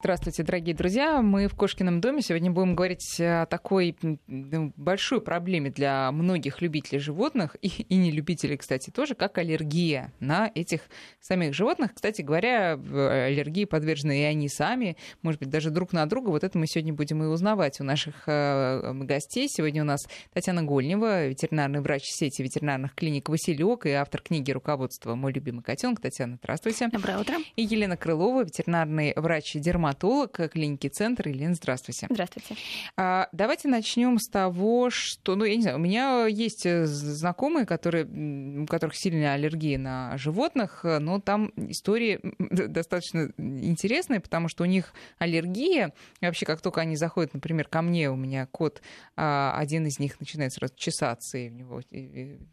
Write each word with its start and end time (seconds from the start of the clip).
Здравствуйте, 0.00 0.44
дорогие 0.44 0.76
друзья. 0.76 1.20
Мы 1.22 1.48
в 1.48 1.56
Кошкином 1.56 2.00
доме. 2.00 2.22
Сегодня 2.22 2.52
будем 2.52 2.76
говорить 2.76 3.20
о 3.20 3.46
такой 3.46 3.96
большой 4.28 5.20
проблеме 5.20 5.70
для 5.70 6.12
многих 6.12 6.62
любителей 6.62 7.00
животных 7.00 7.56
и, 7.62 7.66
и 7.66 7.96
не 7.96 8.12
любителей, 8.12 8.56
кстати, 8.56 8.90
тоже, 8.90 9.16
как 9.16 9.38
аллергия 9.38 10.12
на 10.20 10.52
этих 10.54 10.82
самих 11.18 11.52
животных. 11.52 11.94
Кстати 11.94 12.22
говоря, 12.22 12.74
аллергии 12.74 13.64
подвержены 13.64 14.20
и 14.20 14.22
они 14.22 14.48
сами, 14.48 14.96
может 15.22 15.40
быть, 15.40 15.50
даже 15.50 15.70
друг 15.70 15.92
на 15.92 16.06
друга. 16.06 16.28
Вот 16.28 16.44
это 16.44 16.56
мы 16.58 16.68
сегодня 16.68 16.94
будем 16.94 17.24
и 17.24 17.26
узнавать 17.26 17.80
у 17.80 17.84
наших 17.84 18.22
э, 18.28 18.92
гостей. 19.02 19.48
Сегодня 19.48 19.82
у 19.82 19.86
нас 19.86 20.06
Татьяна 20.32 20.62
Гольнева, 20.62 21.26
ветеринарный 21.26 21.80
врач 21.80 22.04
сети 22.04 22.40
ветеринарных 22.40 22.94
клиник 22.94 23.28
«Василек» 23.28 23.84
и 23.84 23.90
автор 23.90 24.22
книги 24.22 24.52
«Руководство. 24.52 25.16
Мой 25.16 25.32
любимый 25.32 25.64
котенок». 25.64 26.00
Татьяна, 26.00 26.38
здравствуйте. 26.40 26.86
Доброе 26.86 27.18
утро. 27.18 27.34
И 27.56 27.62
Елена 27.64 27.96
Крылова, 27.96 28.44
ветеринарный 28.44 29.12
врач 29.16 29.54
дерматолог 29.54 29.87
дерматолог 29.88 30.50
клиники 30.52 30.88
«Центр». 30.88 31.28
Елена, 31.28 31.54
здравствуйте. 31.54 32.06
Здравствуйте. 32.10 32.56
А, 32.96 33.28
давайте 33.32 33.68
начнем 33.68 34.18
с 34.18 34.28
того, 34.28 34.90
что, 34.90 35.34
ну, 35.34 35.44
я 35.44 35.56
не 35.56 35.62
знаю, 35.62 35.78
у 35.78 35.80
меня 35.80 36.26
есть 36.26 36.66
э, 36.66 36.84
знакомые, 36.86 37.64
которые, 37.64 38.04
у 38.04 38.66
которых 38.66 38.96
сильная 38.96 39.32
аллергия 39.32 39.78
на 39.78 40.16
животных, 40.18 40.84
но 40.84 41.20
там 41.20 41.52
истории 41.56 42.20
достаточно 42.38 43.32
интересные, 43.38 44.20
потому 44.20 44.48
что 44.48 44.64
у 44.64 44.66
них 44.66 44.92
аллергия, 45.18 45.92
и 46.20 46.26
вообще, 46.26 46.44
как 46.44 46.60
только 46.60 46.82
они 46.82 46.96
заходят, 46.96 47.32
например, 47.32 47.66
ко 47.68 47.80
мне, 47.80 48.10
у 48.10 48.16
меня 48.16 48.46
кот, 48.46 48.82
а, 49.16 49.54
один 49.56 49.86
из 49.86 49.98
них 49.98 50.20
начинает 50.20 50.52
сразу 50.52 50.74
чесаться 50.76 51.38
и, 51.38 51.48
у 51.48 51.52
него, 51.52 51.80
и, 51.90 51.98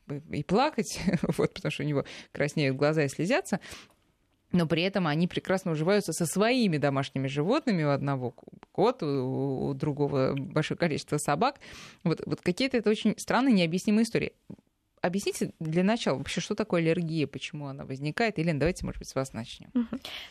и, 0.09 0.37
и 0.37 0.43
плакать, 0.43 1.01
вот, 1.37 1.53
потому 1.53 1.71
что 1.71 1.83
у 1.83 1.85
него 1.85 2.05
краснеют 2.31 2.77
глаза 2.77 3.03
и 3.03 3.09
слезятся, 3.09 3.59
но 4.55 4.65
при 4.67 4.83
этом 4.83 5.05
они 5.05 5.27
прекрасно 5.27 5.71
уживаются 5.71 6.13
со 6.13 6.25
своими 6.25 6.77
домашними 6.77 7.27
животными. 7.27 7.83
У 7.83 7.89
одного 7.89 8.33
кот, 8.71 9.03
у 9.03 9.73
другого 9.73 10.33
большое 10.35 10.77
количество 10.77 11.17
собак. 11.17 11.59
Вот, 12.03 12.21
вот 12.25 12.41
какие-то 12.41 12.77
это 12.77 12.89
очень 12.89 13.15
странные, 13.17 13.53
необъяснимые 13.53 14.03
истории 14.03 14.33
объясните 15.05 15.51
для 15.59 15.83
начала 15.83 16.17
вообще, 16.17 16.41
что 16.41 16.55
такое 16.55 16.81
аллергия, 16.81 17.27
почему 17.27 17.67
она 17.67 17.85
возникает. 17.85 18.37
Елена, 18.37 18.59
давайте, 18.59 18.85
может 18.85 18.99
быть, 18.99 19.09
с 19.09 19.15
вас 19.15 19.33
начнем. 19.33 19.69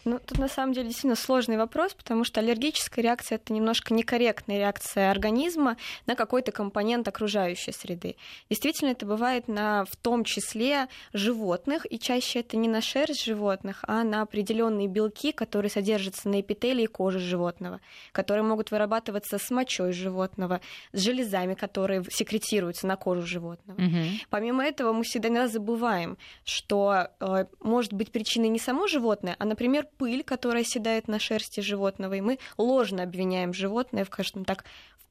Ну, 0.04 0.18
тут 0.18 0.38
на 0.38 0.48
самом 0.48 0.72
деле 0.72 0.88
действительно 0.88 1.16
сложный 1.16 1.56
вопрос, 1.56 1.94
потому 1.94 2.24
что 2.24 2.40
аллергическая 2.40 3.02
реакция 3.02 3.36
это 3.36 3.52
немножко 3.52 3.94
некорректная 3.94 4.58
реакция 4.58 5.10
организма 5.10 5.76
на 6.06 6.14
какой-то 6.14 6.52
компонент 6.52 7.06
окружающей 7.08 7.72
среды. 7.72 8.16
Действительно, 8.50 8.90
это 8.90 9.06
бывает 9.06 9.48
на, 9.48 9.84
в 9.84 9.96
том 9.96 10.24
числе 10.24 10.88
животных, 11.12 11.86
и 11.90 11.98
чаще 11.98 12.40
это 12.40 12.56
не 12.56 12.68
на 12.68 12.80
шерсть 12.80 13.24
животных, 13.24 13.84
а 13.86 14.02
на 14.04 14.22
определенные 14.22 14.88
белки, 14.88 15.32
которые 15.32 15.70
содержатся 15.70 16.28
на 16.28 16.40
эпителии 16.40 16.86
кожи 16.86 17.18
животного, 17.18 17.80
которые 18.12 18.44
могут 18.44 18.70
вырабатываться 18.70 19.38
с 19.38 19.50
мочой 19.50 19.92
животного, 19.92 20.60
с 20.92 21.00
железами, 21.00 21.54
которые 21.54 22.04
секретируются 22.10 22.86
на 22.86 22.96
кожу 22.96 23.26
животного. 23.26 23.80
Угу. 23.80 23.98
Помимо 24.30 24.63
этого 24.64 24.92
мы 24.92 25.04
всегда 25.04 25.48
забываем, 25.48 26.18
что 26.44 27.08
э, 27.20 27.46
может 27.60 27.92
быть 27.92 28.12
причиной 28.12 28.48
не 28.48 28.58
само 28.58 28.86
животное, 28.86 29.36
а, 29.38 29.44
например, 29.44 29.86
пыль, 29.98 30.22
которая 30.22 30.62
оседает 30.62 31.08
на 31.08 31.18
шерсти 31.18 31.60
животного, 31.60 32.14
и 32.14 32.20
мы 32.20 32.38
ложно 32.58 33.02
обвиняем 33.02 33.52
животное 33.52 34.04
в, 34.04 34.08
скажем 34.08 34.44
так, 34.44 34.64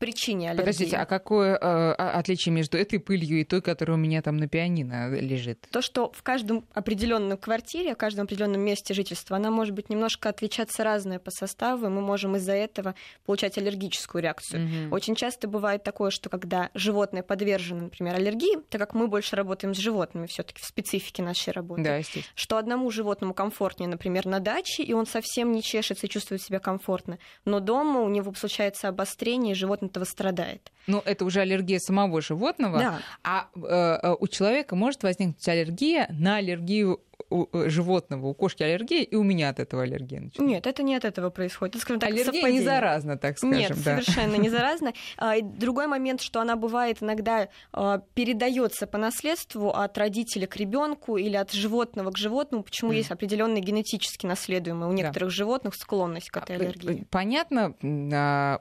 причине 0.03 0.51
аллергии. 0.51 0.65
Подождите, 0.65 0.97
а 0.97 1.05
какое 1.05 1.55
э, 1.55 1.91
отличие 1.93 2.53
между 2.53 2.77
этой 2.77 2.99
пылью 2.99 3.39
и 3.39 3.43
той, 3.45 3.61
которая 3.61 3.95
у 3.95 3.99
меня 3.99 4.21
там 4.21 4.37
на 4.37 4.49
пианино 4.49 5.09
лежит? 5.09 5.65
То, 5.71 5.81
что 5.81 6.11
в 6.11 6.23
каждом 6.23 6.65
определенном 6.73 7.37
квартире, 7.37 7.93
в 7.93 7.97
каждом 7.97 8.25
определенном 8.25 8.61
месте 8.61 8.93
жительства, 8.93 9.37
она 9.37 9.49
может 9.49 9.73
быть 9.73 9.89
немножко 9.89 10.29
отличаться 10.29 10.83
разная 10.83 11.19
по 11.19 11.31
составу, 11.31 11.85
и 11.85 11.89
мы 11.89 12.01
можем 12.01 12.35
из-за 12.35 12.51
этого 12.53 12.95
получать 13.25 13.57
аллергическую 13.57 14.21
реакцию. 14.21 14.65
Угу. 14.65 14.95
Очень 14.95 15.15
часто 15.15 15.47
бывает 15.47 15.83
такое, 15.83 16.11
что 16.11 16.29
когда 16.29 16.69
животное 16.73 17.23
подвержено, 17.23 17.83
например, 17.83 18.15
аллергии, 18.15 18.57
так 18.69 18.81
как 18.81 18.93
мы 18.93 19.07
больше 19.07 19.37
работаем 19.37 19.73
с 19.73 19.77
животными 19.77 20.27
все-таки 20.27 20.61
в 20.61 20.65
специфике 20.65 21.23
нашей 21.23 21.53
работы, 21.53 21.83
да, 21.83 22.01
что 22.35 22.57
одному 22.57 22.91
животному 22.91 23.33
комфортнее, 23.33 23.87
например, 23.87 24.25
на 24.25 24.39
даче, 24.39 24.83
и 24.83 24.91
он 24.91 25.05
совсем 25.05 25.53
не 25.53 25.61
чешется 25.61 26.07
и 26.07 26.09
чувствует 26.09 26.41
себя 26.41 26.59
комфортно, 26.59 27.19
но 27.45 27.61
дома 27.61 28.01
у 28.01 28.09
него 28.09 28.33
случается 28.33 28.89
обострение, 28.89 29.53
и 29.53 29.55
животное 29.55 29.89
этого 29.93 30.05
страдает. 30.05 30.71
Ну, 30.87 31.01
это 31.05 31.23
уже 31.23 31.41
аллергия 31.41 31.79
самого 31.79 32.21
животного. 32.21 32.79
Да. 32.79 32.99
А 33.23 33.47
э, 33.55 33.99
э 34.01 34.15
у 34.19 34.27
человека 34.27 34.75
может 34.75 35.03
возникнуть 35.03 35.47
аллергия 35.47 36.07
на 36.09 36.37
аллергию 36.37 36.99
у 37.29 37.47
э, 37.51 37.69
животного, 37.69 38.27
у 38.27 38.33
кошки 38.33 38.63
аллергия, 38.63 39.03
и 39.03 39.15
у 39.15 39.23
меня 39.23 39.49
от 39.49 39.59
этого 39.59 39.83
аллергия 39.83 40.21
начинается. 40.21 40.43
Нет, 40.43 40.67
это 40.67 40.83
не 40.83 40.95
от 40.95 41.05
этого 41.05 41.29
происходит. 41.29 41.81
скажем 41.81 41.99
так, 41.99 42.09
аллергия 42.09 42.33
совпадение. 42.33 42.59
не 42.59 42.65
заразна, 42.65 43.17
так 43.17 43.37
скажем. 43.37 43.57
Нет, 43.57 43.71
да. 43.83 44.01
совершенно 44.01 44.35
не 44.35 44.49
заразна. 44.51 44.93
А, 45.17 45.39
другой 45.41 45.87
момент, 45.87 46.21
что 46.21 46.41
она 46.41 46.55
бывает 46.55 47.01
иногда 47.01 47.49
а, 47.71 48.01
передается 48.13 48.87
по 48.87 48.97
наследству 48.97 49.69
от 49.69 49.97
родителя 49.97 50.47
к 50.47 50.55
ребенку 50.57 51.17
или 51.17 51.35
от 51.35 51.51
животного 51.51 52.11
к 52.11 52.17
животному, 52.17 52.63
почему 52.63 52.91
mm. 52.93 52.95
есть 52.95 53.11
определенные 53.11 53.61
генетически 53.61 54.25
наследуемые 54.25 54.89
у 54.89 54.93
некоторых 54.93 55.29
да. 55.29 55.35
животных 55.35 55.75
склонность 55.75 56.29
к 56.29 56.37
этой 56.37 56.55
а, 56.55 56.59
аллергии. 56.59 57.07
Понятно 57.09 57.73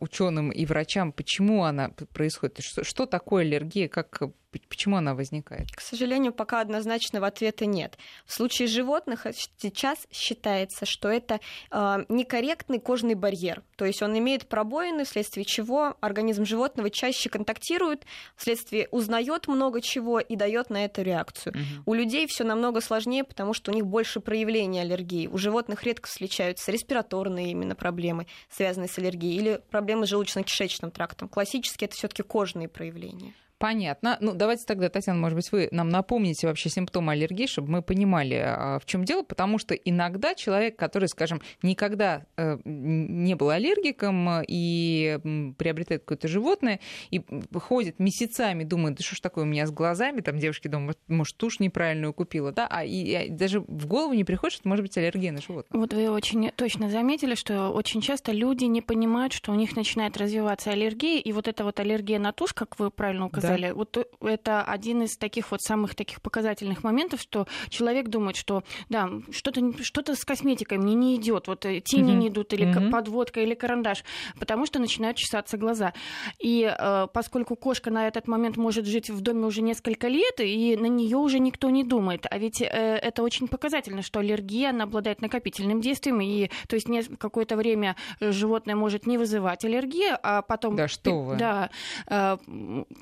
ученым 0.01 0.51
и 0.51 0.67
врачам, 0.67 1.13
почему 1.13 1.65
она 1.65 1.91
происходит, 2.13 2.61
что, 2.61 2.85
что 2.85 3.07
такое 3.07 3.45
аллергия, 3.45 3.89
как 3.89 4.23
Почему 4.69 4.97
она 4.97 5.15
возникает? 5.15 5.71
К 5.73 5.81
сожалению, 5.81 6.33
пока 6.33 6.61
однозначного 6.61 7.27
ответа 7.27 7.67
нет. 7.67 7.97
В 8.27 8.33
случае 8.33 8.69
животных 8.69 9.27
сейчас 9.35 10.07
считается, 10.11 10.87
что 10.87 11.09
это 11.09 11.41
э, 11.71 12.05
некорректный 12.09 12.79
кожный 12.79 13.15
барьер. 13.15 13.63
То 13.77 13.85
есть 13.85 14.03
он 14.03 14.17
имеет 14.19 14.49
пробоины, 14.49 15.05
вследствие 15.05 15.45
чего 15.45 15.97
организм 16.01 16.45
животного 16.45 16.91
чаще 16.91 17.29
контактирует, 17.29 18.05
вследствие 18.37 18.89
узнает 18.91 19.49
много 19.49 19.81
чего 19.81 20.21
и 20.21 20.37
дает 20.37 20.71
на 20.71 20.85
это 20.85 21.03
реакцию. 21.03 21.55
Угу. 21.55 21.93
У 21.93 21.95
людей 21.95 22.27
все 22.27 22.45
намного 22.45 22.81
сложнее, 22.81 23.25
потому 23.25 23.55
что 23.55 23.71
у 23.71 23.75
них 23.75 23.87
больше 23.87 24.21
проявлений 24.21 24.81
аллергии. 24.81 25.27
У 25.27 25.39
животных 25.39 25.83
редко 25.85 26.09
встречаются 26.09 26.71
респираторные 26.73 27.51
именно 27.51 27.75
проблемы, 27.75 28.27
связанные 28.51 28.89
с 28.89 28.99
аллергией, 28.99 29.37
или 29.37 29.61
проблемы 29.71 30.07
с 30.07 30.13
желудочно-кишечным 30.13 30.91
трактом. 30.91 31.29
Классически 31.29 31.85
это 31.85 31.95
все-таки 31.95 32.23
кожные 32.23 32.69
проявления. 32.69 33.35
Понятно. 33.63 34.19
Ну, 34.21 34.35
давайте 34.35 34.65
тогда, 34.67 34.89
Татьяна, 34.89 35.21
может 35.21 35.37
быть, 35.37 35.53
вы 35.53 35.69
нам 35.71 35.89
напомните 35.89 36.49
вообще 36.49 36.69
симптомы 36.69 37.13
аллергии, 37.13 37.47
чтобы 37.47 37.71
мы 37.71 37.81
понимали, 37.81 38.43
а, 38.45 38.81
в 38.81 38.87
чем 38.87 39.05
дело, 39.05 39.23
потому 39.23 39.59
что 39.59 39.73
иногда 39.77 40.35
человек, 40.35 40.77
который, 40.77 41.07
скажем, 41.07 41.41
никогда 41.63 42.27
э, 42.37 42.59
не 42.65 43.37
был 43.37 43.51
аллергиком 43.51 44.43
и 44.49 45.55
приобретает 45.59 46.03
какое-то 46.03 46.27
животное, 46.27 46.81
и 47.13 47.23
ходит 47.55 48.01
месяцами, 48.01 48.65
думает, 48.65 48.97
да 48.97 49.05
что 49.05 49.15
ж 49.15 49.21
такое 49.21 49.45
у 49.45 49.47
меня 49.47 49.65
с 49.65 49.71
глазами, 49.71 50.23
там 50.23 50.41
девушки 50.41 50.67
думают, 50.67 50.99
может, 51.07 51.37
тушь 51.37 51.61
неправильную 51.61 52.13
купила, 52.13 52.51
да, 52.51 52.67
а 52.69 52.83
и, 52.83 53.29
даже 53.29 53.61
в 53.61 53.87
голову 53.87 54.13
не 54.13 54.25
приходит, 54.25 54.57
что 54.57 54.69
может 54.69 54.83
быть 54.83 54.99
аллергия 54.99 55.31
на 55.31 55.41
животное. 55.41 55.81
Вот 55.81 55.93
вы 55.93 56.11
очень 56.11 56.51
точно 56.51 56.91
заметили, 56.91 57.37
что 57.37 57.69
очень 57.69 58.01
часто 58.01 58.33
люди 58.33 58.65
не 58.65 58.83
понимают, 58.83 59.33
что 59.33 59.53
у 59.53 59.55
них 59.55 59.77
начинает 59.77 60.17
развиваться 60.17 60.73
аллергия, 60.73 61.21
и 61.21 61.31
вот 61.31 61.47
эта 61.47 61.63
вот 61.63 61.79
аллергия 61.79 62.19
на 62.19 62.33
тушь, 62.33 62.55
как 62.55 62.81
вы 62.81 62.91
правильно 62.91 63.27
указали, 63.27 63.52
далее. 63.53 63.75
Вот 63.75 63.97
э, 63.97 64.05
это 64.21 64.63
один 64.63 65.03
из 65.03 65.17
таких 65.17 65.51
вот 65.51 65.63
самых 65.63 65.95
таких 65.95 66.21
показательных 66.21 66.85
моментов, 66.85 67.21
что 67.21 67.47
человек 67.69 68.09
думает, 68.09 68.37
что 68.37 68.63
да, 68.89 69.09
что-то 69.31 69.61
что 69.83 70.03
с 70.15 70.25
косметикой 70.25 70.79
мне 70.79 70.95
не 70.95 71.17
идет, 71.17 71.49
вот 71.49 71.65
э, 71.65 71.81
тени 71.81 72.13
mm-hmm. 72.13 72.17
не 72.17 72.29
идут, 72.29 72.53
или 72.53 72.67
mm-hmm. 72.67 72.91
подводка, 72.91 73.41
или 73.41 73.55
карандаш, 73.55 74.05
потому 74.39 74.67
что 74.67 74.79
начинают 74.79 75.17
чесаться 75.17 75.57
глаза. 75.57 75.93
И 76.39 76.65
э, 76.65 77.07
поскольку 77.13 77.57
кошка 77.57 77.91
на 77.91 78.09
этот 78.09 78.29
момент 78.29 78.57
может 78.57 78.87
жить 78.87 79.11
в 79.11 79.21
доме 79.21 79.47
уже 79.47 79.63
несколько 79.63 80.09
лет, 80.09 80.41
и 80.41 80.77
на 80.77 80.87
нее 80.87 81.17
уже 81.17 81.39
никто 81.39 81.71
не 81.71 81.85
думает. 81.85 82.27
А 82.31 82.39
ведь 82.39 82.61
э, 82.61 82.67
это 82.67 83.23
очень 83.23 83.49
показательно, 83.49 84.03
что 84.03 84.21
аллергия, 84.21 84.71
она 84.71 84.85
обладает 84.85 85.21
накопительным 85.21 85.81
действием, 85.81 86.21
и 86.21 86.51
то 86.69 86.77
есть 86.77 86.89
какое-то 87.19 87.57
время 87.57 87.97
животное 88.21 88.77
может 88.77 89.07
не 89.07 89.19
вызывать 89.19 89.65
аллергию, 89.65 90.19
а 90.23 90.43
потом... 90.43 90.77
Да 90.77 90.89
что 90.89 91.23
вы. 91.23 91.37
Да, 91.37 91.71
э, 92.07 92.37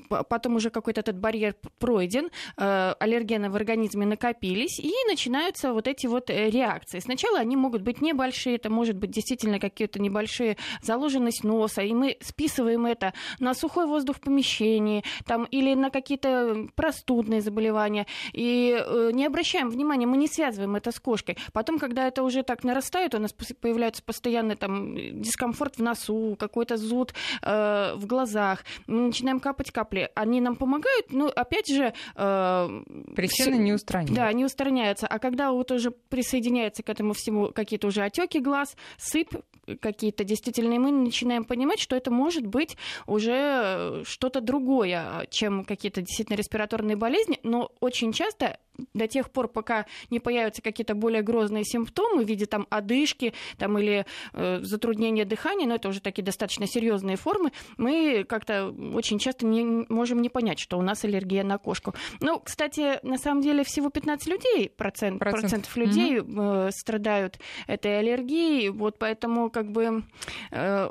потом 0.09 0.40
уже 0.55 0.69
какой-то 0.69 1.01
этот 1.01 1.17
барьер 1.17 1.55
пройден, 1.79 2.29
э, 2.57 2.93
аллергены 2.99 3.49
в 3.49 3.55
организме 3.55 4.05
накопились, 4.05 4.79
и 4.79 4.91
начинаются 5.07 5.73
вот 5.73 5.87
эти 5.87 6.07
вот 6.07 6.29
э, 6.29 6.49
реакции. 6.49 6.99
Сначала 6.99 7.39
они 7.39 7.55
могут 7.55 7.81
быть 7.81 8.01
небольшие, 8.01 8.55
это 8.55 8.69
может 8.69 8.97
быть 8.97 9.11
действительно 9.11 9.59
какие-то 9.59 10.01
небольшие 10.01 10.57
заложенность 10.81 11.43
носа, 11.43 11.81
и 11.81 11.93
мы 11.93 12.17
списываем 12.21 12.85
это 12.85 13.13
на 13.39 13.53
сухой 13.53 13.85
воздух 13.87 14.17
в 14.17 14.21
помещении, 14.21 15.03
там, 15.25 15.45
или 15.45 15.73
на 15.73 15.89
какие-то 15.89 16.67
простудные 16.75 17.41
заболевания, 17.41 18.07
и 18.33 18.77
э, 18.79 19.11
не 19.13 19.25
обращаем 19.25 19.69
внимания, 19.69 20.07
мы 20.07 20.17
не 20.17 20.27
связываем 20.27 20.75
это 20.75 20.91
с 20.91 20.99
кошкой. 20.99 21.37
Потом, 21.53 21.79
когда 21.79 22.07
это 22.07 22.23
уже 22.23 22.43
так 22.43 22.63
нарастает, 22.63 23.15
у 23.15 23.19
нас 23.19 23.33
появляется 23.33 24.03
постоянный 24.03 24.55
там 24.55 24.95
дискомфорт 25.21 25.77
в 25.77 25.81
носу, 25.81 26.35
какой-то 26.39 26.77
зуд 26.77 27.13
э, 27.41 27.93
в 27.95 28.05
глазах, 28.05 28.63
мы 28.87 29.07
начинаем 29.07 29.39
капать 29.39 29.71
капли, 29.71 30.09
они 30.21 30.41
нам 30.41 30.55
помогают, 30.55 31.11
но 31.11 31.27
опять 31.27 31.67
же... 31.67 31.93
Э, 32.15 32.83
Причины 33.15 33.55
не 33.55 33.73
устраняются. 33.73 34.15
Да, 34.15 34.31
не 34.33 34.45
устраняются. 34.45 35.07
А 35.07 35.19
когда 35.19 35.51
вот 35.51 35.71
уже 35.71 35.91
присоединяется 35.91 36.83
к 36.83 36.89
этому 36.89 37.13
всему 37.13 37.47
какие-то 37.47 37.87
уже 37.87 38.01
отеки 38.01 38.39
глаз, 38.39 38.75
сыпь, 38.97 39.33
какие-то 39.79 40.23
действительно, 40.23 40.73
и 40.73 40.79
мы 40.79 40.91
начинаем 40.91 41.43
понимать, 41.43 41.79
что 41.79 41.95
это 41.95 42.11
может 42.11 42.45
быть 42.45 42.77
уже 43.07 44.03
что-то 44.05 44.41
другое, 44.41 45.27
чем 45.29 45.63
какие-то 45.65 46.01
действительно 46.01 46.37
респираторные 46.37 46.95
болезни, 46.95 47.39
но 47.43 47.71
очень 47.79 48.13
часто 48.13 48.59
до 48.93 49.07
тех 49.07 49.31
пор, 49.31 49.47
пока 49.47 49.85
не 50.09 50.19
появятся 50.19 50.61
какие-то 50.61 50.95
более 50.95 51.21
грозные 51.21 51.63
симптомы 51.63 52.23
в 52.23 52.27
виде 52.27 52.45
там 52.45 52.67
одышки 52.69 53.33
там, 53.57 53.77
или 53.77 54.05
э, 54.33 54.59
затруднения 54.61 55.25
дыхания, 55.25 55.67
но 55.67 55.75
это 55.75 55.89
уже 55.89 56.01
такие 56.01 56.23
достаточно 56.23 56.67
серьезные 56.67 57.17
формы, 57.17 57.51
мы 57.77 58.25
как-то 58.27 58.73
очень 58.93 59.19
часто 59.19 59.45
не 59.45 59.85
можем 59.89 60.21
не 60.21 60.29
понять, 60.29 60.59
что 60.59 60.77
у 60.77 60.81
нас 60.81 61.03
аллергия 61.03 61.43
на 61.43 61.57
кошку. 61.57 61.93
Ну, 62.19 62.39
кстати, 62.39 62.99
на 63.05 63.17
самом 63.17 63.41
деле 63.41 63.63
всего 63.63 63.89
15 63.89 64.27
людей, 64.27 64.69
процент, 64.69 65.19
процент. 65.19 65.41
процентов 65.41 65.77
людей 65.77 66.19
mm-hmm. 66.19 66.67
э, 66.67 66.71
страдают 66.71 67.39
этой 67.67 67.99
аллергией, 67.99 68.69
вот 68.69 68.97
поэтому 68.99 69.49
как 69.49 69.71
бы... 69.71 70.03
Э, 70.51 70.89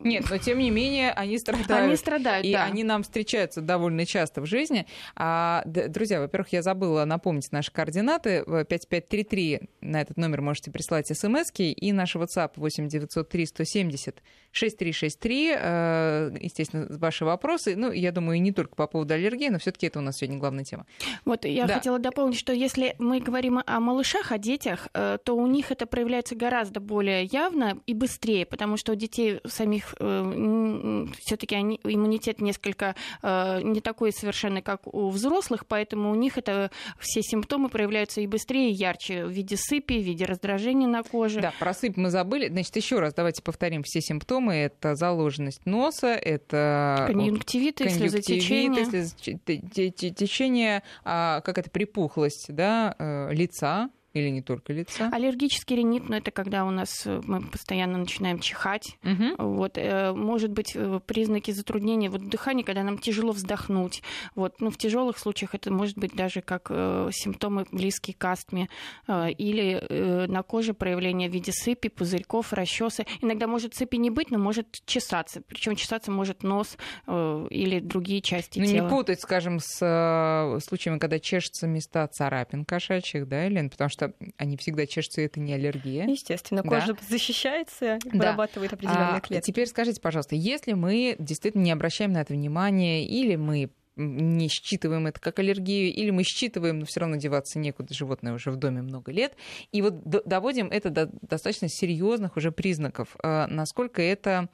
Нет, 0.00 0.26
но 0.30 0.38
тем 0.38 0.58
не 0.58 0.70
менее 0.70 1.12
они 1.12 1.38
страдают. 1.38 1.70
Они 1.70 1.96
страдают, 1.96 2.46
И 2.46 2.52
да. 2.52 2.64
они 2.64 2.84
нам 2.84 3.02
встречаются 3.02 3.60
довольно 3.60 4.06
часто 4.06 4.40
в 4.40 4.46
жизни. 4.46 4.86
А, 5.16 5.62
друзья, 5.66 6.20
во-первых, 6.20 6.52
я 6.52 6.62
забыла 6.62 7.04
напомнить 7.04 7.31
наши 7.50 7.72
координаты. 7.72 8.44
5533 8.46 9.60
на 9.80 10.00
этот 10.00 10.16
номер 10.16 10.40
можете 10.42 10.70
присылать 10.70 11.06
смс 11.06 11.50
и 11.56 11.92
наш 11.92 12.16
WhatsApp 12.16 12.52
8903 12.56 13.46
170 13.46 14.22
6363. 14.52 16.42
Естественно, 16.42 16.86
ваши 16.90 17.24
вопросы. 17.24 17.74
Ну, 17.76 17.90
я 17.92 18.12
думаю, 18.12 18.40
не 18.40 18.52
только 18.52 18.74
по 18.74 18.86
поводу 18.86 19.14
аллергии, 19.14 19.48
но 19.48 19.58
все-таки 19.58 19.86
это 19.86 19.98
у 19.98 20.02
нас 20.02 20.16
сегодня 20.18 20.38
главная 20.38 20.64
тема. 20.64 20.86
Вот 21.24 21.44
я 21.44 21.66
да. 21.66 21.74
хотела 21.74 21.98
дополнить, 21.98 22.38
что 22.38 22.52
если 22.52 22.94
мы 22.98 23.20
говорим 23.20 23.60
о 23.64 23.80
малышах, 23.80 24.32
о 24.32 24.38
детях, 24.38 24.88
э, 24.94 25.18
то 25.24 25.34
у 25.34 25.46
них 25.46 25.70
это 25.70 25.86
проявляется 25.86 26.34
гораздо 26.34 26.80
более 26.80 27.24
явно 27.24 27.78
и 27.86 27.94
быстрее, 27.94 28.46
потому 28.46 28.76
что 28.76 28.92
у 28.92 28.94
детей 28.94 29.40
самих 29.46 29.94
э, 29.98 31.06
все-таки 31.20 31.56
иммунитет 31.56 32.40
несколько 32.40 32.94
э, 33.22 33.60
не 33.62 33.80
такой 33.80 34.12
совершенно, 34.12 34.62
как 34.62 34.92
у 34.92 35.08
взрослых, 35.10 35.66
поэтому 35.66 36.10
у 36.10 36.14
них 36.14 36.38
это 36.38 36.70
все 37.12 37.22
симптомы 37.22 37.68
проявляются 37.68 38.22
и 38.22 38.26
быстрее, 38.26 38.70
и 38.70 38.74
ярче 38.74 39.26
в 39.26 39.30
виде 39.30 39.56
сыпи, 39.58 40.00
в 40.00 40.02
виде 40.02 40.24
раздражения 40.24 40.88
на 40.88 41.02
коже. 41.02 41.42
Да, 41.42 41.52
про 41.58 41.74
сыпь 41.74 41.98
мы 41.98 42.08
забыли. 42.08 42.48
Значит, 42.48 42.74
еще 42.76 43.00
раз 43.00 43.12
давайте 43.12 43.42
повторим 43.42 43.82
все 43.82 44.00
симптомы. 44.00 44.54
Это 44.54 44.94
заложенность 44.94 45.66
носа, 45.66 46.14
это 46.14 47.04
конъюнктивиты, 47.06 47.90
слезотечение. 47.90 48.86
Слезотечение, 48.86 50.82
а, 51.04 51.42
как 51.42 51.58
это, 51.58 51.68
припухлость 51.70 52.46
да, 52.48 52.94
э, 52.98 53.34
лица, 53.34 53.90
или 54.14 54.28
не 54.28 54.42
только 54.42 54.72
лица? 54.72 55.08
Аллергический 55.12 55.76
ринит, 55.76 56.08
но 56.08 56.16
это 56.16 56.30
когда 56.30 56.64
у 56.64 56.70
нас 56.70 57.06
э, 57.06 57.20
мы 57.24 57.40
постоянно 57.40 57.98
начинаем 57.98 58.38
чихать. 58.40 58.98
Угу. 59.04 59.42
Вот, 59.54 59.78
э, 59.78 60.12
может 60.12 60.50
быть, 60.50 60.72
э, 60.74 61.00
признаки 61.06 61.50
затруднения 61.50 62.10
вот 62.10 62.28
дыхания, 62.28 62.64
когда 62.64 62.82
нам 62.82 62.98
тяжело 62.98 63.32
вздохнуть. 63.32 64.02
Вот, 64.34 64.60
ну, 64.60 64.70
в 64.70 64.76
тяжелых 64.76 65.18
случаях 65.18 65.54
это 65.54 65.72
может 65.72 65.96
быть 65.96 66.14
даже 66.14 66.42
как 66.42 66.68
симптомы 67.12 67.66
близкие 67.70 68.14
к 68.14 68.24
астме. 68.24 68.68
Или 69.08 70.26
на 70.26 70.42
коже 70.42 70.74
проявление 70.74 71.28
в 71.28 71.32
виде 71.32 71.52
сыпи, 71.52 71.88
пузырьков, 71.88 72.52
расчеса. 72.52 73.04
Иногда 73.20 73.46
может 73.46 73.74
сыпи 73.74 73.96
не 73.96 74.10
быть, 74.10 74.30
но 74.30 74.38
может 74.38 74.82
чесаться. 74.86 75.42
Причем 75.46 75.76
чесаться 75.76 76.10
может 76.10 76.42
нос 76.42 76.76
или 77.06 77.80
другие 77.80 78.20
части 78.20 78.58
ну, 78.58 78.66
тела. 78.66 78.84
Не 78.84 78.88
путать, 78.88 79.20
скажем, 79.20 79.58
с 79.60 80.60
случаями, 80.64 80.98
когда 80.98 81.18
чешутся 81.18 81.66
места 81.66 82.06
царапин 82.06 82.64
кошачьих, 82.64 83.28
да, 83.28 83.46
Элен? 83.48 83.70
Потому 83.70 83.90
что 83.90 84.01
что 84.02 84.14
они 84.36 84.56
всегда 84.56 84.86
чешутся, 84.86 85.20
и 85.20 85.24
это 85.24 85.40
не 85.40 85.52
аллергия. 85.52 86.06
Естественно, 86.06 86.62
кожа 86.62 86.94
да. 86.94 87.00
защищается, 87.08 87.98
вырабатывает 88.04 88.70
да. 88.70 88.76
определенные 88.76 89.16
а, 89.16 89.20
клетки. 89.20 89.46
Теперь 89.46 89.66
скажите, 89.66 90.00
пожалуйста, 90.00 90.34
если 90.34 90.72
мы 90.72 91.16
действительно 91.18 91.62
не 91.62 91.72
обращаем 91.72 92.12
на 92.12 92.20
это 92.20 92.32
внимания, 92.32 93.06
или 93.06 93.36
мы 93.36 93.70
не 93.94 94.48
считываем 94.48 95.06
это 95.06 95.20
как 95.20 95.38
аллергию, 95.38 95.92
или 95.92 96.10
мы 96.10 96.22
считываем, 96.24 96.78
но 96.78 96.86
все 96.86 97.00
равно 97.00 97.16
деваться 97.16 97.58
некуда, 97.58 97.92
животное 97.92 98.32
уже 98.32 98.50
в 98.50 98.56
доме 98.56 98.80
много 98.80 99.12
лет, 99.12 99.34
и 99.70 99.82
вот 99.82 100.02
доводим 100.02 100.68
это 100.68 100.88
до 100.88 101.10
достаточно 101.20 101.68
серьезных 101.68 102.36
уже 102.36 102.52
признаков, 102.52 103.16
а, 103.22 103.46
насколько 103.48 104.00
это 104.00 104.48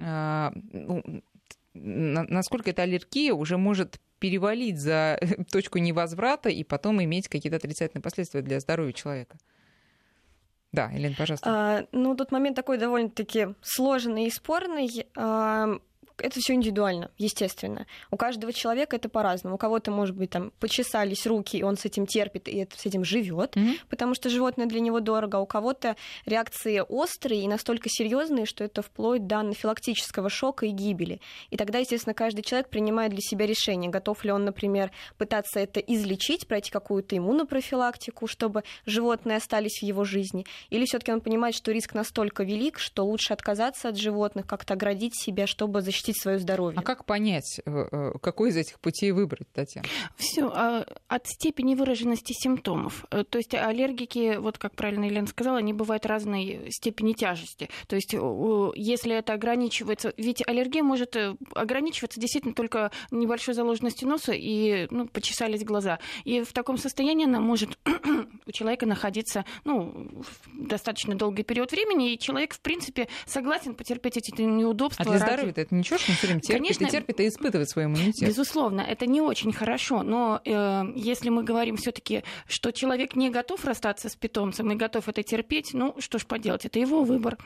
а, 0.00 0.52
ну, 0.72 1.02
насколько 1.74 2.70
эта 2.70 2.82
аллергия 2.82 3.34
уже 3.34 3.58
может 3.58 4.00
перевалить 4.24 4.80
за 4.80 5.18
точку 5.52 5.76
невозврата 5.76 6.48
и 6.48 6.64
потом 6.64 7.02
иметь 7.04 7.28
какие-то 7.28 7.58
отрицательные 7.58 8.02
последствия 8.02 8.40
для 8.40 8.58
здоровья 8.58 8.94
человека. 8.94 9.36
Да, 10.72 10.88
Елена, 10.88 11.14
пожалуйста. 11.14 11.50
А, 11.50 11.86
ну, 11.92 12.16
тут 12.16 12.32
момент 12.32 12.56
такой 12.56 12.78
довольно-таки 12.78 13.48
сложный 13.60 14.28
и 14.28 14.30
спорный. 14.30 15.06
А, 15.14 15.78
это 16.18 16.40
все 16.40 16.54
индивидуально, 16.54 17.10
естественно. 17.18 17.86
У 18.10 18.16
каждого 18.16 18.52
человека 18.52 18.96
это 18.96 19.08
по-разному. 19.08 19.56
У 19.56 19.58
кого-то, 19.58 19.90
может 19.90 20.16
быть, 20.16 20.30
там 20.30 20.52
почесались 20.60 21.26
руки, 21.26 21.56
и 21.58 21.62
он 21.62 21.76
с 21.76 21.84
этим 21.84 22.06
терпит, 22.06 22.48
и 22.48 22.66
с 22.76 22.86
этим 22.86 23.04
живет, 23.04 23.56
mm-hmm. 23.56 23.78
потому 23.88 24.14
что 24.14 24.30
животное 24.30 24.66
для 24.66 24.80
него 24.80 25.00
дорого. 25.00 25.36
У 25.36 25.46
кого-то 25.46 25.96
реакции 26.26 26.82
острые 26.86 27.42
и 27.42 27.48
настолько 27.48 27.88
серьезные, 27.88 28.46
что 28.46 28.64
это 28.64 28.82
вплоть 28.82 29.26
до 29.26 29.38
анафилактического 29.38 30.30
шока 30.30 30.66
и 30.66 30.70
гибели. 30.70 31.20
И 31.50 31.56
тогда, 31.56 31.78
естественно, 31.78 32.14
каждый 32.14 32.42
человек 32.42 32.68
принимает 32.68 33.10
для 33.10 33.20
себя 33.20 33.46
решение, 33.46 33.90
готов 33.90 34.24
ли 34.24 34.30
он, 34.30 34.44
например, 34.44 34.92
пытаться 35.18 35.60
это 35.60 35.80
излечить, 35.80 36.46
пройти 36.46 36.70
какую-то 36.70 37.16
иммунопрофилактику, 37.16 38.26
чтобы 38.26 38.62
животные 38.86 39.38
остались 39.38 39.80
в 39.80 39.82
его 39.82 40.04
жизни, 40.04 40.46
или 40.70 40.84
все-таки 40.84 41.12
он 41.12 41.20
понимает, 41.20 41.54
что 41.54 41.72
риск 41.72 41.94
настолько 41.94 42.44
велик, 42.44 42.78
что 42.78 43.04
лучше 43.04 43.32
отказаться 43.32 43.88
от 43.88 43.98
животных, 43.98 44.46
как-то 44.46 44.74
оградить 44.74 45.14
себя, 45.16 45.46
чтобы 45.46 45.80
защитить 45.80 46.03
защитить 46.04 46.20
свое 46.20 46.38
здоровье. 46.38 46.78
А 46.78 46.82
как 46.82 47.04
понять, 47.04 47.60
э, 47.64 47.70
э, 47.90 48.12
какой 48.20 48.50
из 48.50 48.56
этих 48.56 48.78
путей 48.80 49.12
выбрать, 49.12 49.48
Татьяна? 49.52 49.86
Все 50.16 50.46
а, 50.46 50.86
от 51.08 51.26
степени 51.26 51.74
выраженности 51.74 52.32
симптомов. 52.32 53.04
Э, 53.10 53.24
то 53.24 53.38
есть 53.38 53.54
аллергики, 53.54 54.36
вот 54.36 54.58
как 54.58 54.74
правильно 54.74 55.04
Елена 55.04 55.26
сказала, 55.26 55.58
они 55.58 55.72
бывают 55.72 56.06
разной 56.06 56.68
степени 56.70 57.12
тяжести. 57.12 57.68
То 57.88 57.96
есть 57.96 58.12
если 58.12 59.14
это 59.14 59.32
ограничивается, 59.32 60.12
ведь 60.16 60.46
аллергия 60.46 60.82
может 60.82 61.16
ограничиваться 61.54 62.20
действительно 62.20 62.54
только 62.54 62.90
небольшой 63.10 63.54
заложенностью 63.54 64.08
носа 64.08 64.32
и 64.32 64.86
ну, 64.90 65.08
почесались 65.08 65.64
глаза. 65.64 65.98
И 66.24 66.42
в 66.42 66.52
таком 66.52 66.76
состоянии 66.76 67.26
она 67.26 67.40
может 67.40 67.78
у 68.46 68.52
человека 68.52 68.86
находиться 68.86 69.44
ну, 69.64 70.10
достаточно 70.52 71.14
долгий 71.14 71.42
период 71.42 71.72
времени, 71.72 72.12
и 72.12 72.18
человек, 72.18 72.54
в 72.54 72.60
принципе, 72.60 73.08
согласен 73.26 73.74
потерпеть 73.74 74.16
эти 74.16 74.42
неудобства. 74.42 75.04
А 75.04 75.08
для 75.08 75.18
здоровья 75.18 75.54
это 75.56 75.74
ничего, 75.74 75.93
что 75.98 76.12
он 76.12 76.16
все 76.16 76.26
время 76.26 76.40
терпит 76.40 76.62
Конечно, 76.62 76.84
и 76.84 76.90
терпит 76.90 77.20
и 77.20 77.28
испытывает 77.28 77.68
свой 77.68 77.84
иммунитет? 77.84 78.28
Безусловно, 78.28 78.80
это 78.80 79.06
не 79.06 79.20
очень 79.20 79.52
хорошо, 79.52 80.02
но 80.02 80.40
э, 80.44 80.82
если 80.94 81.28
мы 81.28 81.42
говорим 81.42 81.76
все-таки, 81.76 82.24
что 82.46 82.70
человек 82.72 83.16
не 83.16 83.30
готов 83.30 83.64
расстаться 83.64 84.08
с 84.08 84.16
питомцем 84.16 84.70
и 84.72 84.74
готов 84.74 85.08
это 85.08 85.22
терпеть, 85.22 85.70
ну 85.72 85.94
что 85.98 86.18
ж 86.18 86.26
поделать, 86.26 86.64
это 86.64 86.78
его 86.78 87.02
выбор. 87.02 87.38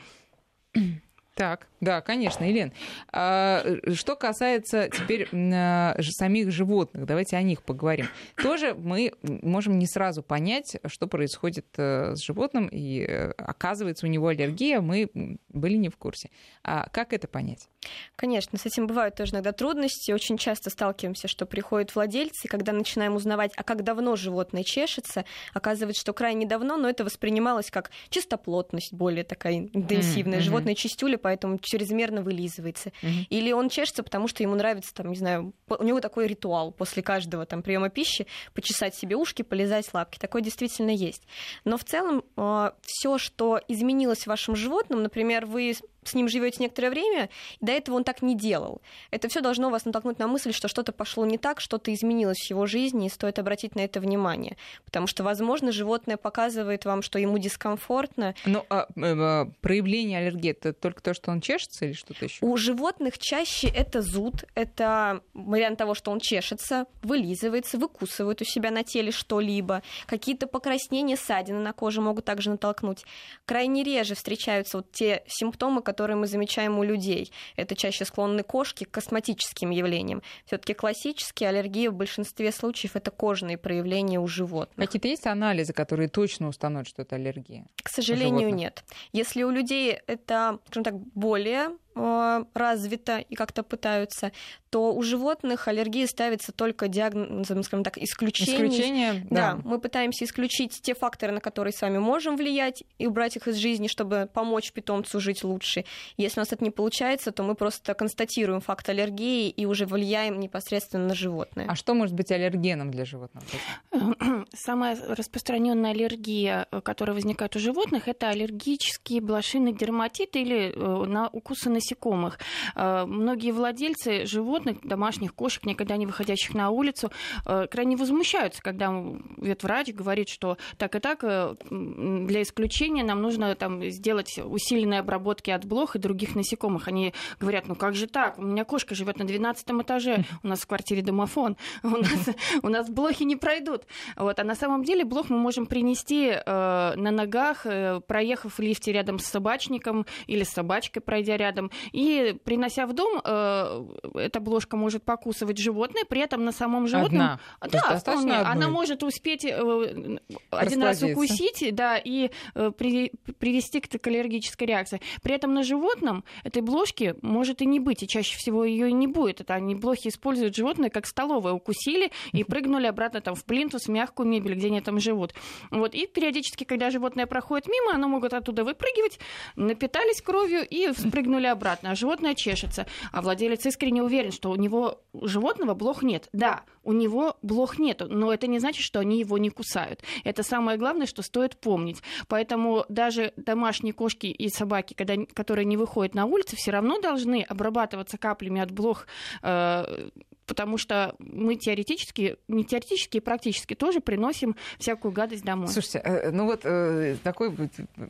Так, 1.39 1.69
да, 1.79 2.01
конечно, 2.01 2.43
Елен. 2.43 2.73
А, 3.13 3.63
что 3.93 4.17
касается 4.17 4.89
теперь 4.89 5.25
а, 5.33 5.95
самих 6.01 6.51
животных, 6.51 7.05
давайте 7.05 7.37
о 7.37 7.41
них 7.41 7.63
поговорим. 7.63 8.07
Тоже 8.35 8.73
мы 8.73 9.13
можем 9.21 9.79
не 9.79 9.87
сразу 9.87 10.21
понять, 10.21 10.75
что 10.85 11.07
происходит 11.07 11.67
э, 11.77 12.15
с 12.15 12.19
животным, 12.19 12.67
и 12.67 13.05
э, 13.07 13.31
оказывается 13.37 14.05
у 14.05 14.09
него 14.09 14.27
аллергия, 14.27 14.81
мы 14.81 15.09
были 15.47 15.75
не 15.75 15.87
в 15.87 15.95
курсе. 15.95 16.29
А 16.61 16.89
как 16.89 17.13
это 17.13 17.29
понять? 17.29 17.69
Конечно, 18.17 18.57
с 18.57 18.65
этим 18.65 18.85
бывают 18.85 19.15
тоже 19.15 19.31
иногда 19.31 19.53
трудности. 19.53 20.11
Очень 20.11 20.37
часто 20.37 20.69
сталкиваемся, 20.69 21.29
что 21.29 21.45
приходят 21.45 21.95
владельцы, 21.95 22.47
и 22.47 22.47
когда 22.49 22.73
начинаем 22.73 23.15
узнавать, 23.15 23.51
а 23.55 23.63
как 23.63 23.83
давно 23.83 24.17
животное 24.17 24.63
чешется, 24.63 25.23
оказывается, 25.53 26.01
что 26.01 26.11
крайне 26.11 26.45
давно, 26.45 26.75
но 26.75 26.89
это 26.89 27.05
воспринималось 27.05 27.71
как 27.71 27.91
чистоплотность, 28.09 28.93
более 28.93 29.23
такая 29.23 29.69
интенсивная. 29.73 30.39
Mm-hmm. 30.39 30.43
Животное 30.43 30.75
чистюля, 30.75 31.17
поэтому 31.29 31.59
чрезмерно 31.61 32.23
вылизывается. 32.23 32.89
Mm-hmm. 32.89 33.27
Или 33.29 33.51
он 33.51 33.69
чешется, 33.69 34.01
потому 34.01 34.27
что 34.27 34.41
ему 34.41 34.55
нравится, 34.55 34.91
там, 34.95 35.11
не 35.11 35.15
знаю, 35.15 35.53
у 35.67 35.83
него 35.83 36.01
такой 36.01 36.25
ритуал 36.25 36.71
после 36.71 37.03
каждого 37.03 37.45
там 37.45 37.61
приема 37.61 37.89
пищи 37.89 38.25
почесать 38.55 38.95
себе 38.95 39.15
ушки, 39.15 39.43
полезать 39.43 39.93
лапки. 39.93 40.17
Такое 40.17 40.41
действительно 40.41 40.89
есть. 40.89 41.21
Но 41.65 41.77
в 41.77 41.83
целом 41.83 42.23
э, 42.35 42.71
все, 42.81 43.19
что 43.19 43.61
изменилось 43.67 44.23
в 44.23 44.27
вашем 44.27 44.55
животном, 44.55 45.03
например, 45.03 45.45
вы 45.45 45.75
с 46.03 46.13
ним 46.13 46.29
живете 46.29 46.57
некоторое 46.59 46.89
время, 46.89 47.29
и 47.59 47.65
до 47.65 47.71
этого 47.71 47.95
он 47.95 48.03
так 48.03 48.21
не 48.21 48.35
делал. 48.35 48.81
Это 49.11 49.27
все 49.27 49.41
должно 49.41 49.69
вас 49.69 49.85
натолкнуть 49.85 50.19
на 50.19 50.27
мысль, 50.27 50.53
что 50.53 50.67
что-то 50.67 50.91
пошло 50.91 51.25
не 51.25 51.37
так, 51.37 51.61
что-то 51.61 51.93
изменилось 51.93 52.37
в 52.45 52.49
его 52.49 52.65
жизни, 52.65 53.07
и 53.07 53.09
стоит 53.09 53.39
обратить 53.39 53.75
на 53.75 53.81
это 53.81 53.99
внимание. 53.99 54.57
Потому 54.85 55.07
что, 55.07 55.23
возможно, 55.23 55.71
животное 55.71 56.17
показывает 56.17 56.85
вам, 56.85 57.01
что 57.01 57.19
ему 57.19 57.37
дискомфортно. 57.37 58.35
Ну, 58.45 58.65
а, 58.69 58.87
а, 58.97 59.51
проявление 59.61 60.19
аллергии 60.19 60.51
это 60.51 60.73
только 60.73 61.01
то, 61.01 61.13
что 61.13 61.31
он 61.31 61.41
чешется 61.41 61.85
или 61.85 61.93
что-то 61.93 62.25
еще? 62.25 62.45
У 62.45 62.55
животных 62.57 63.17
чаще 63.17 63.67
это 63.67 64.01
зуд, 64.01 64.45
это 64.55 65.21
вариант 65.33 65.79
того, 65.79 65.93
что 65.93 66.11
он 66.11 66.19
чешется, 66.19 66.85
вылизывается, 67.01 67.77
выкусывает 67.77 68.41
у 68.41 68.45
себя 68.45 68.71
на 68.71 68.83
теле 68.83 69.11
что-либо. 69.11 69.83
Какие-то 70.05 70.47
покраснения, 70.47 71.17
ссадины 71.17 71.59
на 71.59 71.73
коже 71.73 72.01
могут 72.01 72.25
также 72.25 72.49
натолкнуть. 72.49 73.05
Крайне 73.45 73.83
реже 73.83 74.15
встречаются 74.15 74.77
вот 74.77 74.91
те 74.91 75.23
симптомы, 75.27 75.81
которые 75.89 76.17
мы 76.17 76.27
замечаем 76.27 76.77
у 76.77 76.83
людей. 76.83 77.31
Это 77.55 77.75
чаще 77.75 78.05
склонны 78.05 78.43
кошки 78.43 78.83
к 78.83 78.91
косметическим 78.91 79.71
явлениям. 79.71 80.21
Все-таки 80.45 80.73
классические 80.73 81.49
аллергии 81.49 81.87
в 81.87 81.93
большинстве 81.93 82.51
случаев 82.51 82.95
это 82.95 83.09
кожные 83.09 83.57
проявления 83.57 84.19
у 84.19 84.27
животных. 84.27 84.85
Какие-то 84.85 85.07
есть 85.07 85.25
анализы, 85.25 85.73
которые 85.73 86.09
точно 86.09 86.47
установят, 86.47 86.87
что 86.87 87.01
это 87.01 87.15
аллергия? 87.15 87.65
К 87.83 87.89
сожалению, 87.89 88.53
нет. 88.53 88.83
Если 89.13 89.43
у 89.43 89.49
людей 89.49 89.97
это, 90.07 90.59
скажем 90.67 90.83
так, 90.83 90.95
более 91.15 91.69
Э, 92.01 92.45
развито 92.53 93.19
и 93.19 93.35
как-то 93.35 93.61
пытаются, 93.61 94.31
то 94.69 94.93
у 94.93 95.01
животных 95.01 95.67
аллергия 95.67 96.07
ставится 96.07 96.51
только 96.51 96.87
диагнозом, 96.87 97.63
скажем 97.63 97.83
так, 97.83 97.97
исключений. 97.97 98.69
Исключение, 98.69 99.27
да. 99.29 99.55
да. 99.55 99.61
Мы 99.65 99.79
пытаемся 99.79 100.25
исключить 100.25 100.79
те 100.81 100.93
факторы, 100.93 101.33
на 101.33 101.41
которые 101.41 101.73
с 101.73 101.81
вами 101.81 101.97
можем 101.97 102.37
влиять, 102.37 102.83
и 102.99 103.07
убрать 103.07 103.35
их 103.35 103.47
из 103.47 103.57
жизни, 103.57 103.87
чтобы 103.87 104.29
помочь 104.33 104.71
питомцу 104.71 105.19
жить 105.19 105.43
лучше. 105.43 105.83
Если 106.17 106.39
у 106.39 106.41
нас 106.41 106.53
это 106.53 106.63
не 106.63 106.71
получается, 106.71 107.31
то 107.31 107.43
мы 107.43 107.55
просто 107.55 107.93
констатируем 107.93 108.61
факт 108.61 108.87
аллергии 108.87 109.49
и 109.49 109.65
уже 109.65 109.85
влияем 109.85 110.39
непосредственно 110.39 111.07
на 111.07 111.15
животное. 111.15 111.65
А 111.67 111.75
что 111.75 111.93
может 111.93 112.15
быть 112.15 112.31
аллергеном 112.31 112.91
для 112.91 113.05
животного? 113.05 113.45
Самая 114.53 114.97
распространенная 115.07 115.91
аллергия, 115.91 116.67
которая 116.83 117.15
возникает 117.15 117.55
у 117.55 117.59
животных, 117.59 118.07
это 118.07 118.29
аллергические 118.29 119.19
блошиный 119.19 119.73
дерматит 119.73 120.35
или 120.35 120.71
э, 120.73 121.05
на 121.05 121.27
укусы 121.29 121.69
насекомых 121.69 121.88
насекомых. 121.89 122.39
Э, 122.75 123.05
многие 123.05 123.51
владельцы 123.51 124.25
животных, 124.25 124.77
домашних 124.83 125.33
кошек, 125.33 125.65
никогда 125.65 125.97
не 125.97 126.05
выходящих 126.05 126.53
на 126.53 126.69
улицу, 126.69 127.11
э, 127.45 127.67
крайне 127.69 127.95
возмущаются, 127.95 128.61
когда 128.61 128.93
ветврач 129.37 129.89
говорит, 129.89 130.29
что 130.29 130.57
так 130.77 130.95
и 130.95 130.99
так 130.99 131.19
э, 131.23 131.55
для 131.69 132.41
исключения 132.41 133.03
нам 133.03 133.21
нужно 133.21 133.55
там, 133.55 133.83
сделать 133.89 134.39
усиленные 134.43 134.99
обработки 134.99 135.51
от 135.51 135.65
блох 135.65 135.95
и 135.95 135.99
других 135.99 136.35
насекомых. 136.35 136.87
Они 136.87 137.13
говорят, 137.39 137.67
ну 137.67 137.75
как 137.75 137.95
же 137.95 138.07
так? 138.07 138.37
У 138.37 138.43
меня 138.43 138.65
кошка 138.65 138.95
живет 138.95 139.17
на 139.19 139.25
12 139.25 139.69
этаже, 139.69 140.25
у 140.43 140.47
нас 140.47 140.59
в 140.59 140.67
квартире 140.67 141.01
домофон, 141.01 141.57
у 141.83 141.89
нас, 141.89 142.29
у 142.61 142.69
нас 142.69 142.89
блохи 142.89 143.23
не 143.23 143.35
пройдут. 143.35 143.83
Вот. 144.15 144.39
А 144.39 144.43
на 144.43 144.55
самом 144.55 144.83
деле 144.83 145.05
блох 145.05 145.29
мы 145.29 145.37
можем 145.37 145.65
принести 145.65 146.29
э, 146.29 146.93
на 146.95 147.11
ногах, 147.11 147.65
э, 147.65 148.01
проехав 148.07 148.57
в 148.57 148.59
лифте 148.59 148.91
рядом 148.91 149.19
с 149.19 149.25
собачником 149.25 150.05
или 150.27 150.43
с 150.43 150.49
собачкой, 150.49 151.01
пройдя 151.01 151.37
рядом. 151.37 151.71
И 151.91 152.35
принося 152.43 152.85
в 152.85 152.93
дом, 152.93 153.21
э, 153.23 153.85
эта 154.15 154.39
бложка 154.39 154.77
может 154.77 155.03
покусывать 155.03 155.57
животное, 155.57 156.03
при 156.05 156.21
этом 156.21 156.43
на 156.45 156.51
самом 156.51 156.87
животном... 156.87 157.39
Одна. 157.59 157.71
Да, 157.71 157.99
вполне. 157.99 158.35
Она 158.35 158.69
может 158.69 159.03
успеть 159.03 159.45
э, 159.45 160.19
один 160.49 160.83
раз 160.83 161.03
укусить, 161.03 161.75
да, 161.75 161.97
и 161.97 162.31
э, 162.55 162.71
при, 162.77 163.11
привести 163.39 163.79
к 163.79 164.07
аллергической 164.07 164.67
реакции. 164.67 165.01
При 165.21 165.35
этом 165.35 165.53
на 165.53 165.63
животном 165.63 166.23
этой 166.43 166.61
бложки 166.61 167.15
может 167.21 167.61
и 167.61 167.65
не 167.65 167.79
быть, 167.79 168.03
и 168.03 168.07
чаще 168.07 168.37
всего 168.37 168.65
ее 168.65 168.89
и 168.89 168.93
не 168.93 169.07
будет. 169.07 169.41
Это 169.41 169.53
они 169.53 169.75
блохи 169.75 170.09
используют 170.09 170.55
животное 170.55 170.89
как 170.89 171.05
столовое, 171.05 171.53
укусили 171.53 172.11
и 172.31 172.43
прыгнули 172.43 172.87
обратно 172.87 173.21
там 173.21 173.35
в 173.35 173.45
плинтус, 173.45 173.85
в 173.85 173.89
мягкую 173.89 174.27
мебель, 174.27 174.55
где 174.55 174.67
они 174.67 174.81
там 174.81 174.99
живут. 174.99 175.33
Вот. 175.71 175.95
И 175.95 176.07
периодически, 176.07 176.63
когда 176.63 176.89
животное 176.89 177.25
проходит 177.25 177.67
мимо, 177.67 177.93
оно 177.93 178.07
могут 178.07 178.33
оттуда 178.33 178.63
выпрыгивать, 178.63 179.19
напитались 179.55 180.21
кровью 180.21 180.65
и 180.67 180.91
спрыгнули 180.93 181.47
обратно 181.47 181.58
обратно, 181.59 181.91
а 181.91 181.95
животное 181.95 182.35
чешется, 182.35 182.87
а 183.11 183.21
владелец 183.21 183.65
искренне 183.65 184.01
уверен, 184.01 184.31
что 184.31 184.49
у 184.49 184.55
него 184.55 185.01
животного 185.13 185.73
блох 185.73 186.01
нет. 186.01 186.29
Да, 186.31 186.63
у 186.83 186.93
него 186.93 187.37
блох 187.41 187.77
нет, 187.77 188.01
но 188.07 188.33
это 188.33 188.47
не 188.47 188.59
значит, 188.59 188.83
что 188.83 188.99
они 188.99 189.19
его 189.19 189.37
не 189.37 189.49
кусают. 189.49 190.01
Это 190.23 190.41
самое 190.43 190.77
главное, 190.77 191.05
что 191.05 191.21
стоит 191.21 191.59
помнить. 191.59 192.01
Поэтому 192.27 192.85
даже 192.87 193.33
домашние 193.35 193.93
кошки 193.93 194.27
и 194.27 194.49
собаки, 194.49 194.93
когда, 194.93 195.15
которые 195.33 195.65
не 195.65 195.75
выходят 195.75 196.15
на 196.15 196.25
улицу, 196.25 196.55
все 196.55 196.71
равно 196.71 196.99
должны 196.99 197.43
обрабатываться 197.43 198.17
каплями 198.17 198.61
от 198.61 198.71
блох 198.71 199.05
э, 199.43 200.09
потому 200.49 200.79
что 200.79 201.15
мы 201.19 201.55
теоретически, 201.55 202.37
не 202.47 202.65
теоретически, 202.65 203.17
и 203.17 203.19
практически 203.19 203.75
тоже 203.75 204.01
приносим 204.01 204.55
всякую 204.79 205.11
гадость 205.11 205.45
домой. 205.45 205.67
Слушайте, 205.67 206.01
э, 206.03 206.31
ну 206.31 206.45
вот 206.45 206.61
э, 206.63 207.15
такое 207.23 207.55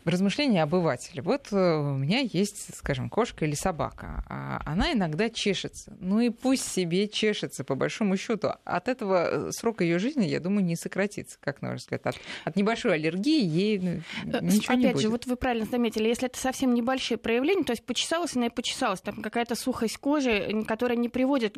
размышление 0.05 0.63
обывателя. 0.63 1.22
Вот 1.22 1.50
э, 1.51 1.55
у 1.55 1.98
меня 1.98 2.19
есть, 2.19 2.75
скажем, 2.75 3.10
кошка 3.10 3.46
или 3.46 3.55
собака, 3.55 4.24
а 4.29 4.62
она 4.65 4.93
иногда 4.93 5.29
чешется. 5.29 5.96
Ну 6.00 6.22
и 6.22 6.29
пусть 6.29 6.72
себе 6.72 7.10
чешется, 7.10 7.65
по 7.65 7.75
большому 7.75 8.15
счету. 8.15 8.53
От 8.63 8.88
этого 8.88 9.51
срок 9.51 9.81
ее 9.81 10.00
жизни, 10.00 10.25
я 10.25 10.39
думаю, 10.39 10.63
не 10.63 10.77
сократится, 10.77 11.38
как 11.41 11.62
на 11.62 11.72
ваш 11.72 11.81
взгляд. 11.81 12.08
От, 12.08 12.15
от 12.46 12.55
небольшой 12.55 12.93
аллергии 12.93 13.43
ей 13.43 13.79
ну, 13.79 14.39
ничего 14.41 14.74
Опять 14.74 14.77
не 14.77 14.88
будет. 14.93 15.01
же, 15.01 15.10
вот 15.10 15.25
вы 15.25 15.36
правильно 15.36 15.65
заметили, 15.65 16.08
если 16.08 16.27
это 16.27 16.39
совсем 16.39 16.74
небольшие 16.74 17.17
проявления, 17.17 17.65
то 17.65 17.74
есть 17.74 17.84
почесалась 17.84 18.38
она 18.38 18.46
и 18.46 18.50
почесалась, 18.50 19.01
там 19.01 19.22
какая-то 19.22 19.55
сухость 19.55 19.98
кожи, 19.98 20.63
которая 20.65 20.98
не 20.98 21.10
приводит 21.10 21.58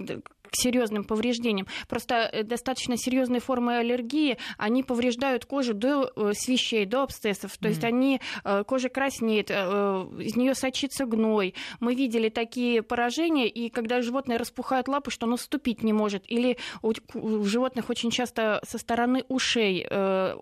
к 0.52 0.56
серьезным 0.72 1.04
повреждениям. 1.04 1.68
Просто 1.88 2.30
э, 2.32 2.44
достаточно 2.44 2.98
серьезные 2.98 3.42
формы 3.42 3.78
аллергии, 3.78 4.38
они 4.58 4.84
повреждают 4.84 5.46
кожу 5.46 5.74
до 5.74 6.12
э, 6.16 6.32
свищей, 6.34 6.86
до 6.86 7.04
абсцессов. 7.04 7.58
То 7.58 7.68
mm. 7.68 7.70
есть 7.70 7.84
они, 7.84 8.22
э, 8.44 8.64
кожа 8.66 8.90
краснеет, 8.90 9.52
из 9.52 10.36
нее 10.36 10.56
сочится 10.56 11.06
гной. 11.06 11.54
Мы 11.80 11.96
видели 11.96 12.30
такие 12.30 12.82
поражения, 12.82 13.48
и 13.48 13.70
когда 13.70 14.02
животное 14.02 14.38
распухает 14.38 14.88
лапы, 14.88 15.12
что 15.12 15.26
оно 15.26 15.38
ступить 15.38 15.84
не 15.84 15.94
может. 15.94 16.24
Или 16.28 16.58
у, 16.82 16.94
у 17.14 17.44
животных 17.44 17.90
очень 17.90 18.12
часто 18.12 18.62
со 18.68 18.78
стороны 18.78 19.26
ушей 19.28 19.88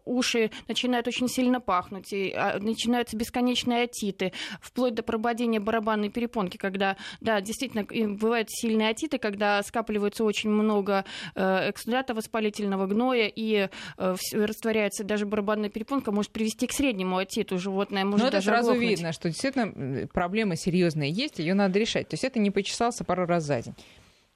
уши 0.06 0.52
начинают 0.68 1.08
очень 1.08 1.28
сильно 1.28 1.60
пахнуть, 1.60 2.14
и 2.14 2.32
а, 2.32 2.60
начинаются 2.60 3.18
бесконечные 3.18 3.84
отиты, 3.84 4.32
вплоть 4.62 4.94
до 4.94 5.04
прободения 5.04 5.60
барабанной 5.60 6.10
перепонки, 6.10 6.58
когда, 6.58 6.98
да, 7.22 7.42
действительно, 7.42 7.86
бывают 8.16 8.50
сильные 8.52 8.90
отиты, 8.90 9.18
когда 9.18 9.62
скапливаются 9.64 10.19
накапливается 10.20 10.24
очень 10.24 10.50
много 10.50 11.06
э, 11.36 11.70
эксудата 11.70 12.14
воспалительного 12.14 12.88
гноя, 12.88 13.32
и 13.34 13.70
э, 13.98 14.16
растворяется 14.34 15.04
даже 15.04 15.26
барабанная 15.26 15.70
перепонка, 15.70 16.12
может 16.12 16.32
привести 16.32 16.68
к 16.68 16.72
среднему 16.72 17.18
отиту 17.18 17.58
животное, 17.58 18.06
может 18.06 18.26
Но 18.26 18.32
даже 18.32 18.50
это 18.50 18.58
сразу 18.58 18.72
оглохнуть. 18.72 18.90
видно, 18.90 19.14
что 19.14 19.30
действительно 19.30 20.08
проблема 20.08 20.56
серьезная 20.56 21.08
есть, 21.08 21.40
ее 21.40 21.54
надо 21.54 21.80
решать. 21.80 22.08
То 22.10 22.14
есть 22.16 22.24
это 22.24 22.40
не 22.40 22.52
почесался 22.52 23.04
пару 23.04 23.26
раз 23.26 23.44
за 23.44 23.62
день. 23.62 23.76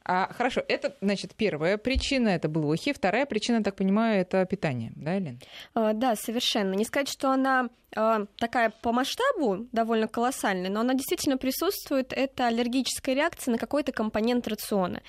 А, 0.06 0.32
хорошо, 0.34 0.62
это, 0.68 0.96
значит, 1.02 1.34
первая 1.36 1.78
причина, 1.78 2.30
это 2.30 2.50
блохи. 2.50 2.92
Вторая 2.94 3.26
причина, 3.26 3.64
так 3.64 3.76
понимаю, 3.76 4.22
это 4.22 4.46
питание, 4.46 4.92
да, 4.96 5.18
Элен? 5.18 5.40
А, 5.74 5.94
да, 5.94 6.16
совершенно. 6.16 6.74
Не 6.74 6.86
сказать, 6.86 7.10
что 7.10 7.32
она 7.32 7.70
а, 7.96 8.26
такая 8.38 8.72
по 8.82 8.92
масштабу 8.92 9.68
довольно 9.72 10.08
колоссальная, 10.08 10.70
но 10.70 10.82
она 10.82 10.94
действительно 10.94 11.38
присутствует. 11.38 12.12
Это 12.14 12.48
аллергическая 12.48 13.16
реакция 13.16 13.52
на 13.52 13.58
какой-то 13.58 13.92
компонент 13.92 14.48
рациона. 14.48 15.02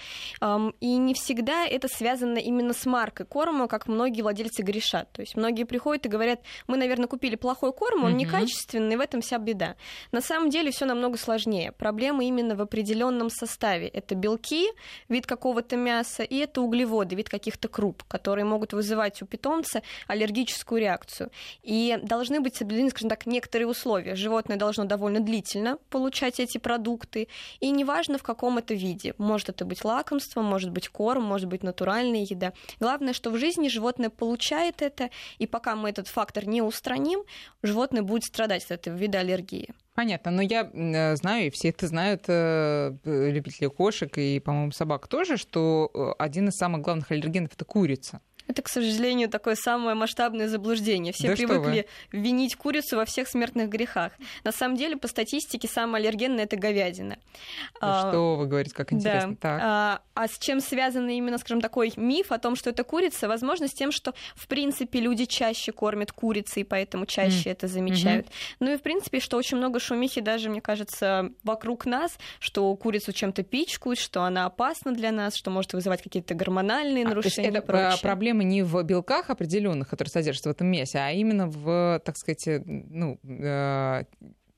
И 0.81 0.97
не 0.97 1.15
всегда 1.15 1.67
это 1.67 1.89
связано 1.89 2.39
именно 2.39 2.73
с 2.73 2.87
маркой 2.87 3.27
корма, 3.27 3.69
как 3.69 3.87
многие 3.87 4.23
владельцы 4.23 4.63
грешат. 4.63 5.11
То 5.13 5.23
есть 5.23 5.37
многие 5.37 5.65
приходят 5.65 6.07
и 6.07 6.09
говорят, 6.09 6.41
мы, 6.67 6.77
наверное, 6.77 7.07
купили 7.07 7.37
плохой 7.37 7.73
корм, 7.73 8.05
он 8.05 8.13
угу. 8.13 8.19
некачественный, 8.19 8.97
в 8.97 9.01
этом 9.01 9.21
вся 9.21 9.39
беда. 9.39 9.77
На 10.13 10.21
самом 10.21 10.51
деле 10.51 10.71
все 10.71 10.85
намного 10.85 11.17
сложнее. 11.17 11.73
Проблема 11.73 12.25
именно 12.25 12.55
в 12.55 12.61
определенном 12.61 13.31
составе. 13.31 13.89
Это 13.89 14.15
белки, 14.15 14.69
вид 15.09 15.27
какого-то 15.27 15.77
мяса, 15.77 16.23
и 16.23 16.37
это 16.37 16.61
углеводы, 16.61 17.15
вид 17.15 17.29
каких-то 17.29 17.69
круп, 17.69 18.03
которые 18.05 18.45
могут 18.45 18.73
вызывать 18.73 19.23
у 19.23 19.27
питомца 19.27 19.83
аллергическую 20.07 20.81
реакцию. 20.81 21.31
И 21.63 21.99
должны 22.03 22.41
быть 22.41 22.57
соблюдены, 22.57 22.91
скажем 22.91 23.09
так, 23.09 23.27
некоторые 23.27 23.69
условия. 23.69 24.15
Животное 24.15 24.57
должно 24.57 24.85
довольно 24.85 25.21
длительно 25.21 25.79
получать 25.91 26.41
эти 26.41 26.59
продукты, 26.59 27.29
и 27.61 27.71
неважно 27.71 28.19
в 28.19 28.23
каком 28.23 28.59
это 28.59 28.75
виде. 28.75 29.15
Может 29.19 29.49
это 29.51 29.65
быть 29.65 29.85
лакомство, 29.85 30.43
может 30.43 30.71
быть 30.71 30.89
корм, 30.89 31.25
может 31.25 31.49
быть 31.49 31.63
натуральная 31.63 32.27
еда. 32.29 32.53
Главное, 32.81 33.13
что 33.13 33.31
в 33.31 33.39
жизни 33.39 33.69
животное 33.69 34.11
получает 34.11 34.83
это, 34.83 35.11
и 35.39 35.47
пока 35.47 35.77
мы 35.77 35.91
этот 35.91 36.09
фактор 36.09 36.47
не 36.47 36.63
устраним, 36.63 37.23
животное 37.63 38.03
будет 38.03 38.25
страдать 38.25 38.65
от 38.65 38.73
этого 38.73 38.97
вида 38.97 39.21
аллергии. 39.21 39.75
Понятно, 39.95 40.33
но 40.33 40.43
я 40.43 40.69
э, 40.73 41.15
знаю, 41.15 41.47
и 41.47 41.51
все 41.51 41.69
это 41.69 41.87
знают, 41.87 42.25
э, 42.27 42.97
любители 43.05 43.69
кошек 43.69 44.13
и, 44.19 44.41
по-моему, 44.41 44.73
собак 44.73 45.07
тоже, 45.07 45.37
что 45.37 45.89
э, 45.95 46.13
один 46.19 46.49
из 46.49 46.57
самых 46.57 46.83
главных 46.83 47.13
аллергенов 47.13 47.53
это 47.55 47.65
курица. 47.65 48.21
Это, 48.47 48.63
к 48.63 48.69
сожалению, 48.69 49.29
такое 49.29 49.55
самое 49.55 49.95
масштабное 49.95 50.49
заблуждение. 50.49 51.13
Все 51.13 51.29
да 51.29 51.35
привыкли 51.35 51.87
винить 52.13 52.57
курицу 52.57 52.97
во 52.97 53.05
всех 53.05 53.29
смертных 53.29 53.69
грехах. 53.71 54.13
На 54.45 54.53
самом 54.53 54.77
деле, 54.77 54.97
по 54.97 55.09
статистике, 55.09 55.67
самое 55.67 56.03
аллергенное 56.03 56.45
это 56.45 56.57
говядина. 56.57 57.17
Да 57.81 58.03
а, 58.03 58.11
что 58.11 58.37
вы 58.37 58.47
говорите, 58.47 58.75
как 58.75 58.93
интересно. 58.93 59.31
Да. 59.31 59.37
Так. 59.41 59.61
А, 59.63 60.03
а 60.15 60.29
с 60.29 60.39
чем 60.39 60.61
связан 60.61 61.09
именно, 61.09 61.39
скажем, 61.39 61.61
такой 61.61 61.93
миф 61.97 62.33
о 62.33 62.39
том, 62.39 62.55
что 62.55 62.71
это 62.71 62.85
курица? 62.85 63.29
Возможно, 63.29 63.67
с 63.67 63.73
тем, 63.73 63.93
что, 63.93 64.15
в 64.35 64.47
принципе, 64.47 65.01
люди 65.01 65.25
чаще 65.25 65.73
кормят 65.73 66.13
курицы, 66.13 66.61
и 66.61 66.65
поэтому 66.65 67.07
чаще 67.07 67.49
mm. 67.49 67.53
это 67.53 67.69
замечают. 67.69 68.27
Mm-hmm. 68.27 68.57
Ну 68.61 68.73
и, 68.75 68.77
в 68.77 68.83
принципе, 68.83 69.21
что 69.21 69.37
очень 69.39 69.57
много 69.57 69.81
шумихи 69.81 70.21
даже, 70.21 70.51
мне 70.51 70.61
кажется, 70.61 71.31
вокруг 71.43 71.87
нас, 71.87 72.19
что 72.41 72.75
курицу 72.77 73.13
чем-то 73.13 73.43
пичкают, 73.43 73.99
что 73.99 74.23
она 74.23 74.45
опасна 74.45 74.93
для 74.93 75.13
нас, 75.13 75.35
что 75.35 75.51
может 75.51 75.73
вызывать 75.73 76.03
какие-то 76.03 76.35
гормональные 76.35 77.05
а, 77.05 77.09
нарушения. 77.09 77.49
это 77.49 77.63
прочее. 77.63 77.99
проблема 78.03 78.34
проблема 78.35 78.51
не 78.51 78.63
в 78.63 78.83
белках 78.83 79.31
определенных, 79.31 79.89
которые 79.89 80.11
содержатся 80.11 80.49
в 80.49 80.53
этом 80.53 80.67
мясе, 80.67 80.99
а 80.99 81.11
именно 81.13 81.47
в, 81.47 82.01
так 82.05 82.17
сказать, 82.17 82.49
ну, 82.67 83.19
э, 83.23 84.05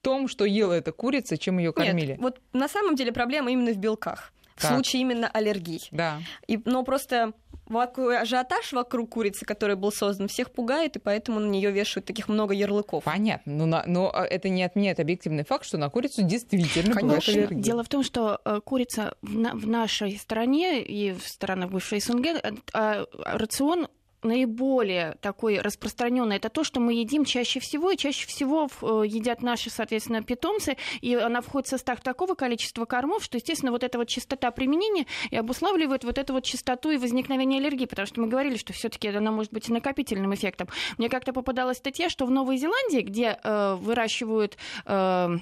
том, 0.00 0.28
что 0.28 0.44
ела 0.44 0.72
эта 0.72 0.92
курица, 0.92 1.36
чем 1.36 1.58
ее 1.58 1.72
кормили. 1.72 2.12
Нет, 2.12 2.20
вот 2.20 2.40
на 2.52 2.68
самом 2.68 2.94
деле 2.96 3.12
проблема 3.12 3.50
именно 3.50 3.72
в 3.72 3.76
белках. 3.76 4.32
В 4.54 4.62
Так. 4.62 4.72
случае 4.72 5.02
именно 5.02 5.28
аллергий. 5.28 5.88
Да. 5.90 6.18
И, 6.46 6.58
но 6.64 6.82
просто 6.82 7.32
ажиотаж 7.70 8.72
вокруг 8.72 9.10
курицы, 9.10 9.44
который 9.44 9.76
был 9.76 9.90
создан, 9.92 10.28
всех 10.28 10.50
пугает, 10.50 10.96
и 10.96 10.98
поэтому 10.98 11.40
на 11.40 11.46
нее 11.46 11.70
вешают 11.70 12.06
таких 12.06 12.28
много 12.28 12.54
ярлыков. 12.54 13.04
Понятно, 13.04 13.52
но, 13.52 13.66
на- 13.66 13.84
но 13.86 14.10
а, 14.14 14.24
это 14.24 14.48
не 14.48 14.62
отменяет 14.62 15.00
объективный 15.00 15.44
факт, 15.44 15.64
что 15.64 15.78
на 15.78 15.90
курицу 15.90 16.22
действительно 16.22 16.94
бывает 16.94 17.10
Конечно. 17.24 17.32
аллергия. 17.32 17.58
Дело 17.62 17.82
в 17.84 17.88
том, 17.88 18.02
что 18.02 18.40
э, 18.44 18.60
курица 18.64 19.14
в, 19.22 19.38
на- 19.38 19.54
в 19.54 19.66
нашей 19.66 20.16
стране 20.16 20.82
и 20.82 21.12
в 21.12 21.26
странах 21.26 21.70
бывшей 21.70 22.00
СНГ 22.00 22.26
э, 22.26 22.52
а, 22.72 23.04
рацион 23.24 23.88
наиболее 24.26 25.16
такой 25.20 25.60
распространенный 25.60 26.36
это 26.36 26.48
то, 26.48 26.64
что 26.64 26.80
мы 26.80 26.94
едим 26.94 27.24
чаще 27.24 27.60
всего, 27.60 27.90
и 27.90 27.96
чаще 27.96 28.26
всего 28.26 28.68
э, 28.82 29.02
едят 29.06 29.42
наши, 29.42 29.70
соответственно, 29.70 30.22
питомцы, 30.22 30.76
и 31.00 31.14
она 31.14 31.40
входит 31.40 31.66
в 31.66 31.70
состав 31.70 32.00
такого 32.00 32.34
количества 32.34 32.84
кормов, 32.84 33.24
что, 33.24 33.38
естественно, 33.38 33.72
вот 33.72 33.82
эта 33.82 33.98
вот 33.98 34.08
частота 34.08 34.50
применения 34.50 35.06
и 35.30 35.36
обуславливает 35.36 36.04
вот 36.04 36.18
эту 36.18 36.32
вот 36.32 36.44
частоту 36.44 36.90
и 36.90 36.96
возникновение 36.96 37.60
аллергии, 37.60 37.86
потому 37.86 38.06
что 38.06 38.20
мы 38.20 38.28
говорили, 38.28 38.56
что 38.56 38.72
все 38.72 38.88
таки 38.88 39.08
она 39.08 39.30
может 39.30 39.52
быть 39.52 39.68
накопительным 39.68 40.34
эффектом. 40.34 40.68
Мне 40.98 41.08
как-то 41.08 41.32
попадалась 41.32 41.78
статья, 41.78 42.08
что 42.08 42.26
в 42.26 42.30
Новой 42.30 42.56
Зеландии, 42.56 43.00
где 43.00 43.38
э, 43.42 43.74
выращивают 43.80 44.56
э, 44.84 45.38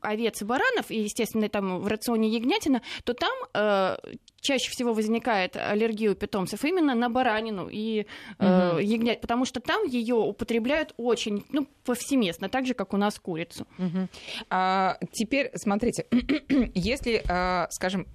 овец 0.00 0.42
и 0.42 0.44
баранов, 0.44 0.90
и, 0.90 1.00
естественно, 1.02 1.48
там 1.48 1.78
в 1.80 1.86
рационе 1.86 2.28
ягнятина, 2.28 2.82
то 3.04 3.14
там 3.14 3.32
э, 3.54 3.96
чаще 4.40 4.70
всего 4.70 4.92
возникает 4.92 5.56
аллергия 5.56 6.10
у 6.10 6.14
питомцев 6.14 6.64
именно 6.64 6.94
на 6.94 7.08
баранину 7.08 7.68
и 7.70 8.06
э, 8.38 8.72
Мгм. 8.72 8.78
ягнят, 8.80 9.20
потому 9.20 9.44
что 9.44 9.60
там 9.60 9.86
ее 9.86 10.16
употребляют 10.16 10.94
очень, 10.96 11.44
ну, 11.50 11.66
повсеместно, 11.84 12.48
так 12.48 12.66
же, 12.66 12.74
как 12.74 12.92
у 12.92 12.96
нас 12.96 13.18
курицу. 13.18 13.66
Мгм. 13.78 14.08
А, 14.50 14.98
теперь 15.12 15.50
смотрите, 15.54 16.06
если, 16.74 17.22
а, 17.28 17.68
скажем, 17.70 18.02
э, 18.02 18.06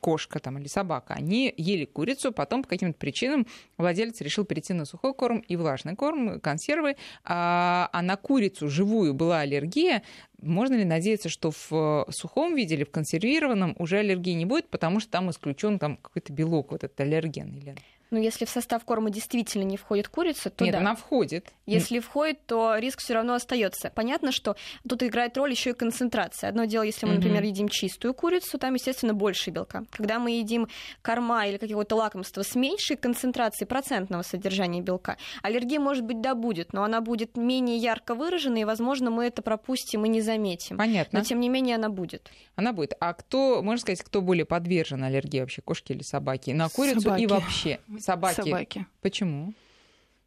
кошка 0.00 0.38
там, 0.38 0.58
или 0.58 0.68
собака, 0.68 1.14
они 1.14 1.52
ели 1.56 1.84
курицу, 1.84 2.32
потом 2.32 2.62
по 2.62 2.68
каким-то 2.68 2.98
причинам 2.98 3.46
владелец 3.76 4.20
решил 4.20 4.44
перейти 4.44 4.72
на 4.72 4.84
сухой 4.84 5.14
корм 5.14 5.38
и 5.40 5.56
влажный 5.56 5.96
корм, 5.96 6.40
консервы, 6.40 6.96
а, 7.24 7.88
а 7.92 8.02
на 8.02 8.16
курицу 8.16 8.68
живую 8.68 9.14
была 9.14 9.40
аллергия, 9.40 10.02
можно 10.40 10.74
ли 10.74 10.84
надеяться, 10.84 11.28
что 11.28 11.50
в 11.50 11.72
э, 11.72 12.12
сухом 12.12 12.54
виде 12.54 12.76
или 12.76 12.84
в 12.84 12.90
консервированном 12.90 13.74
уже 13.78 13.98
аллергии 13.98 14.32
не 14.32 14.44
будет, 14.44 14.68
потому 14.68 15.00
что 15.00 15.10
там 15.10 15.30
исключен 15.30 15.78
там 15.78 15.96
какой-то 15.96 16.32
белок, 16.32 16.70
вот 16.70 16.84
этот 16.84 17.00
аллерген? 17.00 17.54
Или... 17.54 17.74
Но 18.10 18.18
если 18.18 18.44
в 18.44 18.50
состав 18.50 18.84
корма 18.84 19.10
действительно 19.10 19.64
не 19.64 19.76
входит 19.76 20.08
курица, 20.08 20.50
то 20.50 20.64
Нет, 20.64 20.72
да. 20.72 20.78
она 20.78 20.94
входит. 20.94 21.46
Если 21.66 21.98
входит, 21.98 22.44
то 22.46 22.76
риск 22.78 23.00
все 23.00 23.14
равно 23.14 23.34
остается. 23.34 23.90
Понятно, 23.94 24.32
что 24.32 24.56
тут 24.88 25.02
играет 25.02 25.36
роль 25.36 25.50
еще 25.50 25.70
и 25.70 25.72
концентрация. 25.74 26.48
Одно 26.48 26.64
дело, 26.64 26.82
если 26.82 27.04
мы, 27.06 27.14
например, 27.14 27.42
едим 27.42 27.68
чистую 27.68 28.14
курицу, 28.14 28.58
там, 28.58 28.74
естественно, 28.74 29.12
больше 29.12 29.50
белка. 29.50 29.84
Когда 29.90 30.18
мы 30.18 30.30
едим 30.32 30.68
корма 31.02 31.46
или 31.46 31.58
какого-то 31.58 31.96
лакомства 31.96 32.42
с 32.42 32.54
меньшей 32.54 32.96
концентрацией 32.96 33.68
процентного 33.68 34.22
содержания 34.22 34.80
белка, 34.80 35.18
аллергия, 35.42 35.78
может 35.78 36.04
быть, 36.04 36.20
да, 36.22 36.34
будет, 36.34 36.72
но 36.72 36.84
она 36.84 37.00
будет 37.02 37.36
менее 37.36 37.76
ярко 37.76 38.14
выражена, 38.14 38.56
и, 38.56 38.64
возможно, 38.64 39.10
мы 39.10 39.26
это 39.26 39.42
пропустим 39.42 40.06
и 40.06 40.08
не 40.08 40.22
заметим. 40.22 40.78
Понятно. 40.78 41.18
Но, 41.18 41.24
тем 41.24 41.40
не 41.40 41.48
менее, 41.50 41.76
она 41.76 41.90
будет. 41.90 42.30
Она 42.56 42.72
будет. 42.72 42.94
А 43.00 43.12
кто, 43.12 43.62
можно 43.62 43.80
сказать, 43.80 44.02
кто 44.02 44.22
более 44.22 44.46
подвержен 44.46 45.04
аллергии 45.04 45.40
вообще, 45.40 45.60
кошки 45.60 45.92
или 45.92 46.02
собаки? 46.02 46.50
На 46.50 46.68
курицу 46.68 46.98
и 46.98 47.02
Собаки. 47.02 47.26
вообще? 47.26 47.80
Собаки. 48.00 48.40
Собаки. 48.40 48.86
Почему? 49.00 49.54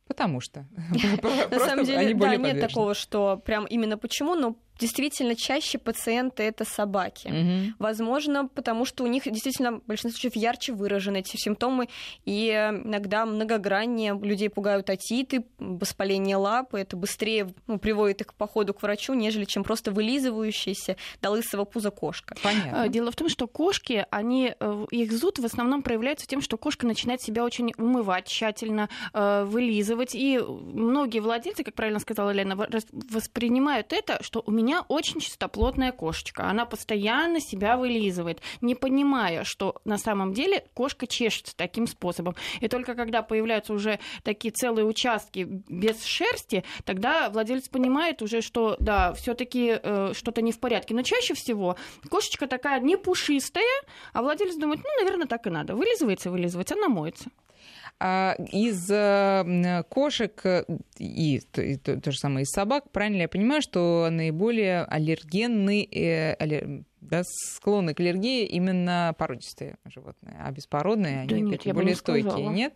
Потому 0.07 0.41
что. 0.41 0.65
На 1.51 1.59
самом 1.59 1.85
деле, 1.85 2.13
да, 2.13 2.35
нет 2.35 2.59
такого, 2.59 2.93
что 2.93 3.41
прям 3.45 3.65
именно 3.65 3.97
почему, 3.97 4.35
но 4.35 4.57
действительно 4.81 5.35
чаще 5.35 5.77
пациенты 5.77 6.43
это 6.43 6.65
собаки. 6.65 7.27
Мгм. 7.27 7.75
Возможно, 7.79 8.47
потому 8.47 8.83
что 8.83 9.03
у 9.03 9.07
них 9.07 9.23
действительно 9.25 9.73
в 9.73 9.85
большинстве 9.85 10.19
случаев 10.19 10.35
ярче 10.35 10.73
выражены 10.73 11.19
эти 11.19 11.37
симптомы, 11.37 11.87
и 12.25 12.49
иногда 12.49 13.25
многограннее. 13.25 14.19
Людей 14.21 14.49
пугают 14.49 14.89
отиты, 14.89 15.45
воспаление 15.59 16.35
лапы. 16.35 16.79
Это 16.79 16.97
быстрее 16.97 17.53
ну, 17.67 17.77
приводит 17.77 18.21
их 18.21 18.27
к 18.27 18.33
походу 18.33 18.73
к 18.73 18.81
врачу, 18.81 19.13
нежели 19.13 19.45
чем 19.45 19.63
просто 19.63 19.91
вылизывающаяся 19.91 20.97
до 21.21 21.29
лысого 21.29 21.65
пуза 21.65 21.91
кошка. 21.91 22.35
Понятно. 22.41 22.83
А, 22.83 22.87
Дело 22.87 23.11
в 23.11 23.15
том, 23.15 23.29
что 23.29 23.47
кошки, 23.47 24.05
они, 24.09 24.55
э, 24.59 24.85
их 24.89 25.11
зуд 25.11 25.37
в 25.37 25.45
основном 25.45 25.83
проявляется 25.83 26.25
тем, 26.25 26.41
что 26.41 26.57
кошка 26.57 26.87
начинает 26.87 27.21
себя 27.21 27.43
очень 27.43 27.71
умывать 27.77 28.25
тщательно, 28.25 28.89
э, 29.13 29.43
вылизывать. 29.45 30.15
И 30.15 30.39
многие 30.39 31.19
владельцы, 31.19 31.63
как 31.63 31.75
правильно 31.75 31.99
сказала 31.99 32.31
Лена, 32.31 32.55
воспринимают 33.11 33.93
это, 33.93 34.23
что 34.23 34.41
у 34.45 34.51
меня 34.51 34.70
очень 34.79 35.19
чистоплотная 35.19 35.91
кошечка. 35.91 36.45
Она 36.45 36.65
постоянно 36.65 37.41
себя 37.41 37.75
вылизывает, 37.75 38.41
не 38.61 38.75
понимая, 38.75 39.43
что 39.43 39.81
на 39.83 39.97
самом 39.97 40.33
деле 40.33 40.63
кошка 40.73 41.05
чешется 41.05 41.53
таким 41.57 41.85
способом. 41.87 42.35
И 42.61 42.69
только 42.69 42.95
когда 42.95 43.21
появляются 43.21 43.73
уже 43.73 43.99
такие 44.23 44.53
целые 44.53 44.85
участки 44.85 45.45
без 45.67 46.05
шерсти, 46.05 46.63
тогда 46.85 47.29
владелец 47.29 47.67
понимает 47.67 48.21
уже, 48.21 48.41
что 48.41 48.77
да, 48.79 49.13
все-таки 49.13 49.79
что-то 50.13 50.41
не 50.41 50.53
в 50.53 50.59
порядке. 50.59 50.93
Но 50.93 51.01
чаще 51.01 51.33
всего 51.33 51.75
кошечка 52.09 52.47
такая 52.47 52.79
не 52.79 52.95
пушистая, 52.95 53.65
а 54.13 54.21
владелец 54.21 54.55
думает, 54.55 54.79
ну, 54.83 55.03
наверное, 55.03 55.27
так 55.27 55.45
и 55.47 55.49
надо. 55.49 55.75
Вылизывается, 55.75 56.31
вылизывается, 56.31 56.75
она 56.75 56.87
моется. 56.87 57.29
А 58.03 58.35
из 58.51 58.89
э, 58.89 59.83
кошек 59.89 60.41
э, 60.43 60.65
и, 60.97 61.39
то, 61.51 61.61
и 61.61 61.75
то- 61.77 62.01
то 62.01 62.11
же 62.11 62.17
самое 62.17 62.45
из 62.45 62.49
собак, 62.49 62.89
правильно 62.91 63.17
ли 63.17 63.21
я 63.21 63.27
понимаю, 63.29 63.61
что 63.61 64.07
наиболее 64.09 64.85
аллергенны, 64.85 65.87
э, 65.91 66.33
аллер- 66.39 66.83
да, 67.01 67.21
склонны 67.23 67.93
к 67.93 67.99
аллергии 67.99 68.45
именно 68.47 69.13
породистые 69.19 69.75
животные, 69.85 70.35
а 70.39 70.51
беспородные 70.51 71.25
Да 71.27 71.35
они 71.35 71.43
нет, 71.43 71.61
более 71.75 71.95
стойкие, 71.95 72.31
сказала. 72.31 72.49
нет? 72.51 72.73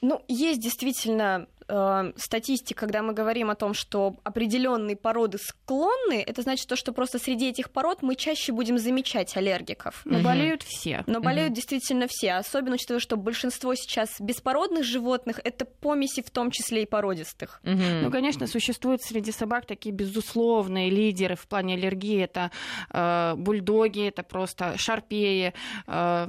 Ну, 0.00 0.20
есть 0.26 0.60
действительно 0.60 1.46
э, 1.68 2.12
статистика, 2.16 2.80
когда 2.80 3.02
мы 3.02 3.12
говорим 3.12 3.50
о 3.50 3.54
том, 3.54 3.74
что 3.74 4.16
определенные 4.24 4.96
породы 4.96 5.38
склонны, 5.38 6.22
это 6.26 6.42
значит 6.42 6.68
то, 6.68 6.76
что 6.76 6.92
просто 6.92 7.18
среди 7.18 7.48
этих 7.48 7.70
пород 7.70 8.02
мы 8.02 8.14
чаще 8.14 8.52
будем 8.52 8.78
замечать 8.78 9.36
аллергиков. 9.36 10.02
Но 10.04 10.14
Мгм. 10.18 10.24
болеют 10.24 10.62
все. 10.62 11.02
Но 11.06 11.20
болеют 11.20 11.50
Мгм. 11.50 11.54
действительно 11.54 12.06
все, 12.08 12.34
особенно 12.34 12.74
учитывая, 12.74 13.00
что 13.00 13.16
большинство 13.16 13.74
сейчас 13.74 14.20
беспородных 14.20 14.84
животных 14.84 15.40
это 15.44 15.64
помеси, 15.64 16.22
в 16.22 16.30
том 16.30 16.50
числе 16.50 16.82
и 16.82 16.86
породистых. 16.86 17.60
Мгм. 17.62 18.02
Ну, 18.02 18.10
конечно, 18.10 18.46
существуют 18.46 19.02
среди 19.02 19.32
собак 19.32 19.66
такие 19.66 19.94
безусловные 19.94 20.90
лидеры 20.90 21.36
в 21.36 21.46
плане 21.46 21.74
аллергии. 21.74 22.22
Это 22.22 22.50
э, 22.92 23.34
бульдоги, 23.36 24.06
это 24.06 24.22
просто 24.22 24.76
шарпеи, 24.78 25.52
э, 25.86 26.26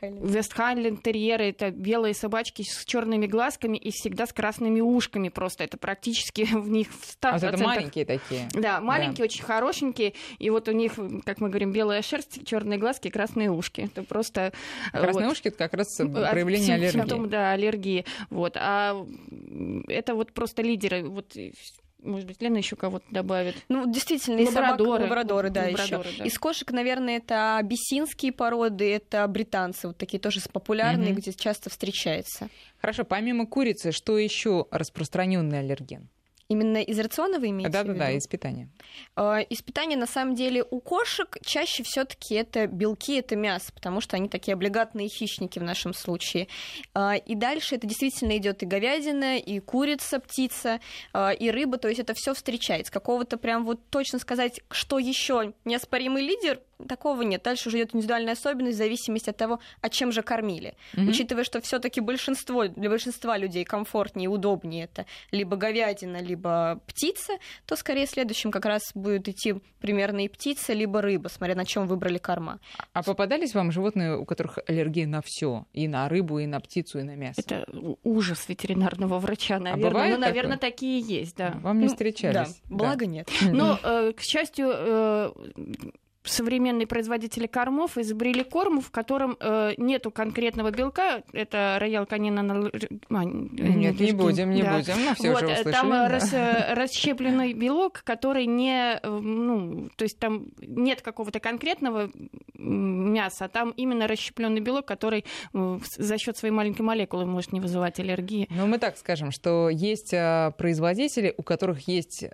Вестхайлен 0.00 0.96
терьеры 0.96 1.48
это 1.48 1.70
белые 1.70 2.14
собачки 2.14 2.62
с 2.62 2.84
черными 2.84 3.26
глазками 3.26 3.76
и 3.76 3.90
всегда 3.90 4.26
с 4.26 4.32
красными 4.62 4.80
ушками. 4.80 5.28
Просто 5.28 5.64
это 5.64 5.76
практически 5.76 6.42
в 6.52 6.68
них 6.68 6.88
в 6.88 7.02
100%. 7.02 7.16
А 7.22 7.36
это 7.36 7.56
маленькие 7.58 8.04
такие. 8.04 8.48
Да, 8.52 8.80
маленькие, 8.80 9.24
очень 9.24 9.44
хорошенькие. 9.44 10.14
И 10.38 10.50
вот 10.50 10.68
у 10.68 10.72
них, 10.72 10.92
как 11.24 11.40
мы 11.40 11.48
говорим, 11.48 11.72
белая 11.72 12.02
шерсть, 12.02 12.46
черные 12.46 12.78
глазки, 12.78 13.10
красные 13.10 13.50
ушки. 13.50 13.82
Это 13.82 14.02
просто... 14.02 14.52
Красные 14.92 15.26
вот. 15.26 15.32
ушки 15.32 15.48
это 15.48 15.56
как 15.56 15.74
раз 15.74 15.98
А, 16.00 16.04
проявление 16.04 16.66
сим- 16.66 16.74
аллергии. 16.74 16.98
Симптом, 17.00 17.28
да, 17.28 17.52
аллергии. 17.52 18.04
Вот. 18.30 18.56
А 18.56 19.04
это 19.88 20.14
вот 20.14 20.32
просто 20.32 20.62
лидеры. 20.62 21.04
Вот, 21.04 21.36
может 22.02 22.26
быть, 22.26 22.42
Лена 22.42 22.58
еще 22.58 22.76
кого-то 22.76 23.04
добавит. 23.10 23.54
Ну, 23.68 23.90
действительно, 23.90 24.40
и 24.40 24.46
собак, 24.46 24.70
Лабрадоры. 24.72 25.02
лабрадоры, 25.04 25.50
да, 25.50 25.64
Лабрадоры, 25.66 26.08
еще. 26.08 26.18
да. 26.18 26.24
Из 26.24 26.38
кошек, 26.38 26.70
наверное, 26.72 27.16
это 27.16 27.56
абиссинские 27.58 28.32
породы, 28.32 28.92
это 28.92 29.26
британцы, 29.28 29.88
вот 29.88 29.96
такие 29.96 30.18
тоже 30.20 30.40
популярные, 30.52 31.12
Мгм. 31.12 31.20
где 31.20 31.32
часто 31.32 31.70
встречается. 31.70 32.48
Хорошо, 32.80 33.04
помимо 33.04 33.46
курицы, 33.46 33.92
что 33.92 34.18
еще 34.18 34.66
распространенный 34.70 35.60
аллерген? 35.60 36.08
Именно 36.52 36.82
из 36.82 36.98
рациона 36.98 37.38
вы 37.38 37.48
имеете 37.48 37.70
в 37.70 37.72
Да-да-да, 37.72 38.08
виду? 38.10 38.18
из 38.18 38.26
питания. 38.26 38.68
Э, 39.16 39.42
Из 39.48 39.62
питания, 39.62 39.96
на 39.96 40.06
самом 40.06 40.34
деле, 40.34 40.62
у 40.70 40.80
кошек 40.80 41.38
чаще 41.42 41.82
все 41.82 42.04
таки 42.04 42.34
это 42.34 42.66
белки, 42.66 43.16
это 43.18 43.36
мясо, 43.36 43.72
потому 43.72 44.02
что 44.02 44.16
они 44.16 44.28
такие 44.28 44.52
облигатные 44.52 45.08
хищники 45.08 45.58
в 45.58 45.62
нашем 45.62 45.94
случае. 45.94 46.48
Э, 46.94 47.12
И 47.24 47.34
дальше 47.34 47.76
это 47.76 47.86
действительно 47.86 48.36
идет 48.36 48.62
и 48.62 48.66
говядина, 48.66 49.38
и 49.38 49.60
курица, 49.60 50.20
птица, 50.20 50.80
э, 51.14 51.34
и 51.36 51.50
рыба, 51.50 51.78
то 51.78 51.88
есть 51.88 52.00
это 52.00 52.12
все 52.14 52.34
встречается. 52.34 52.92
Какого-то 52.92 53.38
прям 53.38 53.64
вот 53.64 53.80
точно 53.88 54.18
сказать, 54.18 54.60
что 54.70 54.98
еще 54.98 55.54
неоспоримый 55.64 56.22
лидер, 56.22 56.60
такого 56.88 57.22
нет. 57.22 57.42
Дальше 57.42 57.68
уже 57.68 57.78
идет 57.78 57.94
индивидуальная 57.94 58.34
особенность 58.34 58.76
в 58.76 58.78
зависимости 58.78 59.30
от 59.30 59.36
того, 59.36 59.60
о 59.80 59.88
чем 59.88 60.12
же 60.12 60.22
кормили. 60.22 60.74
Mm-hmm. 60.94 61.08
Учитывая, 61.08 61.44
что 61.44 61.60
все-таки 61.60 62.00
большинство, 62.00 62.66
для 62.66 62.88
большинства 62.88 63.36
людей 63.36 63.64
комфортнее 63.64 64.24
и 64.24 64.28
удобнее 64.28 64.84
это 64.84 65.06
либо 65.30 65.56
говядина, 65.56 66.20
либо 66.20 66.80
птица, 66.86 67.34
то 67.66 67.76
скорее 67.76 68.06
следующим 68.06 68.50
как 68.50 68.64
раз 68.64 68.82
будет 68.94 69.28
идти 69.28 69.54
примерно 69.80 70.24
и 70.24 70.28
птица, 70.28 70.72
либо 70.72 71.02
рыба, 71.02 71.28
смотря 71.28 71.54
на 71.54 71.64
чем 71.64 71.86
выбрали 71.86 72.18
корма. 72.18 72.60
А 72.92 73.02
попадались 73.02 73.54
вам 73.54 73.72
животные, 73.72 74.16
у 74.16 74.24
которых 74.24 74.58
аллергия 74.66 75.06
на 75.06 75.22
все, 75.22 75.66
и 75.72 75.88
на 75.88 76.08
рыбу, 76.08 76.38
и 76.38 76.46
на 76.46 76.60
птицу, 76.60 77.00
и 77.00 77.02
на 77.02 77.16
мясо? 77.16 77.40
Это 77.40 77.66
ужас 78.02 78.48
ветеринарного 78.48 79.18
врача, 79.18 79.58
наверное. 79.58 79.88
А 79.88 79.90
бывает 79.90 80.14
ну, 80.14 80.20
наверное, 80.20 80.56
такое? 80.56 80.70
такие 80.70 81.00
есть, 81.00 81.36
да. 81.36 81.58
Вам 81.62 81.78
не 81.78 81.86
ну, 81.86 81.90
встречались? 81.90 82.60
Да, 82.64 82.76
благо 82.76 83.04
да. 83.04 83.06
нет. 83.06 83.30
Но, 83.42 83.78
э, 83.82 84.12
к 84.12 84.20
счастью, 84.20 84.70
э, 84.72 85.32
современные 86.24 86.86
производители 86.86 87.46
кормов 87.46 87.98
изобрели 87.98 88.44
корм, 88.44 88.80
в 88.80 88.90
котором 88.90 89.36
э, 89.40 89.72
нету 89.76 90.10
конкретного 90.10 90.70
белка. 90.70 91.22
Это 91.32 91.76
роял 91.80 92.06
канина. 92.06 92.42
На... 92.42 92.70
А, 93.10 93.24
Нет, 93.24 93.98
не 93.98 94.12
будем, 94.12 94.50
не 94.50 94.62
да. 94.62 94.76
будем. 94.78 94.94
Ну, 95.04 95.14
все 95.14 95.32
вот, 95.32 95.42
уже 95.42 95.52
услышали, 95.52 95.72
там 95.72 95.90
да. 95.90 96.08
рас, 96.08 96.32
э, 96.32 96.74
расщепленный 96.74 97.52
белок, 97.52 98.02
который 98.04 98.46
не, 98.46 99.00
э, 99.02 99.08
ну, 99.08 99.88
то 99.96 100.04
есть 100.04 100.18
там 100.18 100.46
нет 100.60 101.02
какого-то 101.02 101.40
конкретного 101.40 102.10
мяса, 102.54 103.46
а 103.46 103.48
там 103.48 103.70
именно 103.76 104.06
расщепленный 104.06 104.60
белок, 104.60 104.86
который 104.86 105.24
э, 105.52 105.78
за 105.96 106.18
счет 106.18 106.36
своей 106.36 106.54
маленькой 106.54 106.82
молекулы 106.82 107.26
может 107.26 107.52
не 107.52 107.60
вызывать 107.60 107.98
аллергии. 107.98 108.46
Ну, 108.50 108.66
мы 108.66 108.78
так 108.78 108.96
скажем, 108.96 109.32
что 109.32 109.68
есть 109.68 110.10
производители, 110.56 111.34
у 111.36 111.42
которых 111.42 111.88
есть 111.88 112.26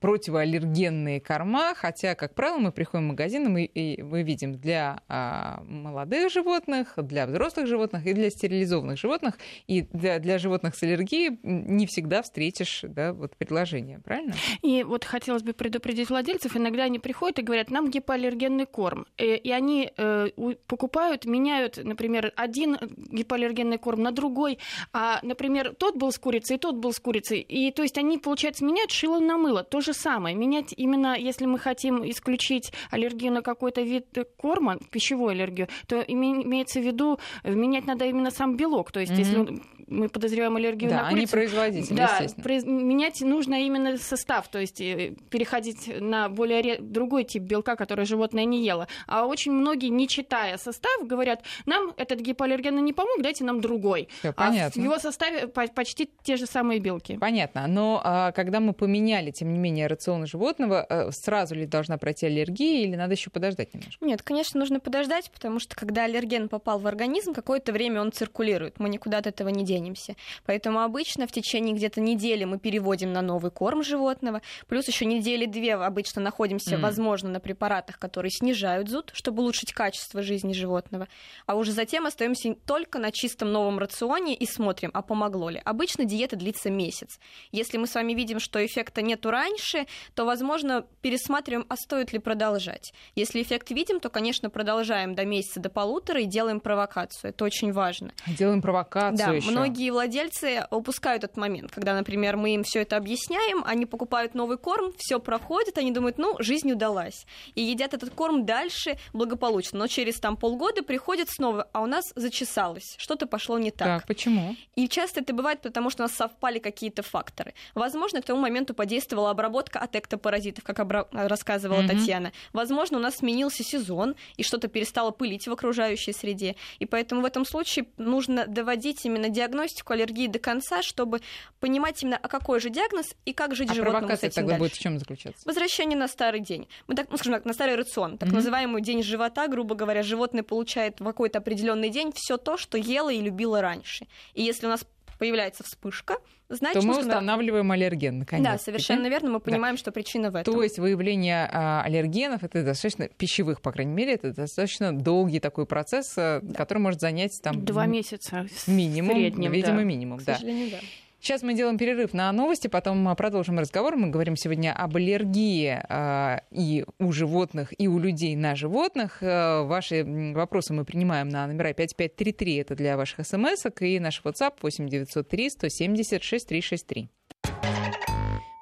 противоаллергенные 0.00 1.20
корма, 1.20 1.74
хотя, 1.74 2.14
как 2.14 2.34
правило, 2.34 2.58
мы 2.58 2.72
приходим 2.72 3.06
в 3.06 3.08
магазин 3.08 3.29
магазины 3.30 3.48
мы, 3.48 4.04
мы 4.04 4.22
видим 4.22 4.54
для 4.54 5.00
а, 5.08 5.62
молодых 5.68 6.30
животных, 6.30 6.94
для 6.96 7.26
взрослых 7.26 7.66
животных 7.66 8.06
и 8.06 8.12
для 8.12 8.30
стерилизованных 8.30 8.98
животных. 8.98 9.38
И 9.68 9.82
для, 9.92 10.18
для 10.18 10.38
животных 10.38 10.74
с 10.74 10.82
аллергией 10.82 11.38
не 11.42 11.86
всегда 11.86 12.22
встретишь 12.22 12.84
да, 12.88 13.12
вот 13.12 13.36
предложение, 13.36 14.00
правильно? 14.00 14.34
И 14.62 14.82
вот 14.82 15.04
хотелось 15.04 15.42
бы 15.42 15.52
предупредить 15.52 16.10
владельцев, 16.10 16.56
иногда 16.56 16.84
они 16.84 16.98
приходят 16.98 17.38
и 17.38 17.42
говорят, 17.42 17.70
нам 17.70 17.90
гипоаллергенный 17.90 18.66
корм. 18.66 19.06
Э, 19.16 19.36
и 19.36 19.50
они 19.50 19.92
э, 19.96 20.28
покупают, 20.66 21.24
меняют, 21.24 21.78
например, 21.82 22.32
один 22.36 22.78
гипоаллергенный 22.96 23.78
корм 23.78 24.02
на 24.02 24.10
другой, 24.10 24.58
а, 24.92 25.20
например, 25.22 25.74
тот 25.78 25.96
был 25.96 26.10
с 26.10 26.18
курицей, 26.18 26.58
тот 26.58 26.76
был 26.76 26.92
с 26.92 26.98
курицей. 26.98 27.40
И 27.40 27.70
то 27.70 27.82
есть 27.82 27.98
они, 27.98 28.18
получается, 28.18 28.64
меняют 28.64 28.90
шило 28.90 29.20
на 29.20 29.36
мыло. 29.36 29.62
То 29.62 29.80
же 29.80 29.92
самое. 29.92 30.34
Менять 30.34 30.74
именно, 30.76 31.16
если 31.16 31.46
мы 31.46 31.58
хотим 31.58 32.08
исключить 32.08 32.72
аллергию 32.90 33.19
аллергию 33.20 33.32
на 33.32 33.42
какой-то 33.42 33.82
вид 33.82 34.06
корма, 34.36 34.78
пищевую 34.90 35.30
аллергию, 35.30 35.68
то 35.86 36.00
имеется 36.00 36.80
в 36.80 36.84
виду, 36.84 37.18
менять 37.44 37.86
надо 37.86 38.04
именно 38.06 38.30
сам 38.30 38.56
белок. 38.56 38.92
То 38.92 39.00
есть, 39.00 39.12
mm-hmm. 39.12 39.18
если 39.18 39.62
мы 39.90 40.08
подозреваем 40.08 40.56
аллергию 40.56 40.90
да, 40.90 41.02
на 41.02 41.10
курицу... 41.10 41.16
они 41.16 41.26
производители, 41.26 41.96
да, 41.96 42.04
естественно. 42.04 42.44
Произ... 42.44 42.64
менять 42.64 43.20
нужно 43.20 43.66
именно 43.66 43.98
состав, 43.98 44.48
то 44.48 44.58
есть 44.58 44.80
э, 44.80 45.14
переходить 45.30 45.90
на 46.00 46.28
более 46.28 46.62
ре... 46.62 46.78
другой 46.78 47.24
тип 47.24 47.42
белка, 47.42 47.76
который 47.76 48.06
животное 48.06 48.44
не 48.44 48.64
ело. 48.64 48.86
А 49.06 49.26
очень 49.26 49.52
многие, 49.52 49.88
не 49.88 50.08
читая 50.08 50.56
состав, 50.56 51.06
говорят, 51.06 51.42
нам 51.66 51.92
этот 51.96 52.20
гипоаллерген 52.20 52.82
не 52.84 52.92
помог, 52.92 53.20
дайте 53.20 53.44
нам 53.44 53.60
другой. 53.60 54.08
Всё, 54.20 54.32
понятно. 54.32 54.66
А 54.66 54.80
в 54.80 54.84
его 54.84 54.98
составе 54.98 55.48
почти 55.48 56.08
те 56.22 56.36
же 56.36 56.46
самые 56.46 56.78
белки. 56.78 57.18
Понятно. 57.18 57.66
Но 57.66 58.00
а, 58.04 58.32
когда 58.32 58.60
мы 58.60 58.72
поменяли, 58.72 59.32
тем 59.32 59.52
не 59.52 59.58
менее, 59.58 59.88
рацион 59.88 60.26
животного, 60.26 60.82
а, 60.82 61.10
сразу 61.10 61.56
ли 61.56 61.66
должна 61.66 61.98
пройти 61.98 62.26
аллергия 62.26 62.84
или 62.84 62.94
надо 62.94 63.14
еще 63.14 63.30
подождать 63.30 63.74
немножко? 63.74 64.04
Нет, 64.04 64.22
конечно, 64.22 64.60
нужно 64.60 64.78
подождать, 64.78 65.30
потому 65.32 65.58
что 65.58 65.74
когда 65.74 66.04
аллерген 66.04 66.48
попал 66.48 66.78
в 66.78 66.86
организм, 66.86 67.34
какое-то 67.34 67.72
время 67.72 68.00
он 68.00 68.12
циркулирует. 68.12 68.78
Мы 68.78 68.88
никуда 68.88 69.18
от 69.18 69.26
этого 69.26 69.48
не 69.48 69.64
денемся 69.64 69.79
денемся. 69.80 70.16
Поэтому 70.46 70.80
обычно 70.80 71.26
в 71.26 71.32
течение 71.32 71.74
где-то 71.74 72.00
недели 72.00 72.44
мы 72.44 72.58
переводим 72.58 73.12
на 73.12 73.22
новый 73.22 73.50
корм 73.50 73.82
животного, 73.82 74.42
плюс 74.68 74.86
еще 74.88 75.04
недели-две 75.06 75.74
обычно 75.74 76.22
находимся, 76.22 76.76
mm. 76.76 76.80
возможно, 76.80 77.30
на 77.30 77.40
препаратах, 77.40 77.98
которые 77.98 78.30
снижают 78.30 78.88
зуд, 78.88 79.10
чтобы 79.14 79.42
улучшить 79.42 79.72
качество 79.72 80.22
жизни 80.22 80.52
животного, 80.52 81.08
а 81.46 81.54
уже 81.54 81.72
затем 81.72 82.06
остаемся 82.06 82.54
только 82.66 82.98
на 82.98 83.10
чистом 83.10 83.52
новом 83.52 83.78
рационе 83.78 84.34
и 84.34 84.46
смотрим, 84.46 84.90
а 84.94 85.02
помогло 85.02 85.50
ли. 85.50 85.60
Обычно 85.64 86.04
диета 86.04 86.36
длится 86.36 86.70
месяц. 86.70 87.18
Если 87.52 87.78
мы 87.78 87.86
с 87.86 87.94
вами 87.94 88.12
видим, 88.12 88.40
что 88.40 88.64
эффекта 88.64 89.02
нету 89.02 89.30
раньше, 89.30 89.86
то, 90.14 90.24
возможно, 90.24 90.86
пересматриваем, 91.00 91.66
а 91.68 91.76
стоит 91.76 92.12
ли 92.12 92.18
продолжать. 92.18 92.92
Если 93.14 93.42
эффект 93.42 93.70
видим, 93.70 94.00
то, 94.00 94.10
конечно, 94.10 94.50
продолжаем 94.50 95.14
до 95.14 95.24
месяца, 95.24 95.60
до 95.60 95.70
полутора 95.70 96.20
и 96.20 96.26
делаем 96.26 96.60
провокацию. 96.60 97.30
Это 97.30 97.44
очень 97.44 97.72
важно. 97.72 98.12
Делаем 98.26 98.62
провокацию 98.62 99.26
да, 99.26 99.32
еще 99.34 99.50
многие 99.70 99.90
владельцы 99.90 100.66
упускают 100.70 101.22
этот 101.24 101.36
момент, 101.36 101.70
когда, 101.70 101.94
например, 101.94 102.36
мы 102.36 102.54
им 102.54 102.64
все 102.64 102.80
это 102.80 102.96
объясняем, 102.96 103.62
они 103.64 103.86
покупают 103.86 104.34
новый 104.34 104.58
корм, 104.58 104.92
все 104.98 105.20
проходит, 105.20 105.78
они 105.78 105.92
думают, 105.92 106.18
ну, 106.18 106.34
жизнь 106.40 106.72
удалась. 106.72 107.24
И 107.54 107.62
едят 107.62 107.94
этот 107.94 108.10
корм 108.10 108.44
дальше 108.44 108.98
благополучно. 109.12 109.78
Но 109.78 109.86
через 109.86 110.18
там 110.18 110.36
полгода 110.36 110.82
приходят 110.82 111.30
снова, 111.30 111.68
а 111.72 111.82
у 111.82 111.86
нас 111.86 112.12
зачесалось, 112.16 112.96
что-то 112.98 113.26
пошло 113.26 113.58
не 113.58 113.70
так. 113.70 114.00
Так, 114.00 114.06
почему? 114.08 114.56
И 114.74 114.88
часто 114.88 115.20
это 115.20 115.32
бывает, 115.32 115.60
потому 115.60 115.90
что 115.90 116.02
у 116.02 116.06
нас 116.06 116.16
совпали 116.16 116.58
какие-то 116.58 117.02
факторы. 117.02 117.54
Возможно, 117.74 118.20
к 118.20 118.24
тому 118.24 118.40
моменту 118.40 118.74
подействовала 118.74 119.30
обработка 119.30 119.78
от 119.78 119.94
эктопаразитов, 119.94 120.64
как 120.64 120.80
обра... 120.80 121.06
рассказывала 121.12 121.82
mm-hmm. 121.82 121.88
Татьяна. 121.88 122.32
Возможно, 122.52 122.98
у 122.98 123.00
нас 123.00 123.16
сменился 123.16 123.62
сезон, 123.62 124.16
и 124.36 124.42
что-то 124.42 124.66
перестало 124.66 125.12
пылить 125.12 125.46
в 125.46 125.52
окружающей 125.52 126.12
среде. 126.12 126.56
И 126.80 126.86
поэтому 126.86 127.22
в 127.22 127.24
этом 127.24 127.44
случае 127.44 127.86
нужно 127.98 128.46
доводить 128.46 129.04
именно 129.04 129.28
диагноз 129.28 129.59
диагностику 129.60 129.92
аллергии 129.92 130.26
до 130.26 130.38
конца, 130.38 130.82
чтобы 130.82 131.20
понимать 131.60 132.02
именно, 132.02 132.18
а 132.20 132.28
какой 132.28 132.60
же 132.60 132.70
диагноз 132.70 133.14
и 133.24 133.32
как 133.32 133.54
жить 133.54 133.70
а 133.70 133.74
животному 133.74 134.16
с 134.16 134.22
этим 134.22 134.34
тогда 134.34 134.48
дальше. 134.50 134.58
будет 134.58 134.72
в 134.72 134.78
чем 134.78 134.98
заключаться? 134.98 135.42
Возвращение 135.46 135.98
на 135.98 136.08
старый 136.08 136.40
день. 136.40 136.68
Мы 136.86 136.94
так, 136.94 137.10
ну, 137.10 137.16
скажем 137.16 137.34
так, 137.34 137.44
на 137.44 137.52
старый 137.52 137.76
рацион, 137.76 138.18
так 138.18 138.28
mm-hmm. 138.28 138.34
называемый 138.34 138.82
день 138.82 139.02
живота, 139.02 139.48
грубо 139.48 139.74
говоря, 139.74 140.02
животное 140.02 140.42
получает 140.42 141.00
в 141.00 141.04
какой-то 141.04 141.38
определенный 141.38 141.90
день 141.90 142.12
все 142.14 142.36
то, 142.36 142.56
что 142.56 142.78
ело 142.78 143.10
и 143.10 143.20
любило 143.20 143.60
раньше. 143.60 144.06
И 144.34 144.42
если 144.42 144.66
у 144.66 144.70
нас 144.70 144.84
появляется 145.20 145.62
вспышка, 145.62 146.16
значит... 146.48 146.80
То 146.80 146.86
мы 146.86 146.98
устанавливаем 146.98 147.70
аллерген, 147.70 148.20
наконец. 148.20 148.44
Да, 148.44 148.58
совершенно 148.58 149.06
верно, 149.06 149.32
мы 149.32 149.40
понимаем, 149.40 149.76
да. 149.76 149.78
что 149.78 149.92
причина 149.92 150.30
в 150.30 150.34
этом. 150.34 150.52
То 150.52 150.62
есть 150.62 150.78
выявление 150.78 151.46
а, 151.52 151.82
аллергенов, 151.82 152.42
это 152.42 152.64
достаточно, 152.64 153.06
пищевых, 153.06 153.60
по 153.60 153.70
крайней 153.70 153.92
мере, 153.92 154.14
это 154.14 154.32
достаточно 154.32 154.98
долгий 154.98 155.38
такой 155.38 155.66
процесс, 155.66 156.14
э, 156.16 156.40
да. 156.42 156.54
который 156.54 156.78
может 156.78 157.02
занять 157.02 157.38
там... 157.42 157.62
Два 157.66 157.84
месяца 157.84 158.46
минимум, 158.66 159.14
среднем, 159.14 159.52
видимо, 159.52 159.76
да. 159.76 159.84
минимум, 159.84 160.18
К 160.20 160.22
сожалению, 160.22 160.70
да. 160.70 160.78
Сейчас 161.20 161.42
мы 161.42 161.52
делаем 161.52 161.76
перерыв 161.76 162.14
на 162.14 162.32
новости, 162.32 162.66
потом 162.66 163.14
продолжим 163.14 163.58
разговор. 163.58 163.94
Мы 163.94 164.08
говорим 164.08 164.36
сегодня 164.36 164.72
об 164.72 164.96
аллергии 164.96 165.78
э, 165.86 166.38
и 166.50 166.86
у 166.98 167.12
животных, 167.12 167.74
и 167.78 167.88
у 167.88 167.98
людей 167.98 168.34
на 168.36 168.56
животных. 168.56 169.22
Э, 169.22 169.62
ваши 169.64 170.02
вопросы 170.34 170.72
мы 170.72 170.86
принимаем 170.86 171.28
на 171.28 171.46
номера 171.46 171.74
5533, 171.74 172.56
это 172.56 172.74
для 172.74 172.96
ваших 172.96 173.26
смс 173.26 173.66
и 173.80 174.00
наш 174.00 174.22
WhatsApp 174.24 174.54
8903 174.62 175.50
170 175.50 176.22
6363. 176.22 177.10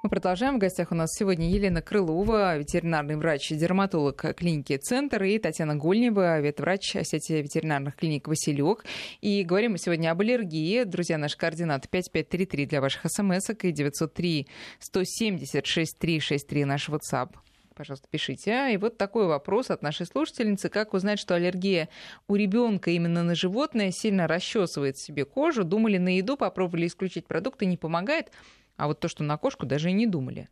Мы 0.04 0.10
продолжаем. 0.10 0.54
В 0.54 0.58
гостях 0.58 0.92
у 0.92 0.94
нас 0.94 1.12
сегодня 1.12 1.50
Елена 1.50 1.82
Крылова, 1.82 2.56
ветеринарный 2.56 3.16
врач-дерматолог 3.16 4.36
клиники 4.36 4.76
«Центр», 4.76 5.24
и 5.24 5.40
Татьяна 5.40 5.74
Гольнева, 5.74 6.38
ветврач 6.38 6.92
сети 7.02 7.42
ветеринарных 7.42 7.96
клиник 7.96 8.28
«Василек». 8.28 8.84
И 9.20 9.42
говорим 9.42 9.72
мы 9.72 9.78
сегодня 9.78 10.12
об 10.12 10.20
аллергии. 10.20 10.84
Друзья, 10.84 11.18
наш 11.18 11.34
координат 11.34 11.88
5533 11.88 12.66
для 12.66 12.80
ваших 12.80 13.06
смс 13.10 13.50
и 13.50 13.72
903 13.72 14.46
170 14.78 15.66
6363 15.66 16.64
наш 16.64 16.88
WhatsApp 16.88 17.30
пожалуйста, 17.74 18.08
пишите. 18.10 18.74
И 18.74 18.76
вот 18.76 18.98
такой 18.98 19.26
вопрос 19.26 19.70
от 19.70 19.82
нашей 19.82 20.04
слушательницы. 20.04 20.68
Как 20.68 20.94
узнать, 20.94 21.20
что 21.20 21.36
аллергия 21.36 21.88
у 22.26 22.34
ребенка 22.34 22.90
именно 22.90 23.22
на 23.22 23.36
животное 23.36 23.92
сильно 23.92 24.26
расчесывает 24.26 24.98
себе 24.98 25.24
кожу? 25.24 25.62
Думали 25.62 25.96
на 25.98 26.16
еду, 26.16 26.36
попробовали 26.36 26.88
исключить 26.88 27.26
продукты, 27.26 27.66
не 27.66 27.76
помогает. 27.76 28.32
А 28.78 28.86
вот 28.86 29.00
то, 29.00 29.08
что 29.08 29.24
на 29.24 29.36
кошку, 29.36 29.66
даже 29.66 29.90
и 29.90 29.92
не 29.92 30.06
думали. 30.06 30.48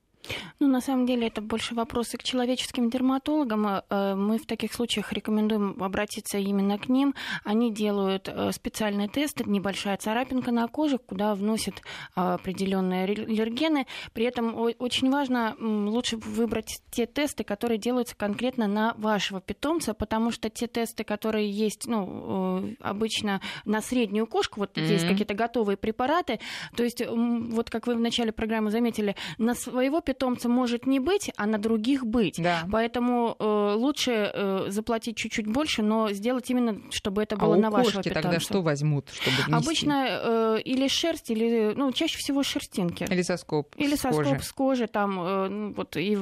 Ну, 0.59 0.69
на 0.69 0.81
самом 0.81 1.07
деле, 1.07 1.27
это 1.27 1.41
больше 1.41 1.75
вопросы 1.75 2.17
к 2.17 2.23
человеческим 2.23 2.91
дерматологам. 2.91 3.67
Э, 3.67 4.15
мы 4.15 4.39
в 4.39 4.47
таких 4.47 4.73
случаях 4.73 5.13
рекомендуем 5.13 5.83
обратиться 5.83 6.39
именно 6.39 6.79
к 6.79 6.89
ним. 6.89 7.15
Они 7.45 7.71
делают 7.71 8.29
э, 8.29 8.53
специальный 8.53 9.09
тест, 9.09 9.45
небольшая 9.47 9.97
царапинка 9.97 10.53
на 10.53 10.67
коже, 10.69 10.99
куда 10.99 11.35
вносят 11.35 11.75
э, 11.75 12.21
определенные 12.21 13.05
аллергены. 13.05 13.87
При 14.13 14.25
этом 14.25 14.55
очень 14.57 15.11
важно 15.11 15.57
лучше 15.61 16.17
выбрать 16.17 16.81
те 16.91 17.07
тесты, 17.07 17.45
которые 17.45 17.79
делаются 17.79 18.17
конкретно 18.17 18.67
на 18.67 18.95
вашего 18.97 19.41
питомца, 19.41 19.95
потому 19.95 20.31
что 20.31 20.51
те 20.51 20.67
тесты, 20.67 21.05
которые 21.05 21.51
есть 21.51 21.87
ну, 21.87 22.75
обычно 22.81 23.41
на 23.65 23.81
среднюю 23.81 24.27
кошку, 24.27 24.61
вот 24.61 24.77
mm-hmm. 24.77 24.93
есть 24.93 25.07
какие-то 25.07 25.35
готовые 25.35 25.77
препараты, 25.77 26.41
то 26.77 26.83
есть 26.83 27.03
вот 27.07 27.71
как 27.71 27.87
вы 27.87 27.95
в 27.95 28.01
начале 28.01 28.33
программы 28.33 28.71
заметили, 28.71 29.17
на 29.39 29.55
своего 29.55 30.01
питомца 30.01 30.16
питомца 30.17 30.49
может 30.49 30.87
не 30.87 30.99
быть, 30.99 31.31
а 31.37 31.47
на 31.47 31.59
других 31.59 32.07
быть. 32.07 32.41
Да. 32.43 32.67
Поэтому 32.73 33.37
э, 33.39 33.75
лучше 33.77 34.31
э, 34.33 34.65
заплатить 34.69 35.17
чуть-чуть 35.17 35.47
больше, 35.47 35.83
но 35.83 36.11
сделать 36.13 36.51
именно, 36.51 36.81
чтобы 36.91 37.23
это 37.23 37.37
было 37.37 37.55
а 37.55 37.59
на 37.59 37.71
вашего 37.71 38.03
питомца. 38.03 38.23
тогда 38.23 38.41
что 38.41 38.63
возьмут, 38.63 39.11
чтобы 39.11 39.37
внести? 39.37 39.53
Обычно 39.53 40.07
э, 40.09 40.61
или 40.65 40.89
шерсть, 40.89 41.31
или, 41.31 41.75
ну, 41.77 41.93
чаще 41.93 42.17
всего 42.19 42.43
шерстинки. 42.43 43.05
Или 43.11 43.23
соскоб 43.23 43.75
Или 43.77 43.95
соскоб 43.95 44.25
кожи. 44.25 44.43
с 44.43 44.53
кожи, 44.53 44.87
там, 44.87 45.21
э, 45.21 45.49
ну, 45.49 45.75
вот, 45.75 45.97
и 45.97 46.17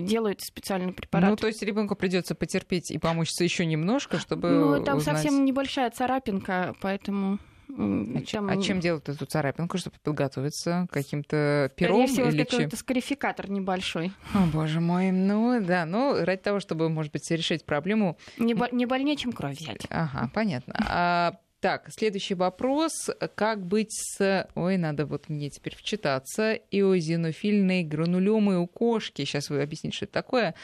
делают 0.00 0.40
специальный 0.42 0.92
препарат. 0.92 1.30
Ну, 1.30 1.36
то 1.36 1.46
есть 1.46 1.62
ребенку 1.62 1.94
придется 1.94 2.34
потерпеть 2.34 2.90
и 2.90 2.98
помучиться 2.98 3.44
еще 3.44 3.64
немножко, 3.64 4.18
чтобы 4.18 4.48
Ну, 4.50 4.84
там 4.84 4.98
узнать. 4.98 5.16
совсем 5.16 5.44
небольшая 5.44 5.90
царапинка, 5.90 6.74
поэтому... 6.80 7.38
А, 7.78 8.20
чем, 8.22 8.48
а 8.48 8.56
чем 8.62 8.80
делать 8.80 9.08
эту 9.08 9.26
царапинку, 9.26 9.78
чтобы 9.78 9.96
подготовиться? 10.02 10.86
Каким-то 10.90 11.70
пером 11.76 11.96
Скорее 11.96 12.06
всего, 12.12 12.28
или 12.28 12.44
чем? 12.44 12.46
какой-то 12.46 12.76
скарификатор 12.76 13.50
небольшой. 13.50 14.12
О, 14.34 14.46
боже 14.52 14.80
мой. 14.80 15.10
Ну, 15.10 15.60
да, 15.62 15.84
ну, 15.84 16.24
ради 16.24 16.40
того, 16.40 16.60
чтобы, 16.60 16.88
может 16.88 17.12
быть, 17.12 17.30
решить 17.30 17.64
проблему. 17.64 18.16
Не, 18.38 18.54
бо- 18.54 18.70
не 18.72 18.86
больнее, 18.86 19.16
чем 19.16 19.32
кровь 19.32 19.58
взять. 19.58 19.86
Ага, 19.90 20.30
понятно. 20.32 20.74
А, 20.88 21.38
так, 21.60 21.90
следующий 21.90 22.34
вопрос. 22.34 23.10
Как 23.34 23.64
быть 23.66 23.92
с... 23.92 24.48
Ой, 24.54 24.76
надо 24.76 25.04
вот 25.06 25.28
мне 25.28 25.50
теперь 25.50 25.74
вчитаться. 25.76 26.54
Иозинофильные 26.70 27.84
гранулемы 27.84 28.58
у 28.58 28.66
кошки. 28.66 29.24
Сейчас 29.24 29.50
вы 29.50 29.62
объясните, 29.62 29.96
что 29.96 30.04
это 30.06 30.14
такое. 30.14 30.54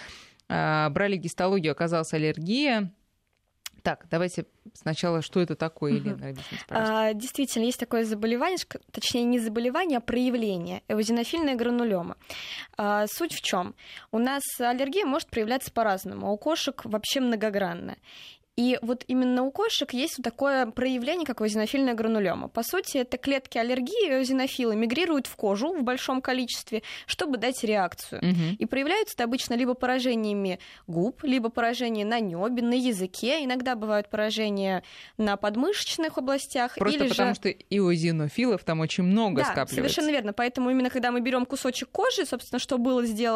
А, 0.49 0.89
брали 0.91 1.17
гистологию, 1.17 1.73
оказалась 1.73 2.13
аллергия. 2.13 2.93
Так, 3.83 4.07
давайте 4.11 4.47
сначала, 4.75 5.23
что 5.23 5.41
это 5.41 5.57
такое. 5.57 5.95
Елена, 5.95 6.29
объясните, 6.29 6.65
пожалуйста. 6.69 6.99
А, 6.99 7.15
действительно, 7.15 7.65
есть 7.65 7.81
такое 7.81 8.05
заболевание, 8.05 8.59
точнее 8.93 9.25
не 9.25 9.41
заболевание, 9.41 9.99
а 9.99 10.01
проявление 10.01 10.83
эозинофильная 10.89 11.57
гранулема. 11.57 12.17
А, 12.77 13.07
суть 13.09 13.35
в 13.35 13.41
чем? 13.43 13.75
У 14.13 14.19
нас 14.19 14.43
аллергия 14.61 15.05
может 15.05 15.29
проявляться 15.29 15.73
по-разному, 15.73 16.29
а 16.29 16.31
у 16.31 16.39
кошек 16.39 16.81
вообще 16.85 17.21
многогранно. 17.21 17.97
И 18.57 18.79
вот 18.83 19.05
именно 19.07 19.45
у 19.45 19.51
кошек 19.51 19.91
есть 19.95 20.19
вот 20.19 20.25
такое 20.25 20.67
проявление, 20.67 21.25
как 21.25 21.41
эозинофильная 21.41 21.95
гранулема. 21.95 22.49
По 22.49 22.63
сути, 22.63 22.99
это 22.99 23.17
клетки 23.17 23.57
аллергии, 23.57 24.11
эозинофилы 24.11 24.77
мигрируют 24.77 25.27
в 25.27 25.37
кожу 25.37 25.73
в 25.73 25.83
большом 25.83 26.21
количестве, 26.21 26.83
чтобы 27.07 27.39
дать 27.39 27.65
реакцию. 27.65 28.21
Мгм. 28.23 28.57
И 28.59 28.67
проявляются 28.67 29.15
это 29.15 29.25
обычно 29.25 29.55
либо 29.55 29.73
поражениями 29.73 30.59
губ, 30.87 31.25
либо 31.25 31.49
поражение 31.49 32.05
на 32.05 32.21
небе, 32.21 32.63
на 32.63 32.75
языке. 32.75 33.43
Иногда 33.43 33.75
бывают 33.75 34.11
поражения 34.11 34.83
на 35.17 35.39
подмышечных 35.39 36.19
областях. 36.19 36.75
Просто 36.77 36.99
или 37.05 37.09
потому 37.09 37.31
же... 37.31 37.35
что 37.37 37.49
иозинофилов 37.49 38.65
там 38.65 38.81
очень 38.81 39.05
много 39.05 39.41
Да, 39.41 39.45
скапливается. 39.45 39.77
совершенно 39.77 40.11
верно. 40.11 40.33
Поэтому 40.35 40.71
именно 40.71 40.91
когда 40.91 41.11
мы 41.11 41.21
берем 41.21 41.47
кусочек 41.47 41.89
кожи, 41.91 42.27
собственно, 42.27 42.59
что 42.59 42.77
было 42.77 43.03
сделано 43.07 43.33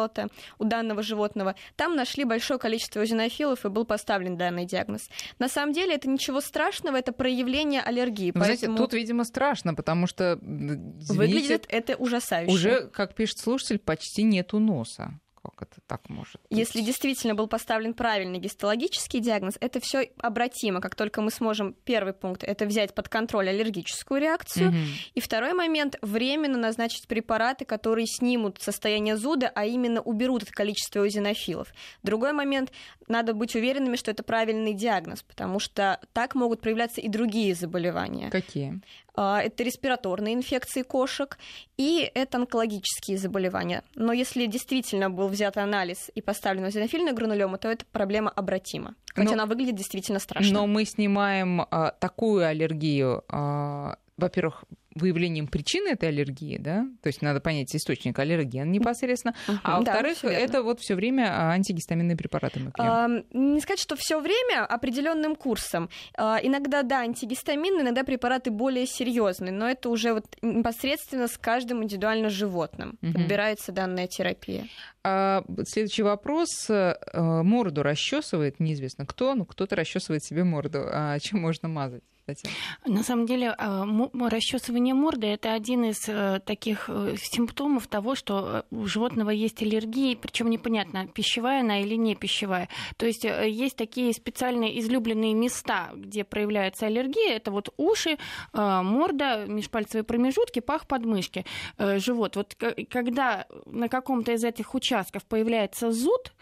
у 0.59 0.63
данного 0.63 1.01
животного, 1.01 1.55
там 1.75 1.95
нашли 1.95 2.23
большое 2.23 2.59
количество 2.59 2.99
эозинофилов 2.99 3.65
и 3.65 3.69
был 3.69 3.83
поставлен 3.83 4.37
данный 4.37 4.65
диагноз. 4.65 5.06
На 5.39 5.49
самом 5.49 5.73
деле 5.73 5.95
это 5.95 6.09
ничего 6.09 6.41
страшного, 6.41 6.97
это 6.97 7.11
проявление 7.11 7.81
аллергии. 7.81 8.31
Вы 8.31 8.39
знаете, 8.39 8.67
поэтому 8.67 8.77
тут, 8.77 8.93
видимо, 8.93 9.23
страшно, 9.23 9.73
потому 9.73 10.07
что, 10.07 10.39
извините, 10.41 11.13
выглядит 11.13 11.65
это 11.69 11.95
ужасающе. 11.95 12.53
уже, 12.53 12.87
как 12.87 13.15
пишет 13.15 13.39
слушатель, 13.39 13.79
почти 13.79 14.23
нету 14.23 14.59
носа. 14.59 15.19
Как 15.55 15.69
это 15.69 15.81
так 15.87 16.09
может 16.09 16.41
быть? 16.49 16.57
Если 16.57 16.81
действительно 16.81 17.35
был 17.35 17.47
поставлен 17.47 17.93
правильный 17.93 18.39
гистологический 18.39 19.19
диагноз, 19.19 19.55
это 19.59 19.79
все 19.79 20.11
обратимо. 20.19 20.81
Как 20.81 20.95
только 20.95 21.21
мы 21.21 21.31
сможем, 21.31 21.73
первый 21.85 22.13
пункт, 22.13 22.43
это 22.43 22.65
взять 22.65 22.93
под 22.93 23.09
контроль 23.09 23.49
аллергическую 23.49 24.19
реакцию. 24.19 24.71
Мгм. 24.71 24.85
И 25.13 25.21
второй 25.21 25.53
момент, 25.53 25.97
временно 26.01 26.57
назначить 26.57 27.07
препараты, 27.07 27.65
которые 27.65 28.07
снимут 28.07 28.61
состояние 28.61 29.17
зуда, 29.17 29.51
а 29.53 29.65
именно 29.65 30.01
уберут 30.01 30.43
это 30.43 30.51
количество 30.51 31.05
эозинофилов. 31.05 31.73
Другой 32.03 32.33
момент, 32.33 32.71
надо 33.07 33.33
быть 33.33 33.55
уверенными, 33.55 33.95
что 33.95 34.11
это 34.11 34.23
правильный 34.23 34.73
диагноз, 34.73 35.23
потому 35.23 35.59
что 35.59 35.99
так 36.13 36.35
могут 36.35 36.61
проявляться 36.61 37.01
и 37.01 37.07
другие 37.07 37.55
заболевания. 37.55 38.29
Какие? 38.29 38.81
А, 39.19 39.41
Это 39.41 39.63
респираторные 39.63 40.35
инфекции 40.35 40.83
кошек 40.83 41.37
и 41.75 42.09
это 42.13 42.37
онкологические 42.37 43.17
заболевания. 43.17 43.83
Но 43.95 44.13
если 44.13 44.45
действительно 44.45 45.09
был 45.09 45.27
взят 45.27 45.57
анализ 45.57 46.11
и 46.13 46.21
поставлена 46.21 46.67
эозинофильная 46.67 47.13
гранулема, 47.13 47.57
то 47.57 47.67
эта 47.67 47.83
проблема 47.91 48.29
обратима. 48.29 48.93
Хотя 49.15 49.29
Но- 49.29 49.33
она 49.33 49.45
выглядит 49.47 49.75
действительно 49.75 50.19
страшно. 50.19 50.53
Но 50.53 50.67
мы 50.67 50.85
снимаем 50.85 51.61
а, 51.61 51.91
такую 51.99 52.45
аллергию, 52.47 53.23
а, 53.29 53.97
во-первых, 54.17 54.63
выявлением 54.97 55.47
причины 55.47 55.89
этой 55.89 56.09
аллергии, 56.09 56.57
да, 56.57 56.85
то 57.01 57.07
есть 57.07 57.21
надо 57.21 57.39
понять 57.39 57.75
источник 57.75 58.17
аллерген 58.19 58.71
непосредственно, 58.71 59.33
Мгм, 59.47 59.59
а 59.63 59.81
да, 59.81 59.93
во-вторых, 59.93 60.23
верно. 60.23 60.35
это 60.37 60.63
вот 60.63 60.79
все 60.79 60.95
время 60.95 61.29
а, 61.31 61.51
антигистаминные 61.51 62.17
препараты 62.17 62.59
мы 62.59 62.71
пьем. 62.71 62.85
А, 62.87 63.07
Не 63.33 63.59
сказать, 63.61 63.79
что 63.79 63.95
все 63.95 64.19
время 64.19 64.65
определенным 64.65 65.35
курсом. 65.35 65.89
А, 66.17 66.39
Иногда, 66.41 66.83
да, 66.83 66.99
антигистаминные, 67.01 67.83
иногда 67.83 68.03
препараты 68.03 68.51
более 68.51 68.85
серьезные, 68.85 69.51
но 69.51 69.69
это 69.69 69.89
уже 69.89 70.13
вот 70.13 70.25
непосредственно 70.41 71.27
с 71.27 71.37
каждым 71.37 71.83
индивидуально 71.83 72.29
животным 72.29 72.97
Мгм. 73.01 73.13
подбирается 73.13 73.71
данная 73.71 74.07
терапия. 74.07 74.65
А, 75.03 75.43
следующий 75.65 76.03
вопрос. 76.03 76.49
Э, 76.69 76.95
Морду 77.13 77.83
расчесывает, 77.83 78.59
неизвестно 78.59 79.05
кто, 79.05 79.35
но 79.35 79.45
кто-то 79.45 79.75
расчесывает 79.75 80.23
себе 80.23 80.43
морду. 80.43 80.81
А 80.91 81.17
чем 81.19 81.39
можно 81.39 81.67
мазать? 81.69 82.03
Татьяна? 82.27 82.55
На 82.85 83.03
самом 83.03 83.25
деле, 83.25 83.55
а, 83.57 83.85
расчесывание 84.29 84.93
морды 84.93 85.27
это 85.27 85.53
один 85.53 85.85
из 85.85 86.09
э, 86.09 86.41
таких 86.45 86.89
э, 86.89 87.15
симптомов 87.17 87.87
того, 87.87 88.15
что 88.15 88.63
э, 88.69 88.75
у 88.75 88.85
животного 88.85 89.29
есть 89.29 89.61
аллергия, 89.61 90.17
причем 90.17 90.49
непонятно, 90.49 91.07
пищевая 91.07 91.61
она 91.61 91.79
или 91.79 91.95
не 91.95 92.15
пищевая. 92.15 92.67
То 92.97 93.05
есть 93.05 93.23
есть 93.23 93.77
такие 93.77 94.11
специальные 94.13 94.77
излюбленные 94.79 95.33
места, 95.33 95.91
где 95.95 96.25
проявляется 96.25 96.87
аллергия. 96.87 97.37
Это 97.37 97.51
вот 97.51 97.73
уши, 97.77 98.17
морда, 98.53 99.45
межпальцевые 99.47 100.03
промежутки, 100.03 100.59
пах, 100.59 100.85
подмышки, 100.85 101.45
живот. 101.77 102.35
Вот 102.35 102.55
когда 102.89 103.45
на 103.65 103.87
каком-то 103.87 104.33
из 104.33 104.43
этих 104.43 104.75
участков 104.75 105.23
появляется 105.25 105.91
зуд, 105.91 106.33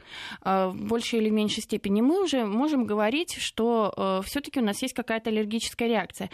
в 0.42 0.76
большей 0.76 1.20
или 1.20 1.30
меньшей 1.30 1.64
степени, 1.64 2.02
мы 2.02 2.24
уже 2.24 2.46
можем 2.46 2.86
говорить, 2.86 3.36
что 3.40 4.22
все-таки 4.26 4.60
у 4.60 4.64
нас 4.64 4.82
есть 4.82 4.94
какая-то 4.94 5.30
аллергическая 5.30 5.75
реакция. 5.84 6.30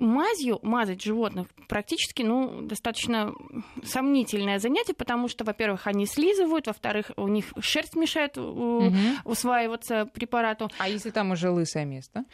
Мазью 0.00 0.58
мазать 0.62 1.00
животных 1.02 1.46
практически 1.68 2.22
ну, 2.22 2.62
достаточно 2.62 3.32
сомнительное 3.84 4.58
занятие, 4.58 4.94
потому 4.94 5.28
что, 5.28 5.44
во-первых, 5.44 5.86
они 5.86 6.04
слизывают, 6.06 6.66
во-вторых, 6.66 7.12
у 7.16 7.28
них 7.28 7.52
шерсть 7.60 7.94
мешает 7.94 8.36
Мгм. 8.36 9.18
усваиваться 9.24 10.06
препарату. 10.06 10.68
А 10.78 10.88
если 10.88 11.10
там 11.10 11.30
уже 11.30 11.50
лысое 11.50 11.84
место? 11.84 12.24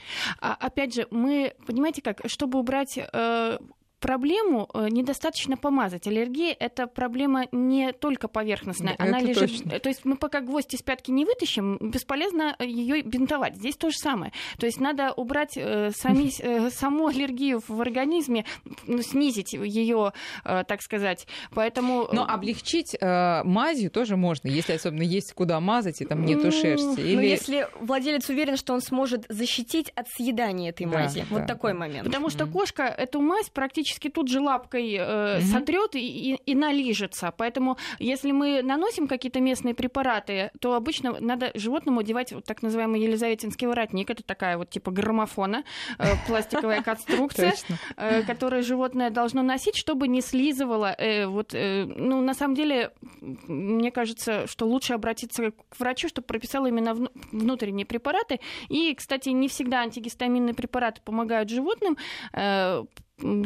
А, 0.41 0.55
опять 0.59 0.95
же, 0.95 1.07
мы, 1.11 1.55
понимаете 1.67 2.01
как, 2.01 2.23
чтобы 2.27 2.59
убрать 2.59 2.97
э, 2.97 3.59
проблему, 4.01 4.69
э, 4.73 4.89
недостаточно 4.91 5.57
помазать. 5.57 6.07
Аллергия— 6.07 6.57
это 6.59 6.87
проблема 6.87 7.47
не 7.53 7.93
только 7.93 8.29
поверхностная. 8.29 8.97
Да, 8.99 9.05
Она 9.05 9.19
это 9.19 9.29
лежит... 9.29 9.51
точно. 9.51 9.79
То 9.79 9.89
есть 9.89 10.05
мы 10.05 10.17
пока 10.17 10.41
гвоздь 10.41 10.75
из 10.75 10.83
пятки 10.83 11.11
не 11.11 11.25
вытащим, 11.25 11.77
бесполезно 11.81 12.57
ее 12.59 13.03
бинтовать. 13.03 13.57
Здесь 13.57 13.77
то 13.77 13.91
же 13.91 13.97
самое. 13.97 14.33
То 14.59 14.67
есть 14.67 14.81
надо 14.81 15.13
убрать 15.13 15.57
э, 15.57 15.91
сами, 15.95 16.31
э, 16.41 16.71
саму 16.71 17.09
аллергию 17.09 17.63
в 17.67 17.81
организме, 17.81 18.47
ну, 18.87 19.03
снизить 19.03 19.53
ее, 19.53 20.13
э, 20.45 20.65
так 20.67 20.83
сказать. 20.83 21.27
Поэтому... 21.55 22.09
Но 22.13 22.25
облегчить 22.25 22.97
э, 22.99 23.43
мазью 23.45 23.91
тоже 23.91 24.17
можно, 24.17 24.49
если 24.49 24.73
особенно 24.73 25.03
есть 25.03 25.35
куда 25.35 25.61
мазать, 25.61 26.01
и 26.01 26.07
там 26.07 26.25
нету 26.25 26.47
Ну, 26.47 26.53
шерсти. 26.53 27.01
Но 27.01 27.01
Или... 27.01 27.27
если 27.27 27.69
владелец 27.81 28.29
уверен, 28.31 28.57
что 28.57 28.73
он 28.73 28.81
сможет 28.81 29.27
защитить 29.29 29.91
от 29.95 30.09
съедания 30.09 30.71
этой 30.71 30.87
Да, 30.87 30.99
мази, 30.99 31.21
да, 31.29 31.37
вот 31.37 31.47
такой 31.47 31.75
момент. 31.75 32.05
Потому 32.07 32.31
что 32.31 32.47
кошка 32.47 32.85
эту 32.85 33.21
мазь 33.21 33.51
практически 33.51 33.90
тут 33.99 34.29
же 34.29 34.41
лапкой 34.41 34.95
э, 34.99 35.39
Мгм. 35.39 35.47
сотрет 35.47 35.95
и, 35.97 35.99
и, 36.01 36.35
и 36.35 36.55
налижется. 36.55 37.33
Поэтому, 37.37 37.77
если 37.99 38.33
мы 38.33 38.63
наносим 38.63 39.09
какие-то 39.09 39.41
местные 39.41 39.75
препараты, 39.75 40.51
то 40.61 40.75
обычно 40.75 41.19
надо 41.21 41.51
животному 41.55 42.01
одевать 42.01 42.33
вот 42.33 42.45
так 42.45 42.63
называемый 42.63 43.01
елизаветинский 43.01 43.67
воротник. 43.67 44.11
Это 44.11 44.23
такая 44.23 44.57
вот 44.59 44.71
типа 44.71 44.91
граммофона, 44.91 45.65
э, 45.99 46.05
пластиковая 46.27 46.83
конструкция. 46.83 47.55
Э, 47.97 48.23
которое 48.23 48.63
животное 48.63 49.11
должно 49.11 49.43
носить, 49.43 49.77
чтобы 49.77 50.09
не 50.09 50.21
слизывало. 50.21 50.95
э, 50.99 51.27
вот, 51.27 51.55
э, 51.55 51.85
ну, 51.85 52.21
на 52.21 52.35
самом 52.35 52.55
деле, 52.55 52.93
мне 53.21 53.91
кажется, 53.91 54.47
что 54.47 54.67
лучше 54.67 54.95
обратиться 54.95 55.51
к 55.51 55.79
врачу, 55.79 56.09
чтобы 56.09 56.27
прописал 56.27 56.67
именно 56.67 56.95
вну- 56.95 57.11
внутренние 57.33 57.87
препараты. 57.87 58.41
И, 58.69 58.95
кстати, 58.95 59.31
не 59.31 59.49
всегда 59.49 59.81
антигистаминные 59.81 60.55
препараты 60.55 61.01
помогают 61.05 61.49
животным. 61.51 61.97
э, 62.33 62.85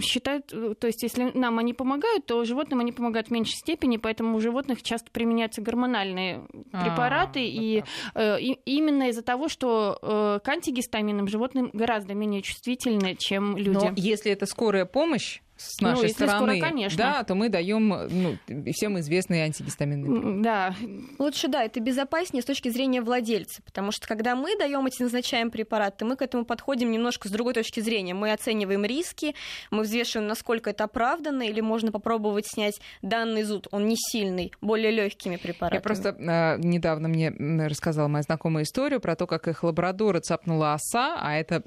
Считают, 0.00 0.52
э, 0.52 0.74
то 0.78 0.86
есть, 0.86 1.02
если 1.02 1.30
нам 1.34 1.58
они 1.58 1.72
помогают, 1.74 2.26
то 2.26 2.44
животным 2.44 2.80
они 2.80 2.92
помогают 2.92 3.28
в 3.28 3.30
меньшей 3.30 3.54
степени, 3.56 3.96
поэтому 3.96 4.36
у 4.36 4.40
животных 4.40 4.82
часто 4.82 5.10
применяются 5.10 5.60
гормональные 5.62 6.46
препараты, 6.72 7.40
А, 7.40 7.42
и 7.42 7.80
вот. 7.80 7.88
Э, 8.14 8.40
и- 8.40 8.58
именно 8.64 9.08
из-за 9.08 9.22
того, 9.22 9.48
что 9.48 9.98
э, 10.02 10.40
к 10.44 10.48
антигистаминным 10.48 11.28
животным 11.28 11.70
гораздо 11.72 12.14
менее 12.14 12.42
чувствительны, 12.42 13.16
чем 13.18 13.56
люди. 13.56 13.74
Но 13.74 13.92
если 13.96 14.32
это 14.32 14.46
скорая 14.46 14.84
помощь, 14.84 15.40
с 15.56 15.80
нашей 15.80 15.96
ну, 15.96 16.02
если 16.02 16.24
стороны, 16.24 16.56
скоро, 16.56 16.70
конечно. 16.70 16.98
да, 16.98 17.24
то 17.24 17.34
мы 17.34 17.48
даем 17.48 17.88
ну, 17.88 18.36
всем 18.72 18.98
известные 18.98 19.44
антигистаминные. 19.44 20.42
Да. 20.42 20.74
Лучше, 21.18 21.48
да, 21.48 21.64
это 21.64 21.80
безопаснее 21.80 22.42
с 22.42 22.44
точки 22.44 22.68
зрения 22.68 23.00
владельца, 23.00 23.62
потому 23.62 23.92
что 23.92 24.06
когда 24.08 24.34
мы 24.34 24.56
даем 24.58 24.84
эти 24.86 25.02
назначаем 25.02 25.50
препараты, 25.50 26.04
мы 26.04 26.16
к 26.16 26.22
этому 26.22 26.44
подходим 26.44 26.90
немножко 26.90 27.28
с 27.28 27.30
другой 27.30 27.54
точки 27.54 27.80
зрения. 27.80 28.14
Мы 28.14 28.32
оцениваем 28.32 28.84
риски, 28.84 29.34
мы 29.70 29.82
взвешиваем, 29.82 30.28
насколько 30.28 30.70
это 30.70 30.84
оправданно, 30.84 31.42
или 31.42 31.60
можно 31.60 31.92
попробовать 31.92 32.46
снять 32.46 32.80
данный 33.02 33.44
зуд, 33.44 33.68
он 33.70 33.86
не 33.86 33.96
сильный, 33.96 34.52
более 34.60 34.90
легкими 34.90 35.36
препаратами. 35.36 35.78
Я 35.78 35.82
просто 35.82 36.08
э, 36.10 36.58
недавно 36.58 37.08
мне 37.08 37.30
рассказала 37.66 38.08
моя 38.08 38.22
знакомая 38.22 38.64
историю 38.64 39.00
про 39.00 39.14
то, 39.14 39.26
как 39.26 39.46
их 39.48 39.62
лабрадора 39.62 40.20
цапнула 40.20 40.74
оса, 40.74 41.18
а 41.20 41.36
это 41.36 41.62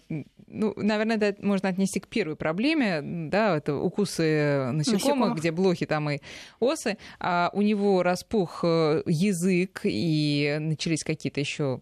ну, 0.48 0.74
наверное, 0.78 1.18
это 1.18 1.46
можно 1.46 1.70
отнести 1.70 2.00
к 2.00 2.08
первой 2.08 2.36
проблеме, 2.36 3.02
да, 3.02 3.58
это 3.58 3.76
укусы 3.82 4.72
насекомых, 4.72 5.04
насекомых. 5.04 5.38
где 5.38 5.52
блохи 5.52 5.86
там 5.86 6.10
и 6.10 6.20
осы. 6.60 6.98
А 7.20 7.50
у 7.54 7.62
него 7.62 8.04
распух 8.04 8.62
э, 8.64 9.04
язык, 9.06 9.82
и 9.84 10.58
начались 10.60 11.04
какие-то 11.04 11.40
еще 11.40 11.82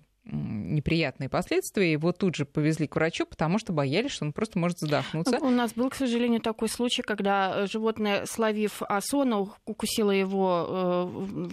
неприятные 0.75 1.29
последствия. 1.29 1.91
Его 1.91 2.11
тут 2.11 2.35
же 2.35 2.45
повезли 2.45 2.87
к 2.87 2.95
врачу, 2.95 3.25
потому 3.25 3.59
что 3.59 3.73
боялись, 3.73 4.11
что 4.11 4.25
он 4.25 4.33
просто 4.33 4.59
может 4.59 4.79
задохнуться. 4.79 5.39
У 5.41 5.49
нас 5.49 5.73
был, 5.73 5.89
к 5.89 5.95
сожалению, 5.95 6.41
такой 6.41 6.69
случай, 6.69 7.01
когда 7.01 7.63
э, 7.63 7.67
животное, 7.67 8.25
словив 8.25 8.81
осону, 8.81 9.53
укусило 9.65 10.11
его 10.11 10.67
э, 10.69 11.47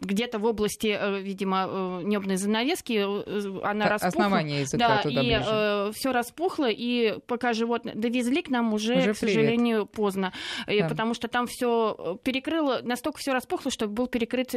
где-то 0.00 0.38
в 0.38 0.44
области, 0.44 0.96
э, 0.98 1.20
видимо, 1.20 2.00
небной 2.02 2.36
занавески, 2.36 3.62
она 3.64 3.88
распухла. 3.88 4.24
Основание 4.24 4.60
языка 4.60 4.88
да, 4.88 5.02
туда 5.02 5.20
и 5.22 5.92
все 5.92 6.12
распухло, 6.12 6.68
и 6.70 7.18
пока 7.26 7.52
животное 7.52 7.94
довезли 7.94 8.42
к 8.42 8.48
нам 8.48 8.72
уже, 8.72 8.96
уже 8.98 9.14
к 9.14 9.16
сожалению, 9.16 9.86
поздно, 9.86 10.32
да. 10.66 10.88
потому 10.88 11.14
что 11.14 11.28
там 11.28 11.46
все 11.46 12.18
перекрыло, 12.22 12.80
настолько 12.82 13.18
все 13.18 13.32
распухло, 13.32 13.70
что 13.70 13.88
был 13.88 14.06
перекрыт 14.06 14.54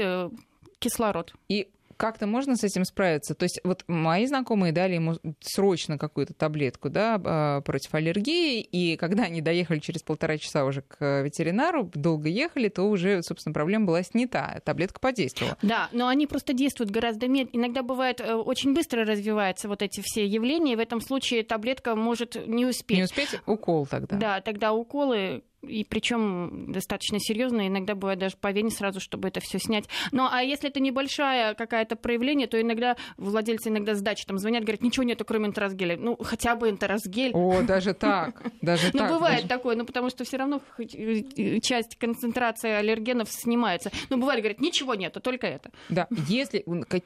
кислород. 0.80 1.34
И 1.50 1.70
как-то 2.00 2.28
можно 2.28 2.56
с 2.56 2.64
этим 2.64 2.86
справиться? 2.86 3.36
То 3.36 3.44
есть 3.44 3.60
вот 3.66 3.84
мои 3.88 4.26
знакомые 4.26 4.72
дали 4.72 4.96
ему 4.96 5.18
срочно 5.42 5.98
какую-то 5.98 6.34
таблетку 6.34 6.90
да, 6.90 7.22
а, 7.24 7.62
против 7.62 7.94
аллергии, 7.94 8.62
и 8.62 8.96
когда 8.96 9.24
они 9.24 9.42
доехали 9.42 9.80
через 9.80 10.02
полтора 10.02 10.38
часа 10.38 10.64
уже 10.64 10.82
к 10.82 11.22
ветеринару, 11.22 11.92
долго 11.94 12.30
ехали, 12.30 12.70
то 12.70 12.84
уже, 12.84 13.22
собственно, 13.22 13.54
проблема 13.54 13.86
была 13.86 14.02
снята, 14.04 14.62
таблетка 14.64 15.02
подействовала. 15.02 15.58
Да, 15.62 15.90
но 15.92 16.08
они 16.08 16.26
просто 16.26 16.54
действуют 16.54 16.90
гораздо 16.90 17.28
медленнее. 17.28 17.66
Иногда 17.66 17.84
бывает 17.84 18.22
э, 18.22 18.34
очень 18.34 18.74
быстро 18.74 19.04
развиваются 19.04 19.68
вот 19.68 19.82
эти 19.82 20.02
все 20.02 20.26
явления, 20.26 20.74
и 20.74 20.76
в 20.78 20.80
этом 20.80 21.02
случае 21.02 21.44
таблетка 21.44 21.96
может 21.96 22.48
не 22.48 22.66
успеть. 22.66 22.98
Не 22.98 23.04
успеть 23.04 23.42
укол 23.46 23.86
тогда. 23.86 24.16
Да, 24.16 24.42
тогда 24.42 24.72
уколы 24.72 25.44
и 25.62 25.84
причем 25.84 26.72
достаточно 26.72 27.20
серьезно, 27.20 27.68
иногда 27.68 27.96
бывает 27.96 28.20
даже 28.20 28.38
по 28.38 28.52
вене 28.52 28.70
сразу, 28.70 29.00
чтобы 29.00 29.28
это 29.28 29.40
все 29.40 29.60
снять. 29.60 29.86
Ну, 30.12 30.28
а 30.30 30.42
если 30.42 30.70
это 30.70 30.80
небольшое 30.80 31.54
какое-то 31.56 31.96
проявление, 31.96 32.48
то 32.48 32.60
иногда 32.60 32.96
владельцы 33.18 33.70
иногда 33.70 33.96
с 33.96 34.02
дачи 34.02 34.26
там 34.26 34.38
звонят, 34.38 34.64
говорят, 34.64 34.82
ничего 34.82 35.04
нету, 35.04 35.26
кроме 35.26 35.48
энтеросгеля. 35.48 35.98
Ну, 35.98 36.18
хотя 36.22 36.56
бы 36.56 36.70
энтеросгель. 36.70 37.32
О, 37.34 37.62
даже 37.62 37.94
так, 37.94 38.42
даже 38.62 38.90
Ну, 38.94 39.00
так. 39.00 39.12
бывает 39.12 39.48
такое, 39.48 39.76
ну, 39.76 39.86
потому 39.86 40.10
что 40.10 40.24
все 40.24 40.38
равно 40.38 40.62
э, 40.78 41.60
часть 41.62 41.96
концентрации 41.98 42.72
аллергенов 42.72 43.30
снимается. 43.30 43.92
Ну, 44.10 44.18
бывает, 44.18 44.42
говорят, 44.42 44.60
ничего 44.60 44.96
нету, 44.96 45.20
только 45.20 45.48
это. 45.48 45.72
Да, 45.90 46.08
если 46.28 46.66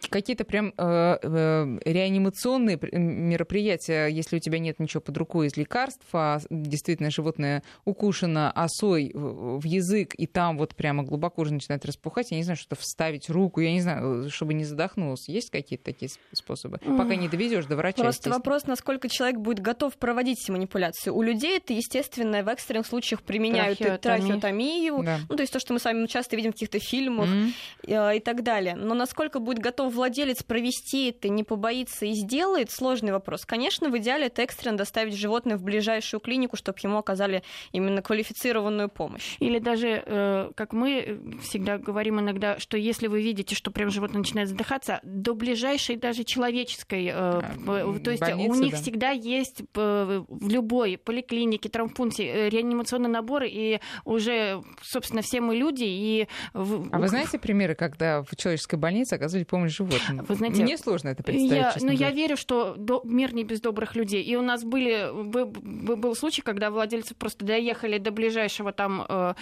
какие-то 0.09 0.43
прям 0.43 0.73
э, 0.77 1.17
э, 1.21 1.79
реанимационные 1.85 2.79
мероприятия, 2.91 4.07
если 4.07 4.37
у 4.37 4.39
тебя 4.39 4.59
нет 4.59 4.79
ничего 4.79 5.01
под 5.01 5.17
рукой 5.17 5.47
из 5.47 5.57
лекарств, 5.57 6.05
а 6.13 6.39
действительно 6.49 7.09
животное 7.09 7.63
укушено 7.85 8.42
осой 8.51 9.11
в 9.13 9.63
язык, 9.63 10.13
и 10.15 10.27
там 10.27 10.57
вот 10.57 10.75
прямо 10.75 11.03
глубоко 11.03 11.41
уже 11.43 11.53
начинает 11.53 11.85
распухать, 11.85 12.31
я 12.31 12.37
не 12.37 12.43
знаю, 12.43 12.57
что-то 12.57 12.75
вставить 12.75 13.29
руку, 13.29 13.61
я 13.61 13.71
не 13.71 13.81
знаю, 13.81 14.29
чтобы 14.29 14.53
не 14.53 14.63
задохнулся. 14.63 15.31
Есть 15.31 15.49
какие-то 15.49 15.85
такие 15.85 16.09
способы? 16.31 16.77
Пока 16.77 17.15
не 17.15 17.27
довезешь 17.27 17.65
до 17.65 17.75
врача. 17.75 18.01
Просто 18.01 18.29
вопрос, 18.29 18.65
насколько 18.67 19.09
человек 19.09 19.39
будет 19.39 19.59
готов 19.59 19.97
проводить 19.97 20.41
эти 20.41 20.51
манипуляции. 20.51 21.09
У 21.09 21.21
людей 21.21 21.57
это, 21.57 21.73
естественно, 21.73 22.43
в 22.43 22.47
экстренных 22.47 22.87
случаях 22.87 23.21
применяют 23.21 23.79
трахеотомию. 23.79 23.99
трахеотомию, 23.99 25.03
да. 25.03 25.19
ну, 25.29 25.35
то 25.35 25.41
есть 25.41 25.53
то, 25.53 25.59
что 25.59 25.73
мы 25.73 25.79
с 25.79 25.85
вами 25.85 26.05
часто 26.07 26.35
видим 26.35 26.51
в 26.51 26.53
каких-то 26.53 26.79
фильмах 26.79 27.29
mm-hmm. 27.29 28.17
и 28.17 28.19
так 28.19 28.43
далее. 28.43 28.75
Но 28.75 28.93
насколько 28.93 29.39
будет 29.39 29.59
готов 29.59 29.93
владелец 29.93 30.43
провести 30.43 31.09
это, 31.09 31.29
не 31.29 31.43
побоится 31.43 32.05
и 32.05 32.13
сделает, 32.13 32.71
сложный 32.71 33.11
вопрос. 33.11 33.45
Конечно, 33.45 33.89
в 33.89 33.97
идеале 33.97 34.27
это 34.27 34.41
экстренно 34.41 34.77
доставить 34.77 35.15
животное 35.15 35.57
в 35.57 35.63
ближайшую 35.63 36.19
клинику, 36.19 36.57
чтобы 36.57 36.77
ему 36.83 36.97
оказали 36.97 37.43
именно 37.71 38.01
квалифицированную 38.01 38.32
квалифицированную 38.33 38.89
помощь. 38.89 39.37
Или 39.39 39.59
даже, 39.59 40.03
э, 40.05 40.51
как 40.55 40.73
мы 40.73 41.19
всегда 41.41 41.77
говорим 41.77 42.19
иногда, 42.19 42.59
что 42.59 42.77
если 42.77 43.07
вы 43.07 43.21
видите, 43.21 43.55
что 43.55 43.71
прям 43.71 43.89
животное 43.89 44.19
начинает 44.19 44.49
задыхаться, 44.49 44.99
до 45.03 45.33
ближайшей 45.33 45.95
даже 45.95 46.23
человеческой, 46.23 47.07
э, 47.07 47.11
а, 47.13 47.99
то 48.03 48.11
есть 48.11 48.21
больницы, 48.21 48.51
у 48.51 48.61
них 48.61 48.71
да. 48.71 48.77
всегда 48.81 49.09
есть 49.11 49.61
э, 49.75 50.23
в 50.27 50.49
любой 50.49 50.97
поликлинике, 50.97 51.69
травмпункте 51.69 52.49
реанимационные 52.49 53.09
наборы, 53.09 53.47
и 53.49 53.79
уже, 54.05 54.61
собственно, 54.81 55.21
все 55.21 55.41
мы 55.41 55.55
люди. 55.55 55.85
И... 55.85 56.27
А 56.53 56.59
вы 56.99 57.07
знаете 57.07 57.39
примеры, 57.39 57.75
когда 57.75 58.23
в 58.23 58.35
человеческой 58.35 58.75
больнице 58.75 59.13
оказывали 59.13 59.43
помощь 59.43 59.75
животным? 59.75 60.25
Вы 60.27 60.35
знаете, 60.35 60.63
Мне 60.63 60.77
сложно 60.77 61.09
это 61.09 61.23
представить, 61.23 61.51
я, 61.51 61.71
честно 61.73 61.91
Ну, 61.91 61.93
говоря. 61.93 62.09
я 62.09 62.15
верю, 62.15 62.37
что 62.37 62.75
до, 62.77 63.01
мир 63.03 63.33
не 63.33 63.43
без 63.43 63.61
добрых 63.61 63.95
людей. 63.95 64.23
И 64.23 64.35
у 64.35 64.41
нас 64.41 64.63
были, 64.63 65.09
был, 65.11 65.45
был 65.45 66.15
случай, 66.15 66.41
когда 66.41 66.71
владельцы 66.71 67.15
просто 67.15 67.45
доехали 67.45 67.97
до 67.97 68.11
ближайшего 68.23 68.71
там 68.71 69.05
э, 69.07 69.33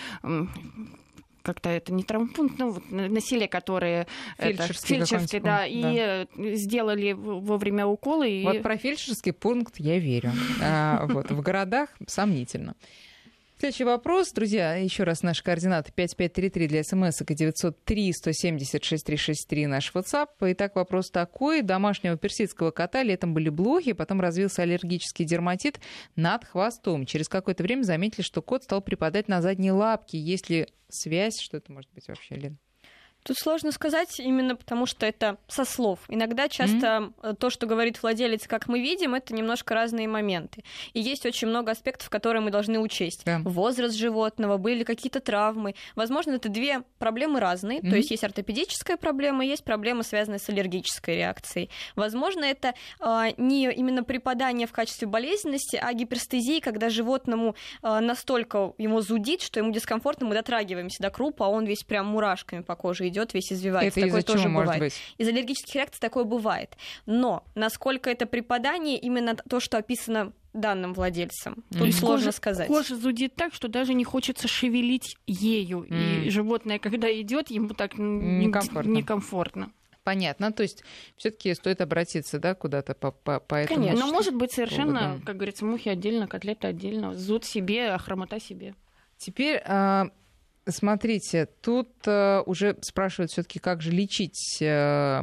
как-то 1.44 1.70
это 1.70 1.94
не 1.94 2.04
травмпункт, 2.04 2.58
ну, 2.60 2.72
вот, 2.72 2.84
насилие, 2.92 3.48
которые... 3.48 4.08
Фельдшерский, 4.38 4.98
это, 4.98 5.06
фельдшерский 5.06 5.40
да, 5.40 5.58
да, 5.58 5.66
и 5.66 6.56
сделали 6.56 7.14
вовремя 7.14 7.88
уколы. 7.88 8.30
И... 8.30 8.44
Вот 8.44 8.62
про 8.62 8.78
фельдшерский 8.78 9.34
пункт 9.34 9.76
я 9.78 10.00
верю. 10.00 10.32
А, 10.64 11.08
вот, 11.08 11.32
в 11.32 11.42
городах 11.42 11.90
сомнительно. 12.08 12.76
Следующий 13.62 13.84
вопрос, 13.84 14.32
друзья, 14.32 14.74
еще 14.74 15.04
раз 15.04 15.22
наши 15.22 15.44
координаты 15.44 15.92
5533 15.94 16.68
для 16.68 16.84
смс 16.84 17.22
и 17.22 17.36
903 17.36 18.12
170 18.12 18.84
6363 18.84 19.68
наш 19.68 19.92
WhatsApp. 19.94 20.30
Итак, 20.40 20.76
вопрос 20.76 21.12
такой. 21.12 21.62
Домашнего 21.62 22.18
персидского 22.18 22.72
кота 22.72 23.04
летом 23.04 23.36
были 23.36 23.50
блохи, 23.50 23.94
потом 23.94 24.20
развился 24.20 24.64
аллергический 24.64 25.26
дерматит 25.26 25.80
над 26.16 26.44
хвостом. 26.44 27.06
Через 27.06 27.30
какое-то 27.30 27.62
время 27.62 27.84
заметили, 27.84 28.24
что 28.24 28.42
кот 28.42 28.64
стал 28.64 28.82
припадать 28.82 29.28
на 29.28 29.44
задние 29.44 29.74
лапки. 29.74 30.16
Есть 30.16 30.50
ли 30.50 30.68
связь? 30.90 31.40
Что 31.40 31.58
это 31.58 31.72
может 31.72 31.92
быть 31.94 32.08
вообще, 32.08 32.34
Лен? 32.34 32.58
Тут 33.24 33.38
сложно 33.38 33.72
сказать, 33.72 34.20
именно 34.20 34.56
потому 34.56 34.86
что 34.86 35.06
это 35.06 35.38
со 35.48 35.64
слов. 35.64 36.00
Иногда 36.08 36.50
часто 36.50 37.12
mm-hmm. 37.22 37.36
то, 37.36 37.50
что 37.50 37.68
говорит 37.68 38.02
владелец, 38.02 38.48
как 38.48 38.68
мы 38.68 38.80
видим, 38.80 39.14
это 39.14 39.34
немножко 39.34 39.76
разные 39.76 40.08
моменты. 40.08 40.64
И 40.94 41.02
есть 41.02 41.26
очень 41.26 41.48
много 41.48 41.72
аспектов, 41.72 42.10
которые 42.10 42.42
мы 42.42 42.50
должны 42.50 42.80
учесть. 42.80 43.24
Yeah. 43.26 43.42
Возраст 43.44 43.96
животного, 43.96 44.58
были 44.58 44.84
какие-то 44.84 45.20
травмы. 45.20 45.76
Возможно, 45.96 46.32
это 46.32 46.50
две 46.50 46.82
проблемы 46.98 47.40
разные. 47.40 47.80
Mm-hmm. 47.80 47.90
То 47.90 47.96
есть 47.96 48.12
есть 48.12 48.24
ортопедическая 48.24 48.98
проблема, 48.98 49.46
есть 49.46 49.64
проблема, 49.64 50.02
связанная 50.04 50.40
с 50.40 50.50
аллергической 50.50 51.18
реакцией. 51.18 51.70
Возможно, 51.96 52.44
это 52.44 52.74
э, 53.00 53.26
не 53.38 53.72
именно 53.72 54.04
припадание 54.04 54.66
в 54.66 54.72
качестве 54.72 55.08
болезненности, 55.08 55.76
а 55.76 55.94
гиперстезия, 55.94 56.60
когда 56.60 56.90
животному 56.90 57.56
э, 57.84 58.00
настолько 58.00 58.74
ему 58.80 59.02
зудит, 59.02 59.42
что 59.42 59.60
ему 59.60 59.72
дискомфортно, 59.72 60.26
мы 60.26 60.34
дотрагиваемся 60.34 61.04
до 61.04 61.12
крупа, 61.12 61.46
а 61.46 61.50
он 61.50 61.66
весь 61.66 61.84
прям 61.84 62.08
мурашками 62.08 62.62
по 62.62 62.76
коже 62.76 63.11
идет, 63.12 63.34
весь 63.36 63.54
извивается. 63.54 64.00
Это 64.00 64.08
такое 64.08 64.22
из-за 64.22 64.28
тоже 64.28 64.44
чего 64.44 64.50
бывает. 64.62 64.68
может 64.68 64.82
быть? 64.82 64.94
Из 65.20 65.28
аллергических 65.28 65.76
реакций 65.76 66.00
такое 66.00 66.24
бывает. 66.24 66.76
Но 67.06 67.44
насколько 67.54 68.10
это 68.10 68.26
припадание, 68.26 68.98
именно 68.98 69.36
то, 69.36 69.60
что 69.60 69.78
описано 69.78 70.34
данным 70.54 70.94
владельцам. 70.94 71.64
Тут 71.72 71.82
Mm-hmm. 71.82 71.92
сложно 71.92 72.26
кожа, 72.26 72.32
сказать. 72.38 72.68
Кожа 72.68 72.96
зудит 72.96 73.36
так, 73.36 73.54
что 73.54 73.68
даже 73.70 73.94
не 73.94 74.04
хочется 74.04 74.48
шевелить 74.50 75.16
ею. 75.26 75.86
Mm. 75.90 76.26
И 76.26 76.30
животное, 76.30 76.78
когда 76.80 77.08
идет, 77.22 77.50
ему 77.52 77.70
так 77.70 77.98
Некомфортно. 77.98 78.92
некомфортно. 78.92 79.72
Понятно. 80.04 80.52
То 80.52 80.64
есть 80.64 80.84
все-таки 81.16 81.54
стоит 81.54 81.80
обратиться, 81.80 82.40
да, 82.40 82.56
куда-то 82.56 82.96
по, 82.96 83.12
по, 83.12 83.40
по 83.40 83.56
этому. 83.56 83.82
Конечно. 83.86 84.08
Но 84.08 84.12
может 84.12 84.36
быть 84.36 84.52
совершенно, 84.52 85.00
поводу. 85.00 85.26
как 85.26 85.36
говорится, 85.38 85.64
мухи 85.64 85.90
отдельно, 85.90 86.28
котлеты 86.28 86.68
отдельно, 86.68 87.14
зуд 87.14 87.46
себе, 87.46 87.90
а 87.92 87.98
хромота 87.98 88.40
себе. 88.40 88.76
Теперь 89.18 89.62
а, 89.66 90.10
Смотрите, 90.68 91.48
тут 91.62 91.90
э, 92.06 92.44
уже 92.46 92.78
спрашивают 92.82 93.32
все-таки, 93.32 93.58
как 93.58 93.82
же 93.82 93.90
лечить 93.90 94.62
э, 94.62 95.22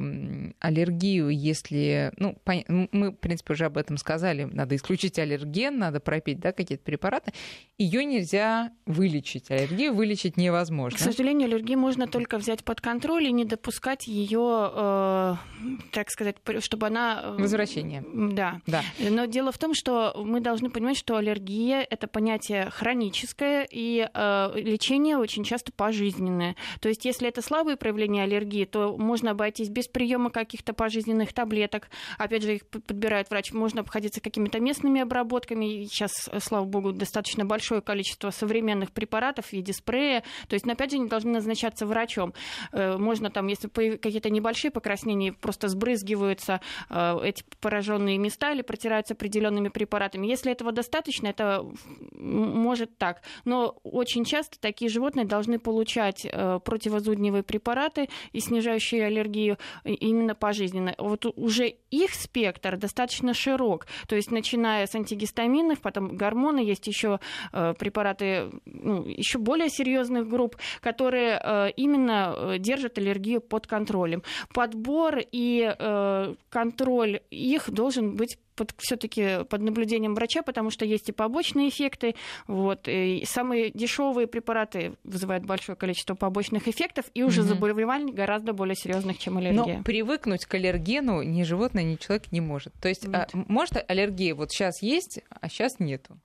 аллергию, 0.59 1.29
если, 1.29 2.13
ну, 2.17 2.37
пон... 2.43 2.89
мы, 2.91 3.11
в 3.13 3.17
принципе, 3.17 3.53
уже 3.53 3.67
об 3.67 3.79
этом 3.79 3.99
сказали, 3.99 4.45
надо 4.45 4.75
исключить 4.75 5.17
аллерген, 5.17 5.79
надо 5.79 6.01
пропить, 6.01 6.41
да, 6.41 6.51
какие-то 6.51 6.83
препараты. 6.83 7.33
Ее 7.79 8.05
нельзя 8.05 8.73
вылечить, 8.85 9.49
аллергию 9.53 9.95
вылечить 9.95 10.37
невозможно. 10.37 10.99
К 10.99 11.01
сожалению, 11.01 11.47
аллергию 11.47 11.79
можно 11.79 12.09
только 12.09 12.39
взять 12.39 12.65
под 12.65 12.81
контроль 12.81 13.29
и 13.29 13.33
не 13.33 13.45
допускать 13.45 14.09
ее, 14.09 14.73
э, 14.75 15.35
так 15.93 16.11
сказать, 16.11 16.37
чтобы 16.61 16.89
она... 16.89 17.23
Э, 17.23 17.37
Возвращение. 17.39 18.05
Да. 18.13 18.61
да. 18.67 18.83
Но 18.99 19.27
дело 19.27 19.53
в 19.53 19.59
том, 19.59 19.73
что 19.73 20.15
мы 20.17 20.41
должны 20.41 20.69
понимать, 20.69 20.97
что 20.97 21.17
аллергия— 21.17 21.87
это 21.91 22.09
понятие 22.09 22.71
хроническое, 22.71 23.69
и 23.71 24.09
э, 24.13 24.51
лечение 24.57 25.17
очень 25.29 25.38
часто 25.45 25.73
пожизненное. 25.73 26.57
То 26.81 26.89
есть, 26.89 27.05
если 27.05 27.29
это 27.29 27.43
слабые 27.43 27.77
проявления 27.77 28.25
аллергии, 28.25 28.65
то 28.65 28.97
можно 28.97 29.33
обойтись 29.33 29.69
без 29.69 29.89
приема 29.89 30.31
каких-то 30.31 30.73
пожизненных 30.73 31.33
таблеток. 31.33 31.89
Опять 32.19 32.43
же, 32.43 32.57
их 32.57 32.67
подбирает 32.67 33.31
врач. 33.31 33.53
Можно 33.53 33.81
обходиться 33.81 34.21
какими-то 34.21 34.61
местными 34.61 35.01
обработками. 35.01 35.85
Сейчас, 35.85 36.29
слава 36.39 36.65
богу, 36.65 36.93
достаточно 36.93 37.45
большое 37.45 37.81
количество 37.81 38.31
современных 38.31 38.93
препаратов 38.93 39.47
в 39.47 39.53
виде 39.53 39.73
спрея. 39.73 40.23
То 40.49 40.55
есть, 40.55 40.67
опять 40.67 40.91
же, 40.91 40.97
они 40.97 41.09
должны 41.09 41.33
назначаться 41.33 41.87
врачом. 41.87 42.35
Э, 42.73 42.97
можно 42.97 43.31
там, 43.31 43.47
если 43.47 43.69
какие-то 43.69 44.31
небольшие 44.31 44.71
покраснения, 44.71 45.33
просто 45.33 45.69
сбрызгиваются 45.69 46.61
э, 46.91 47.19
эти 47.25 47.45
пораженные 47.61 48.19
места 48.19 48.53
или 48.53 48.63
протираются 48.63 49.15
определенными 49.15 49.69
препаратами. 49.69 50.27
Если 50.27 50.53
этого 50.53 50.73
достаточно, 50.73 51.29
это 51.29 51.65
может 52.13 52.97
так. 52.99 53.23
Но 53.45 53.79
очень 53.83 54.25
часто 54.25 54.59
такие 54.61 54.91
животные 54.91 55.18
животные 55.19 55.27
должны 55.27 55.59
получать 55.59 56.27
э, 56.31 56.61
противозудневые 56.65 57.43
препараты 57.43 58.09
и 58.33 58.41
снижающие 58.41 59.07
аллергию 59.07 59.59
именно 59.85 60.35
пожизненно. 60.35 60.95
Вот 60.99 61.27
уже 61.37 61.75
их 61.91 62.15
спектр 62.15 62.77
достаточно 62.77 63.35
широк, 63.35 63.87
то 64.09 64.17
есть 64.17 64.31
начиная 64.31 64.87
с 64.87 64.95
антигистаминов, 64.95 65.81
потом 65.81 66.17
гормоны, 66.17 66.61
есть 66.61 66.87
еще 66.87 67.19
э, 67.53 67.75
препараты 67.79 68.51
ну, 68.67 69.05
еще 69.05 69.39
более 69.39 69.69
серьезных 69.69 70.29
групп, 70.29 70.57
которые 70.81 71.41
э, 71.43 71.71
именно 71.77 72.59
держат 72.59 72.99
аллергию 72.99 73.41
под 73.41 73.67
контролем. 73.67 74.23
Подбор 74.55 75.19
и 75.33 75.75
контроль 76.51 77.21
их 77.31 77.71
должен 77.71 78.17
быть 78.17 78.39
под, 78.59 78.75
все-таки 78.79 79.45
под 79.49 79.63
наблюдением 79.63 80.15
врача, 80.15 80.43
потому 80.43 80.71
что 80.71 80.85
есть 80.85 81.09
и 81.09 81.13
побочные 81.13 81.69
эффекты. 81.69 82.17
Вот, 82.49 82.89
и 82.89 83.25
самые 83.25 83.71
дешевые 83.71 84.27
препараты 84.27 84.95
вызывают 85.05 85.45
большое 85.47 85.77
количество 85.77 86.15
побочных 86.15 86.67
эффектов 86.67 87.07
и 87.15 87.23
уже 87.23 87.43
угу. 87.43 87.51
заболеваний 87.51 88.13
гораздо 88.13 88.53
более 88.53 88.75
серьезных, 88.75 89.19
чем 89.19 89.39
аллергия. 89.39 89.79
Но 89.79 89.83
привыкнуть 89.85 90.45
к 90.45 90.55
аллергену 90.55 91.23
ни 91.23 91.45
животное, 91.45 91.85
ни 91.85 91.95
человек 91.95 92.33
не 92.33 92.41
может. 92.41 92.75
То 92.83 92.89
есть, 92.89 93.07
а, 93.13 93.29
может 93.33 93.85
аллергия 93.89 94.35
вот 94.35 94.51
сейчас 94.51 94.83
есть, 94.83 95.21
а 95.29 95.49
сейчас 95.49 95.79
нету? 95.79 96.19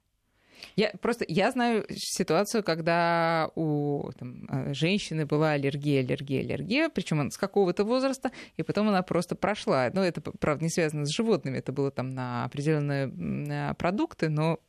Я 0.75 0.91
просто 1.01 1.25
я 1.27 1.51
знаю 1.51 1.85
ситуацию, 1.89 2.63
когда 2.63 3.49
у 3.55 4.11
там, 4.17 4.45
э, 4.49 4.73
женщины 4.73 5.25
была 5.25 5.51
аллергия, 5.51 6.01
аллергия, 6.01 6.41
аллергия, 6.41 6.89
причем 6.89 7.31
с 7.31 7.37
какого-то 7.37 7.83
возраста, 7.83 8.31
и 8.57 8.63
потом 8.63 8.89
она 8.89 9.01
просто 9.01 9.35
прошла. 9.35 9.89
Ну, 9.93 10.01
это, 10.01 10.21
правда, 10.21 10.63
не 10.63 10.69
связано 10.69 11.05
с 11.05 11.09
животными, 11.09 11.57
это 11.57 11.71
было 11.71 11.91
там 11.91 12.09
на 12.09 12.45
определенные 12.45 13.07
э, 13.07 13.73
продукты, 13.75 14.29
но 14.29 14.59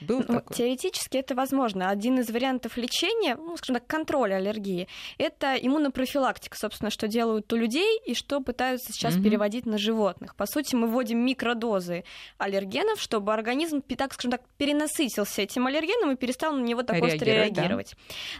был 0.00 0.18
ну, 0.20 0.24
такой? 0.24 0.56
Теоретически 0.56 1.18
это 1.18 1.34
возможно. 1.34 1.90
Один 1.90 2.18
из 2.18 2.30
вариантов 2.30 2.76
лечения, 2.76 3.36
ну, 3.36 3.56
скажем 3.56 3.76
так, 3.76 3.86
контроля 3.86 4.36
аллергии, 4.36 4.88
это 5.18 5.54
иммунопрофилактика, 5.54 6.56
собственно, 6.56 6.90
что 6.90 7.08
делают 7.08 7.52
у 7.52 7.56
людей 7.56 8.00
и 8.04 8.14
что 8.14 8.40
пытаются 8.40 8.92
сейчас 8.92 9.16
mm-hmm. 9.16 9.22
переводить 9.22 9.66
на 9.66 9.78
животных. 9.78 10.34
По 10.36 10.46
сути, 10.46 10.74
мы 10.74 10.88
вводим 10.88 11.18
микродозы 11.24 12.04
аллергенов, 12.38 13.00
чтобы 13.00 13.32
организм, 13.32 13.82
так 13.82 14.14
скажем 14.14 14.32
так, 14.32 14.42
перенасытился 14.56 15.42
этим 15.42 15.66
аллергеном 15.66 16.12
и 16.12 16.16
перестал 16.16 16.52
на 16.52 16.62
него 16.62 16.82
так 16.82 17.02
остро 17.02 17.24
реагировать. 17.24 17.94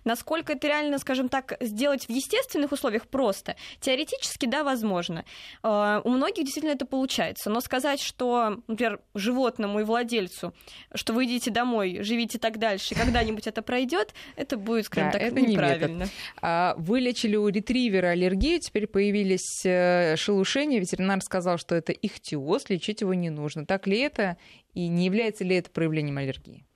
Да? 0.04 0.10
Насколько 0.10 0.54
это 0.54 0.66
реально, 0.68 0.98
скажем 0.98 1.28
так, 1.28 1.56
сделать 1.60 2.06
в 2.06 2.10
естественных 2.10 2.72
условиях 2.72 3.06
просто? 3.06 3.56
Теоретически, 3.80 4.46
да, 4.46 4.64
возможно. 4.64 5.24
А, 5.62 6.00
у 6.04 6.10
многих 6.10 6.44
действительно 6.44 6.72
это 6.72 6.86
получается. 6.86 7.50
Но 7.50 7.60
сказать, 7.60 8.00
что, 8.00 8.58
например, 8.66 9.00
животному 9.14 9.80
и 9.80 9.84
владельцу, 9.84 10.54
что 10.94 11.12
вы 11.12 11.27
идите 11.28 11.50
домой, 11.50 11.98
живите 12.02 12.38
так 12.38 12.58
дальше, 12.58 12.94
когда-нибудь 12.94 13.46
это 13.46 13.62
пройдет, 13.62 14.14
это 14.36 14.56
будет, 14.56 14.86
скажем 14.86 15.12
да, 15.12 15.18
так, 15.18 15.28
это 15.28 15.40
неправильно. 15.40 16.04
Не 16.04 16.10
а, 16.42 16.74
вылечили 16.78 17.36
у 17.36 17.48
ретривера 17.48 18.08
аллергию, 18.08 18.60
теперь 18.60 18.86
появились 18.86 19.64
э, 19.64 20.16
шелушения. 20.16 20.80
Ветеринар 20.80 21.20
сказал, 21.22 21.58
что 21.58 21.74
это 21.74 21.92
ихтиоз, 21.92 22.68
лечить 22.68 23.00
его 23.02 23.14
не 23.14 23.30
нужно. 23.30 23.66
Так 23.66 23.86
ли 23.86 23.98
это 23.98 24.36
и 24.74 24.88
не 24.88 25.06
является 25.06 25.44
ли 25.44 25.56
это 25.56 25.70
проявлением 25.70 26.18
аллергии? 26.18 26.67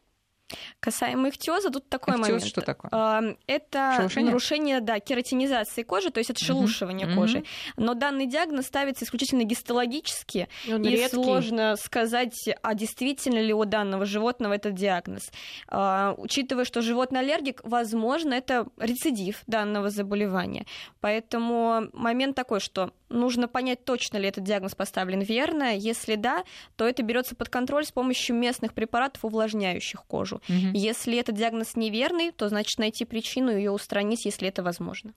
Касаемо 0.81 1.29
ихтиоза, 1.29 1.71
тут 1.71 1.89
такой 1.89 2.15
Ихтиоз 2.15 2.29
момент. 2.29 2.47
что 2.47 2.61
такое? 2.61 3.37
Это 3.47 3.95
шелушение? 3.97 4.31
нарушение 4.31 4.81
да, 4.81 5.01
кератинизации 5.01 5.83
кожи, 5.83 6.11
то 6.11 6.19
есть 6.19 6.31
это 6.31 6.45
шелушивание 6.45 7.07
uh-huh. 7.07 7.15
кожи. 7.15 7.45
Но 7.77 7.95
данный 7.95 8.27
диагноз 8.27 8.67
ставится 8.67 9.05
исключительно 9.05 9.45
гистологически, 9.45 10.49
и, 10.67 10.71
и 10.71 10.75
редкий. 10.75 11.15
сложно 11.15 11.77
сказать, 11.77 12.49
а 12.63 12.75
действительно 12.75 13.39
ли 13.39 13.53
у 13.55 13.65
данного 13.65 14.05
животного 14.05 14.55
этот 14.55 14.75
диагноз. 14.75 15.31
А, 15.69 16.15
учитывая, 16.19 16.65
что 16.65 16.83
животный 16.83 17.21
аллергик, 17.21 17.61
возможно, 17.65 18.35
это 18.35 18.67
рецидив 18.79 19.43
данного 19.47 19.91
заболевания. 19.91 20.67
Поэтому 21.01 21.89
момент 21.93 22.37
такой, 22.37 22.61
что 22.61 22.93
нужно 23.09 23.49
понять, 23.49 23.85
точно 23.85 24.17
ли 24.17 24.29
этот 24.29 24.45
диагноз 24.45 24.75
поставлен 24.75 25.21
верно. 25.21 25.77
Если 25.77 26.17
да, 26.17 26.45
то 26.77 26.87
это 26.87 27.03
берется 27.03 27.35
под 27.35 27.49
контроль 27.49 27.85
с 27.85 27.93
помощью 27.93 28.37
местных 28.37 28.73
препаратов, 28.75 29.25
увлажняющих 29.25 30.03
кожу. 30.05 30.41
Угу. 30.49 30.72
Если 30.74 31.18
этот 31.18 31.36
диагноз 31.36 31.76
неверный, 31.76 32.32
то 32.32 32.49
значит 32.49 32.78
найти 32.78 33.05
причину 33.05 33.53
и 33.53 33.57
ее 33.57 33.70
устранить, 33.70 34.24
если 34.24 34.49
это 34.49 34.62
возможно. 34.62 35.12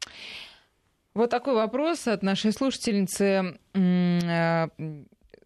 Вот 1.14 1.30
такой 1.30 1.54
вопрос 1.54 2.08
от 2.08 2.24
нашей 2.24 2.52
слушательницы 2.52 3.58
а, 3.74 4.70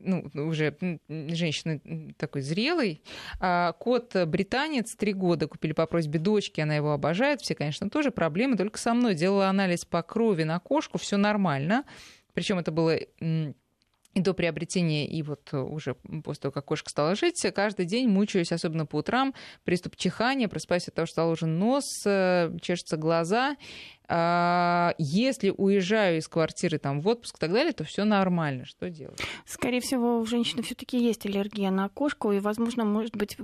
ну, 0.02 0.30
уже 0.34 0.76
женщины 1.10 2.14
такой 2.18 2.42
зрелой. 2.42 3.02
А, 3.40 3.74
кот 3.74 4.16
британец, 4.26 4.96
три 4.96 5.14
года 5.14 5.48
купили 5.48 5.74
по 5.74 5.86
просьбе 5.86 6.20
дочки, 6.20 6.62
она 6.62 6.76
его 6.76 6.92
обожает. 6.92 7.42
Все, 7.42 7.56
конечно, 7.56 7.90
тоже 7.90 8.12
проблемы, 8.12 8.58
только 8.58 8.80
со 8.80 8.94
мной. 8.94 9.16
Делала 9.16 9.48
анализ 9.48 9.86
по 9.86 10.02
крови 10.02 10.44
на 10.44 10.60
кошку, 10.60 10.98
все 10.98 11.18
нормально. 11.18 11.86
Причем 12.34 12.60
это 12.60 12.72
было 12.72 12.98
до 14.24 14.34
приобретения, 14.34 15.08
и 15.08 15.22
вот 15.24 15.54
уже 15.54 15.96
после 16.24 16.42
того, 16.42 16.52
как 16.52 16.66
кошка 16.66 16.90
стала 16.90 17.16
жить, 17.16 17.46
каждый 17.56 17.86
день 17.86 18.08
мучаюсь, 18.08 18.52
особенно 18.52 18.86
по 18.86 18.98
утрам, 18.98 19.34
приступ 19.64 19.96
чихания, 19.96 20.48
просыпаюсь 20.48 20.88
от 20.88 20.96
того, 20.96 21.06
что 21.06 21.22
заложен 21.22 21.58
нос, 21.58 21.86
э, 22.06 22.52
чешутся 22.62 22.98
глаза, 22.98 23.56
если 24.10 25.54
уезжаю 25.56 26.18
из 26.18 26.28
квартиры 26.28 26.80
там, 26.80 27.02
в 27.02 27.08
отпуск 27.08 27.38
и 27.38 27.40
так 27.40 27.52
далее, 27.52 27.74
то 27.74 27.84
все 27.84 28.06
нормально. 28.06 28.66
Что 28.66 28.90
делать? 28.90 29.20
Скорее 29.46 29.82
всего, 29.82 30.20
у 30.20 30.26
женщины 30.26 30.64
все-таки 30.64 30.98
есть 30.98 31.26
аллергия 31.26 31.72
на 31.72 31.90
кошку, 31.90 32.32
и, 32.32 32.40
возможно, 32.40 32.86
может 32.86 33.16
быть, 33.16 33.38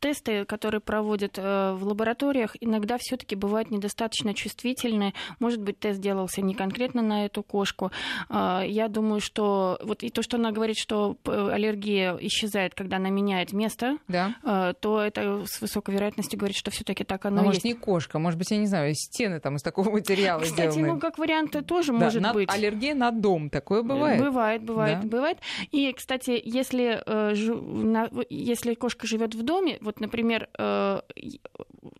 тесты, 0.00 0.44
которые 0.44 0.80
проводят 0.80 1.38
э, 1.38 1.72
в 1.72 1.84
лабораториях, 1.84 2.56
иногда 2.60 2.98
все-таки 2.98 3.36
бывают 3.36 3.70
недостаточно 3.70 4.34
чувствительны. 4.34 5.14
Может 5.38 5.60
быть, 5.60 5.78
тест 5.78 6.00
делался 6.00 6.42
не 6.42 6.54
конкретно 6.54 7.02
на 7.02 7.26
эту 7.26 7.42
кошку. 7.42 7.92
А, 8.28 8.62
я 8.66 8.88
думаю, 8.88 9.20
что 9.20 9.78
вот 9.82 10.02
и 10.02 10.10
то, 10.10 10.22
что 10.22 10.36
она 10.36 10.50
говорит, 10.50 10.76
что 10.76 11.16
аллергия 11.24 12.16
исчезает, 12.20 12.74
когда 12.74 12.96
она 12.96 13.10
меняет 13.10 13.52
место, 13.52 13.98
да. 14.08 14.34
Э, 14.44 14.74
то 14.78 15.00
это 15.00 15.44
с 15.46 15.60
высокой 15.60 15.94
вероятностью 15.94 16.38
говорит, 16.38 16.56
что 16.56 16.70
все-таки 16.70 17.04
так 17.04 17.24
оно 17.24 17.36
Но, 17.36 17.42
есть. 17.42 17.48
может, 17.48 17.64
не 17.64 17.74
кошка, 17.74 18.18
может 18.18 18.38
быть, 18.38 18.50
я 18.50 18.58
не 18.58 18.66
знаю, 18.66 18.94
стены 18.94 19.40
там 19.40 19.56
из 19.56 19.62
такого 19.72 19.90
материала 19.90 20.42
Кстати, 20.42 20.72
сделаны. 20.72 20.94
ну, 20.94 21.00
как 21.00 21.18
вариант, 21.18 21.56
тоже 21.66 21.92
да, 21.92 21.98
может 21.98 22.22
на, 22.22 22.34
быть. 22.34 22.50
Аллергия 22.52 22.94
на 22.94 23.10
дом, 23.10 23.48
такое 23.48 23.82
бывает? 23.82 24.20
Бывает, 24.20 24.62
бывает, 24.62 25.00
да. 25.00 25.08
бывает. 25.08 25.38
И, 25.70 25.92
кстати, 25.92 26.40
если, 26.44 27.02
э, 27.04 27.34
ж, 27.34 27.54
на, 27.54 28.10
если 28.28 28.74
кошка 28.74 29.06
живет 29.06 29.34
в 29.34 29.42
доме, 29.42 29.78
вот, 29.80 29.98
например, 30.00 30.48
э, 30.58 31.00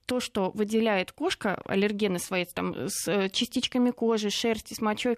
то, 0.07 0.21
что 0.21 0.51
выделяет 0.55 1.13
кошка, 1.13 1.61
аллергены 1.65 2.19
свои, 2.19 2.45
там, 2.45 2.89
с 2.89 3.09
э, 3.09 3.31
частичками 3.31 3.91
кожи, 3.91 4.31
шерсти, 4.31 4.75
с 4.75 4.81
мочой, 4.81 5.17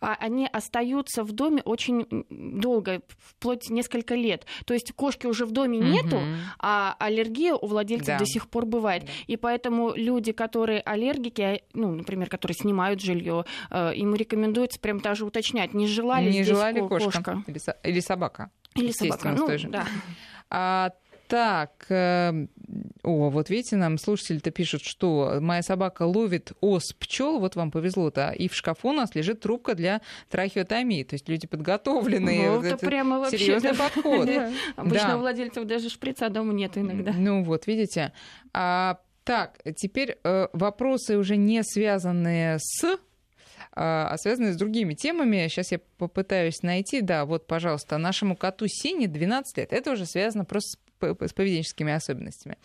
а, 0.00 0.16
они 0.20 0.46
остаются 0.46 1.24
в 1.24 1.32
доме 1.32 1.62
очень 1.64 2.06
долго, 2.30 3.02
вплоть 3.18 3.70
несколько 3.70 4.14
лет. 4.14 4.46
То 4.64 4.74
есть 4.74 4.92
кошки 4.92 5.26
уже 5.26 5.44
в 5.44 5.50
доме 5.50 5.78
нету, 5.78 6.16
угу. 6.16 6.24
а 6.58 6.96
аллергия 6.98 7.54
у 7.54 7.66
владельцев 7.66 8.06
да. 8.06 8.18
до 8.18 8.26
сих 8.26 8.48
пор 8.48 8.66
бывает. 8.66 9.04
Да. 9.04 9.10
И 9.26 9.36
поэтому 9.36 9.92
люди, 9.94 10.32
которые 10.32 10.80
аллергики, 10.80 11.40
а, 11.40 11.60
ну, 11.74 11.87
ну, 11.88 11.96
например, 11.98 12.28
которые 12.28 12.54
снимают 12.54 13.00
жилье, 13.00 13.44
э, 13.70 13.94
им 13.94 14.14
рекомендуется 14.14 14.78
прям 14.80 15.00
даже 15.00 15.24
уточнять, 15.24 15.74
не 15.74 15.86
жила 15.86 16.20
ли 16.20 16.26
не 16.26 16.32
здесь 16.32 16.48
жила 16.48 16.70
ли 16.70 16.80
кошка, 16.80 17.10
кошка. 17.10 17.44
Или, 17.46 17.60
или 17.84 18.00
собака. 18.00 18.50
Или 18.74 18.92
собака. 18.92 19.30
Ну, 19.30 19.48
да. 19.70 19.86
А, 20.50 20.92
так, 21.28 21.84
э, 21.90 22.46
О, 23.02 23.28
вот 23.28 23.50
видите, 23.50 23.76
нам 23.76 23.98
слушатели-то 23.98 24.50
пишут, 24.50 24.82
что 24.82 25.38
моя 25.40 25.62
собака 25.62 26.04
ловит 26.04 26.52
ос 26.62 26.94
пчел, 26.98 27.38
вот 27.38 27.54
вам 27.54 27.70
повезло-то, 27.70 28.30
и 28.30 28.48
в 28.48 28.54
шкафу 28.54 28.88
у 28.88 28.92
нас 28.92 29.14
лежит 29.14 29.40
трубка 29.40 29.74
для 29.74 30.00
трахеотомии. 30.30 31.04
То 31.04 31.14
есть 31.14 31.28
люди 31.28 31.46
подготовленные. 31.46 32.50
Ну, 32.50 32.58
это, 32.60 32.76
это 32.76 32.86
прямо 32.86 33.18
вообще 33.18 33.38
серьезный 33.38 33.74
подход. 33.76 34.28
Обычно 34.76 35.16
у 35.16 35.20
владельцев 35.20 35.64
даже 35.66 35.90
шприца 35.90 36.30
дома 36.30 36.54
нет 36.54 36.78
иногда. 36.78 37.12
Ну 37.12 37.44
вот, 37.44 37.66
видите. 37.66 38.12
А, 38.54 38.98
так, 39.28 39.60
теперь 39.76 40.16
э, 40.24 40.48
вопросы 40.54 41.18
уже 41.18 41.36
не 41.36 41.62
связанные 41.62 42.56
с 42.58 42.98
а, 43.72 44.08
а 44.08 44.16
связанные 44.16 44.54
с 44.54 44.56
другими 44.56 44.94
темами. 44.94 45.46
Сейчас 45.48 45.70
я 45.70 45.80
попытаюсь 45.98 46.62
найти. 46.62 47.02
Да, 47.02 47.26
вот, 47.26 47.46
пожалуйста, 47.46 47.98
нашему 47.98 48.36
коту 48.36 48.64
Сине 48.66 49.06
12 49.06 49.58
лет. 49.58 49.74
Это 49.74 49.92
уже 49.92 50.06
связано 50.06 50.46
просто 50.46 50.78
с 50.98 51.32
поведенческими 51.34 51.92
особенностями. 51.92 52.56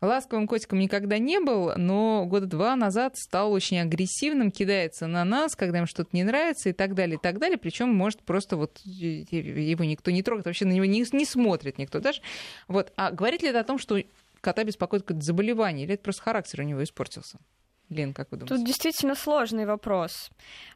Ласковым 0.00 0.46
котиком 0.46 0.78
никогда 0.78 1.18
не 1.18 1.40
был, 1.40 1.72
но 1.76 2.24
года 2.24 2.46
два 2.46 2.74
назад 2.74 3.18
стал 3.18 3.52
очень 3.52 3.78
агрессивным, 3.78 4.50
кидается 4.50 5.08
на 5.08 5.26
нас, 5.26 5.56
когда 5.56 5.78
ему 5.78 5.86
что-то 5.86 6.10
не 6.12 6.24
нравится 6.24 6.70
и 6.70 6.72
так 6.72 6.94
далее, 6.94 7.16
и 7.16 7.20
так 7.20 7.38
далее. 7.38 7.58
Причем 7.58 7.92
может 7.94 8.22
просто 8.22 8.56
вот 8.56 8.78
его 8.84 9.84
никто 9.84 10.10
не 10.10 10.22
трогает, 10.22 10.46
вообще 10.46 10.64
на 10.64 10.72
него 10.72 10.86
не, 10.86 11.04
не 11.12 11.24
смотрит 11.26 11.76
никто 11.76 12.00
даже. 12.00 12.22
Вот. 12.66 12.94
А 12.96 13.10
говорит 13.10 13.42
ли 13.42 13.50
это 13.50 13.60
о 13.60 13.64
том, 13.64 13.78
что 13.78 14.00
кота 14.48 14.64
беспокоит 14.64 15.02
какое-то 15.02 15.26
заболевание, 15.26 15.84
или 15.84 15.92
это 15.92 16.02
просто 16.02 16.22
характер 16.22 16.60
у 16.60 16.64
него 16.64 16.82
испортился? 16.82 17.38
Лен, 17.90 18.12
как 18.12 18.30
вы 18.30 18.36
думаете? 18.36 18.56
Тут 18.56 18.66
действительно 18.66 19.14
сложный 19.14 19.64
вопрос. 19.64 20.30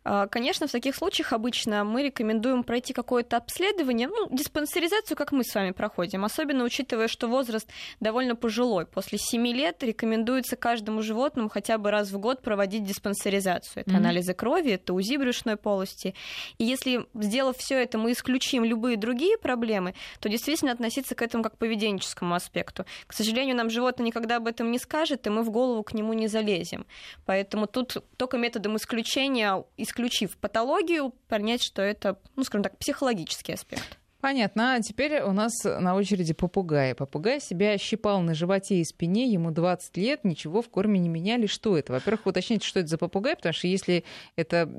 А, 0.04 0.26
конечно, 0.26 0.66
в 0.66 0.72
таких 0.72 0.96
случаях 0.96 1.32
обычно 1.32 1.84
мы 1.84 2.02
рекомендуем 2.02 2.64
пройти 2.64 2.92
какое-то 2.92 3.36
обследование, 3.36 4.08
ну, 4.08 4.28
диспансеризацию, 4.30 5.16
как 5.16 5.30
мы 5.30 5.44
с 5.44 5.54
вами 5.54 5.72
проходим, 5.72 6.24
особенно 6.24 6.64
учитывая, 6.64 7.08
что 7.08 7.28
возраст 7.28 7.68
довольно 8.00 8.34
пожилой. 8.34 8.86
После 8.86 9.18
7 9.18 9.46
лет 9.48 9.82
рекомендуется 9.82 10.56
каждому 10.56 11.02
животному 11.02 11.48
хотя 11.48 11.78
бы 11.78 11.90
раз 11.90 12.10
в 12.10 12.18
год 12.18 12.42
проводить 12.42 12.84
диспансеризацию. 12.84 13.82
Это 13.82 13.90
mm-hmm. 13.90 13.96
анализы 13.96 14.34
крови, 14.34 14.70
это 14.72 14.94
УЗИ 14.94 15.16
брюшной 15.16 15.56
полости. 15.56 16.14
И 16.58 16.64
если, 16.64 17.06
сделав 17.14 17.58
все 17.58 17.82
это, 17.82 17.98
мы 17.98 18.12
исключим 18.12 18.64
любые 18.64 18.96
другие 18.96 19.36
проблемы, 19.36 19.94
то 20.20 20.28
действительно 20.28 20.72
относиться 20.72 21.14
к 21.14 21.22
этому 21.22 21.44
как 21.44 21.52
к 21.52 21.58
поведенческому 21.58 22.34
аспекту. 22.34 22.86
К 23.06 23.12
сожалению, 23.12 23.54
нам 23.54 23.68
животное 23.68 24.06
никогда 24.06 24.36
об 24.36 24.46
этом 24.46 24.70
не 24.70 24.78
скажет, 24.78 25.26
и 25.26 25.30
мы 25.30 25.42
в 25.42 25.50
голову 25.50 25.82
к 25.82 25.92
нему 25.92 26.14
не 26.14 26.28
залезем. 26.28 26.86
Поэтому 27.26 27.66
тут 27.66 28.04
только 28.16 28.38
методом 28.38 28.76
исключения, 28.76 29.64
исключив 29.76 30.36
патологию, 30.38 31.14
понять, 31.28 31.62
что 31.62 31.82
это, 31.82 32.18
ну, 32.36 32.44
скажем 32.44 32.64
так, 32.64 32.76
психологический 32.78 33.52
аспект. 33.52 33.98
Понятно. 34.22 34.74
А 34.74 34.80
теперь 34.80 35.20
у 35.22 35.32
нас 35.32 35.52
на 35.64 35.96
очереди 35.96 36.32
попугай. 36.32 36.94
Попугай 36.94 37.40
себя 37.40 37.76
щипал 37.76 38.22
на 38.22 38.34
животе 38.34 38.76
и 38.76 38.84
спине, 38.84 39.26
ему 39.26 39.50
20 39.50 39.96
лет, 39.96 40.22
ничего 40.22 40.62
в 40.62 40.68
корме 40.68 41.00
не 41.00 41.08
меняли. 41.08 41.46
Что 41.46 41.76
это? 41.76 41.92
Во-первых, 41.92 42.26
уточните, 42.26 42.64
что 42.64 42.78
это 42.78 42.88
за 42.88 42.98
попугай, 42.98 43.34
потому 43.34 43.52
что 43.52 43.66
если 43.66 44.04
это 44.36 44.70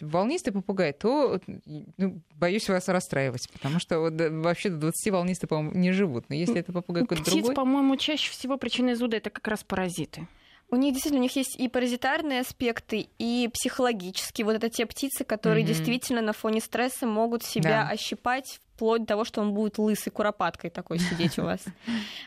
волнистый 0.00 0.52
попугай, 0.52 0.92
то 0.92 1.40
ну, 1.96 2.22
боюсь 2.36 2.68
вас 2.68 2.86
расстраивать, 2.86 3.48
потому 3.52 3.80
что 3.80 3.98
вот, 3.98 4.12
вообще 4.16 4.68
до 4.68 4.76
20 4.76 5.12
волнистых, 5.12 5.48
по-моему, 5.48 5.76
не 5.76 5.90
живут. 5.90 6.26
Но 6.28 6.36
если 6.36 6.60
это 6.60 6.72
попугай 6.72 7.02
какой-то 7.02 7.28
другой... 7.28 7.56
по-моему, 7.56 7.96
чаще 7.96 8.30
всего 8.30 8.56
причиной 8.56 8.94
зуда 8.94 9.16
это 9.16 9.30
как 9.30 9.48
раз 9.48 9.64
паразиты. 9.64 10.28
У 10.68 10.76
них 10.76 10.92
действительно 10.94 11.20
у 11.20 11.22
них 11.22 11.36
есть 11.36 11.56
и 11.56 11.68
паразитарные 11.68 12.40
аспекты, 12.40 13.08
и 13.18 13.48
психологические. 13.52 14.44
Вот 14.44 14.56
это 14.56 14.68
те 14.68 14.84
птицы, 14.84 15.24
которые 15.24 15.64
mm-hmm. 15.64 15.68
действительно 15.68 16.20
на 16.22 16.32
фоне 16.32 16.60
стресса 16.60 17.06
могут 17.06 17.44
себя 17.44 17.84
да. 17.84 17.88
ощипать 17.88 18.60
вплоть 18.76 19.02
до 19.02 19.06
того, 19.06 19.24
что 19.24 19.40
он 19.40 19.54
будет 19.54 19.78
лысый 19.78 20.12
куропаткой 20.12 20.68
такой 20.68 20.98
сидеть 20.98 21.38
у 21.38 21.42
вас. 21.42 21.64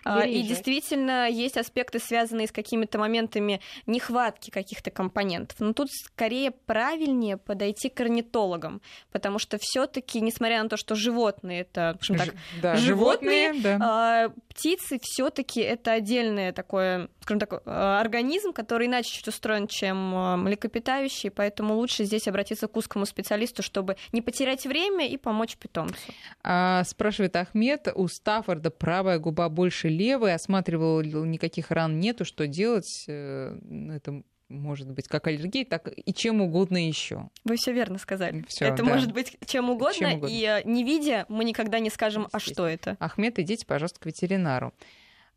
А, 0.05 0.25
и 0.25 0.41
действительно 0.43 1.29
есть 1.29 1.57
аспекты, 1.57 1.99
связанные 1.99 2.47
с 2.47 2.51
какими-то 2.51 2.97
моментами 2.97 3.59
нехватки 3.85 4.49
каких-то 4.49 4.91
компонентов. 4.91 5.59
Но 5.59 5.73
тут 5.73 5.89
скорее 5.91 6.51
правильнее 6.51 7.37
подойти 7.37 7.89
к 7.89 7.99
орнитологам, 7.99 8.81
потому 9.11 9.39
что 9.39 9.57
все-таки, 9.59 10.21
несмотря 10.21 10.63
на 10.63 10.69
то, 10.69 10.77
что 10.77 10.95
животные 10.95 11.61
это, 11.61 11.97
в 11.99 12.07
так, 12.07 12.33
да, 12.61 12.75
животные, 12.75 13.53
животные 13.53 13.77
да. 13.77 13.77
А, 13.81 14.29
птицы 14.47 14.99
все-таки 15.01 15.59
это 15.59 15.91
отдельное 15.91 16.53
такое, 16.53 17.09
скажем 17.21 17.39
так, 17.39 17.61
а, 17.65 17.99
организм, 17.99 18.53
который 18.53 18.87
иначе 18.87 19.11
чуть 19.11 19.27
устроен, 19.27 19.67
чем 19.67 19.97
млекопитающий, 20.41 21.29
поэтому 21.29 21.75
лучше 21.75 22.05
здесь 22.05 22.27
обратиться 22.27 22.67
к 22.67 22.75
узкому 22.75 23.05
специалисту, 23.05 23.61
чтобы 23.61 23.97
не 24.13 24.21
потерять 24.21 24.65
время 24.65 25.07
и 25.07 25.17
помочь 25.17 25.57
питомцу. 25.57 25.95
А, 26.41 26.83
спрашивает 26.85 27.35
Ахмед, 27.35 27.89
у 27.93 28.07
Стаффорда 28.07 28.71
правая 28.71 29.19
губа 29.19 29.49
больше 29.49 29.89
левой, 29.89 30.33
осматривал 30.33 31.01
никаких 31.01 31.71
ран 31.71 31.99
нету, 31.99 32.23
что 32.23 32.47
делать? 32.47 33.05
Э, 33.07 33.57
ну, 33.61 33.93
это 33.93 34.23
может 34.47 34.89
быть 34.89 35.07
как 35.07 35.27
аллергия, 35.27 35.65
так 35.65 35.91
и 35.93 36.13
чем 36.13 36.41
угодно 36.41 36.87
еще. 36.87 37.29
Вы 37.43 37.57
все 37.57 37.71
верно 37.71 37.97
сказали. 37.97 38.43
Всё, 38.47 38.65
это 38.65 38.83
да. 38.83 38.83
может 38.83 39.11
быть 39.11 39.37
чем 39.45 39.69
угодно, 39.69 39.93
чем 39.93 40.13
угодно, 40.13 40.33
и 40.33 40.43
э, 40.43 40.63
не 40.63 40.83
видя, 40.83 41.25
мы 41.29 41.43
никогда 41.43 41.79
не 41.79 41.89
скажем, 41.89 42.27
а 42.31 42.39
что 42.39 42.67
это. 42.67 42.97
Ахмед, 42.99 43.37
идите, 43.39 43.65
пожалуйста, 43.65 43.99
к 43.99 44.05
ветеринару. 44.05 44.73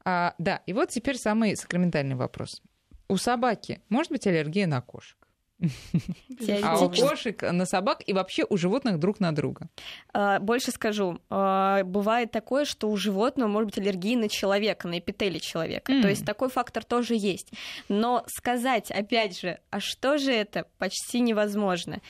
А, 0.05 0.35
да, 0.39 0.63
и 0.67 0.73
вот 0.73 0.91
теперь 0.91 1.17
самый 1.17 1.57
сакраментальный 1.57 2.17
вопрос. 2.17 2.63
У 3.09 3.17
собаки 3.17 3.83
может 3.89 4.11
быть 4.11 4.27
аллергия 4.27 4.67
на 4.67 4.81
кошек? 4.81 5.17
А 6.63 6.79
у 6.81 6.91
кошек 6.91 7.41
на 7.43 7.67
собак 7.67 8.03
и 8.05 8.13
вообще 8.13 8.45
у 8.49 8.57
животных 8.57 8.99
друг 8.99 9.21
на 9.21 9.33
друга. 9.33 9.69
А, 10.13 10.39
больше 10.41 10.73
скажу. 10.73 11.21
А, 11.31 11.85
бывает 11.85 12.31
такое, 12.31 12.65
что 12.65 12.91
у 12.91 12.97
животного 12.97 13.49
может 13.49 13.71
быть 13.71 13.79
аллергия 13.79 14.17
на 14.17 14.29
человека, 14.29 14.89
на 14.89 14.99
эпителий 14.99 15.41
человека. 15.41 15.93
То 16.03 16.09
есть 16.09 16.25
такой 16.25 16.49
фактор 16.49 16.85
тоже 16.85 17.15
есть. 17.15 17.53
Но 17.89 18.25
сказать, 18.27 18.91
опять 18.91 19.39
же, 19.41 19.59
а 19.71 19.81
что 19.81 20.19
же 20.19 20.33
это, 20.33 20.67
почти 20.79 21.21
невозможно. 21.21 22.01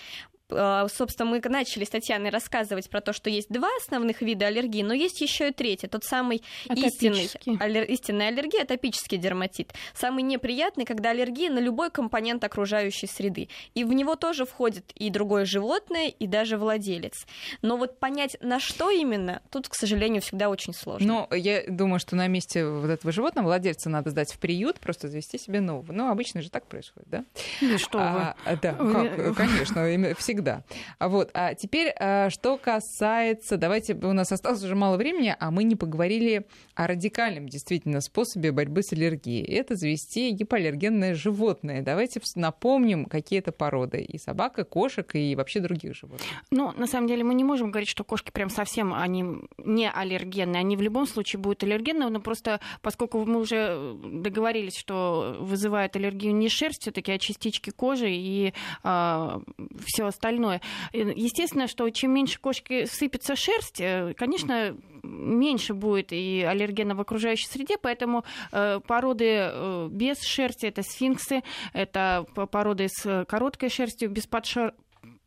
А, 0.55 0.87
собственно, 0.89 1.31
мы 1.31 1.41
начали 1.41 1.85
с 1.85 1.91
Татьяной 1.91 2.31
рассказывать 2.31 2.89
про 2.89 3.01
то, 3.01 3.13
что 3.13 3.31
есть 3.31 3.49
два 3.49 3.69
основных 3.81 4.23
вида 4.23 4.47
аллергии, 4.47 4.83
но 4.83 4.95
есть 4.95 5.21
еще 5.21 5.49
и 5.49 5.53
третий, 5.53 5.87
тот 5.87 6.05
самый 6.05 6.43
истинный, 6.75 7.31
аллер... 7.61 7.85
истинная 7.85 8.29
аллергия, 8.29 8.63
атопический 8.63 9.19
дерматит. 9.19 9.73
Самый 9.95 10.23
неприятный, 10.23 10.85
когда 10.85 11.11
аллергия 11.11 11.51
на 11.51 11.59
любой 11.59 11.91
компонент 11.91 12.45
окружающей 12.45 13.07
среды. 13.07 13.49
И 13.75 13.85
в 13.85 13.93
него 13.93 14.17
тоже 14.17 14.45
входит 14.45 14.93
и 14.95 15.11
другое 15.11 15.45
животное, 15.45 16.09
и 16.09 16.27
даже 16.27 16.57
владелец. 16.57 17.27
Но 17.63 17.77
вот 17.77 17.99
понять, 17.99 18.37
на 18.41 18.61
что 18.61 18.91
именно, 18.91 19.43
тут, 19.51 19.69
к 19.69 19.75
сожалению, 19.75 20.23
всегда 20.23 20.49
очень 20.49 20.75
сложно. 20.75 21.27
Но 21.31 21.37
я 21.37 21.63
думаю, 21.67 21.99
что 21.99 22.17
на 22.17 22.27
месте 22.29 22.67
вот 22.67 22.91
этого 22.91 23.13
животного 23.13 23.47
владельца 23.47 23.89
надо 23.89 24.11
сдать 24.11 24.33
в 24.33 24.39
приют, 24.39 24.81
просто 24.81 25.09
завести 25.09 25.39
себе 25.39 25.61
нового. 25.61 25.93
Ну, 25.93 26.11
обычно 26.11 26.43
же 26.43 26.51
так 26.51 26.67
происходит, 26.67 27.09
да? 27.09 27.25
Ну 27.61 27.79
что 27.79 27.99
а, 28.01 28.37
вы? 28.45 28.59
Да, 28.63 28.75
как, 28.75 29.37
конечно, 29.37 30.15
всегда 30.17 30.42
всегда. 30.43 30.65
А 30.99 31.09
вот, 31.09 31.31
а 31.35 31.55
теперь, 31.55 31.93
а, 31.99 32.31
что 32.31 32.57
касается, 32.57 33.57
давайте, 33.57 33.95
у 33.95 34.13
нас 34.13 34.33
осталось 34.33 34.63
уже 34.63 34.75
мало 34.75 34.97
времени, 34.97 35.35
а 35.39 35.51
мы 35.51 35.65
не 35.65 35.77
поговорили 35.77 36.47
о 36.75 36.87
радикальном 36.87 37.49
действительно 37.49 38.01
способе 38.01 38.53
борьбы 38.53 38.83
с 38.83 38.93
аллергией. 38.93 39.45
Это 39.45 39.77
завести 39.77 40.31
гипоаллергенное 40.31 41.15
животное. 41.15 41.83
Давайте 41.83 42.21
напомним, 42.35 43.05
какие 43.05 43.39
это 43.39 43.53
породы. 43.53 44.03
И 44.03 44.19
собак, 44.19 44.59
и 44.59 44.65
кошек, 44.65 45.15
и 45.15 45.37
вообще 45.37 45.61
других 45.61 45.95
животных. 45.95 46.27
Ну, 46.51 46.73
на 46.73 46.87
самом 46.87 47.07
деле, 47.07 47.25
мы 47.25 47.35
не 47.35 47.45
можем 47.45 47.71
говорить, 47.71 47.89
что 47.89 48.05
кошки 48.05 48.31
прям 48.31 48.51
совсем 48.51 48.93
они 48.93 49.25
не 49.59 49.91
аллергенные. 49.91 50.61
Они 50.61 50.77
в 50.77 50.83
любом 50.83 51.07
случае 51.07 51.41
будут 51.41 51.63
аллергенные, 51.63 52.09
но 52.09 52.21
просто 52.21 52.61
поскольку 52.81 53.25
мы 53.25 53.41
уже 53.41 53.95
договорились, 54.05 54.77
что 54.77 55.37
вызывает 55.39 55.97
аллергию 55.97 56.35
не 56.35 56.49
шерсть, 56.49 56.83
все-таки, 56.83 57.13
а 57.13 57.19
частички 57.19 57.71
кожи 57.71 58.11
и 58.11 58.49
э, 58.49 58.53
а, 58.85 59.41
все 59.87 60.07
остальное 60.07 60.32
остальное. 60.33 60.61
Естественно, 60.93 61.67
что 61.67 61.89
чем 61.91 62.13
меньше 62.13 62.41
кошки 62.41 62.87
сыпется 62.87 63.37
шерсть, 63.37 63.81
э, 63.81 64.15
конечно, 64.17 64.77
меньше 65.03 65.75
будет 65.75 66.13
и 66.13 66.43
аллергена 66.43 66.95
в 66.95 67.01
окружающей 67.01 67.47
среде, 67.47 67.77
поэтому 67.81 68.25
э, 68.53 68.81
породы 68.87 69.51
э, 69.51 69.89
без 69.91 70.23
шерсти 70.23 70.67
это 70.67 70.83
сфинксы, 70.83 71.43
это 71.73 72.25
породы 72.51 72.89
с 72.89 73.25
короткой 73.27 73.69
шерстью, 73.69 74.11
без 74.11 74.27
подшер 74.27 74.75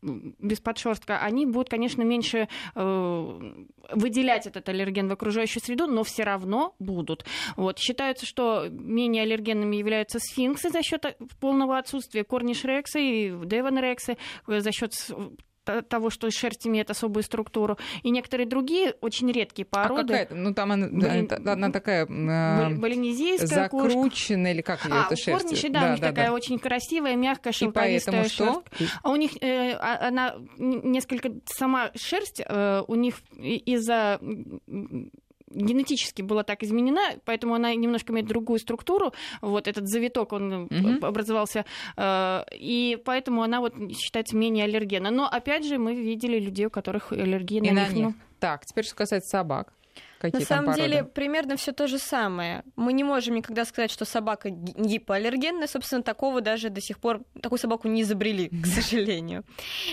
без 0.05 0.59
подшерстка, 0.59 1.19
они 1.19 1.45
будут, 1.45 1.69
конечно, 1.69 2.01
меньше 2.03 2.47
э, 2.75 3.53
выделять 3.91 4.47
этот 4.47 4.69
аллерген 4.69 5.07
в 5.07 5.11
окружающую 5.11 5.61
среду, 5.61 5.87
но 5.87 6.03
все 6.03 6.23
равно 6.23 6.75
будут. 6.79 7.25
Вот. 7.55 7.79
Считается, 7.79 8.25
что 8.25 8.67
менее 8.69 9.23
аллергенными 9.23 9.75
являются 9.75 10.19
сфинксы 10.19 10.69
за 10.69 10.81
счет 10.81 11.17
полного 11.39 11.77
отсутствия 11.77 12.23
корниш 12.23 12.63
рекса 12.63 12.99
и 12.99 13.31
девон 13.45 13.79
рекса, 13.79 14.17
за 14.47 14.71
счет 14.71 14.93
того, 15.65 16.09
что 16.09 16.29
шерсть 16.31 16.67
имеет 16.67 16.89
особую 16.89 17.23
структуру, 17.23 17.77
и 18.03 18.09
некоторые 18.09 18.47
другие 18.47 18.95
очень 19.01 19.31
редкие 19.31 19.67
а 19.71 19.75
породы. 19.75 20.01
А 20.01 20.03
какая-то? 20.03 20.35
Ну, 20.35 20.53
там 20.53 20.71
она, 20.71 20.87
Блин... 20.87 21.29
она 21.45 21.71
такая 21.71 22.05
э, 22.05 23.45
закрученная, 23.45 24.53
или 24.53 24.61
как 24.61 24.85
ее 24.85 24.93
а, 24.93 25.05
эта 25.05 25.15
шерсть? 25.15 25.43
Корниши, 25.43 25.69
да, 25.69 25.81
да, 25.81 25.87
у 25.87 25.91
них 25.91 26.01
да, 26.01 26.07
такая 26.09 26.27
да. 26.27 26.33
очень 26.33 26.59
красивая, 26.59 27.15
мягкая, 27.15 27.53
шелковистая 27.53 28.23
шерсть. 28.23 28.35
Что? 28.35 28.63
А 29.03 29.11
у 29.11 29.15
них 29.15 29.31
э, 29.41 29.73
а, 29.73 30.07
она 30.07 30.35
несколько... 30.57 31.31
Сама 31.45 31.91
шерсть 31.95 32.41
э, 32.45 32.83
у 32.87 32.95
них 32.95 33.15
из-за 33.37 34.19
генетически 35.51 36.21
была 36.21 36.43
так 36.43 36.63
изменена, 36.63 37.15
поэтому 37.25 37.53
она 37.53 37.73
немножко 37.75 38.11
имеет 38.13 38.27
другую 38.27 38.59
структуру. 38.59 39.13
Вот 39.41 39.67
этот 39.67 39.87
завиток, 39.87 40.33
он 40.33 40.67
угу. 40.69 41.05
образовался, 41.05 41.65
э, 41.97 42.43
и 42.53 42.97
поэтому 43.05 43.43
она 43.43 43.61
вот 43.61 43.73
считается 43.93 44.35
менее 44.35 44.65
аллергенна. 44.65 45.11
Но 45.11 45.27
опять 45.27 45.65
же, 45.65 45.77
мы 45.77 45.95
видели 45.95 46.39
людей, 46.39 46.65
у 46.65 46.69
которых 46.69 47.11
аллергия 47.11 47.61
на, 47.61 47.71
на 47.71 47.87
них. 47.87 47.93
них. 47.93 48.05
Ну... 48.05 48.13
Так, 48.39 48.65
теперь 48.65 48.85
что 48.85 48.95
касается 48.95 49.29
собак. 49.29 49.73
Какие 50.31 50.41
На 50.41 50.45
самом 50.45 50.75
деле 50.75 51.03
примерно 51.03 51.55
все 51.55 51.71
то 51.71 51.87
же 51.87 51.99
самое. 51.99 52.63
Мы 52.75 52.93
не 52.93 53.03
можем 53.03 53.35
никогда 53.35 53.65
сказать, 53.65 53.91
что 53.91 54.05
собака 54.05 54.49
гипоаллергенная. 54.49 55.67
Собственно, 55.67 56.03
такого 56.03 56.41
даже 56.41 56.69
до 56.69 56.81
сих 56.81 56.99
пор 56.99 57.23
такую 57.41 57.59
собаку 57.59 57.87
не 57.87 58.01
изобрели, 58.01 58.49
к 58.49 58.65
сожалению. 58.65 59.43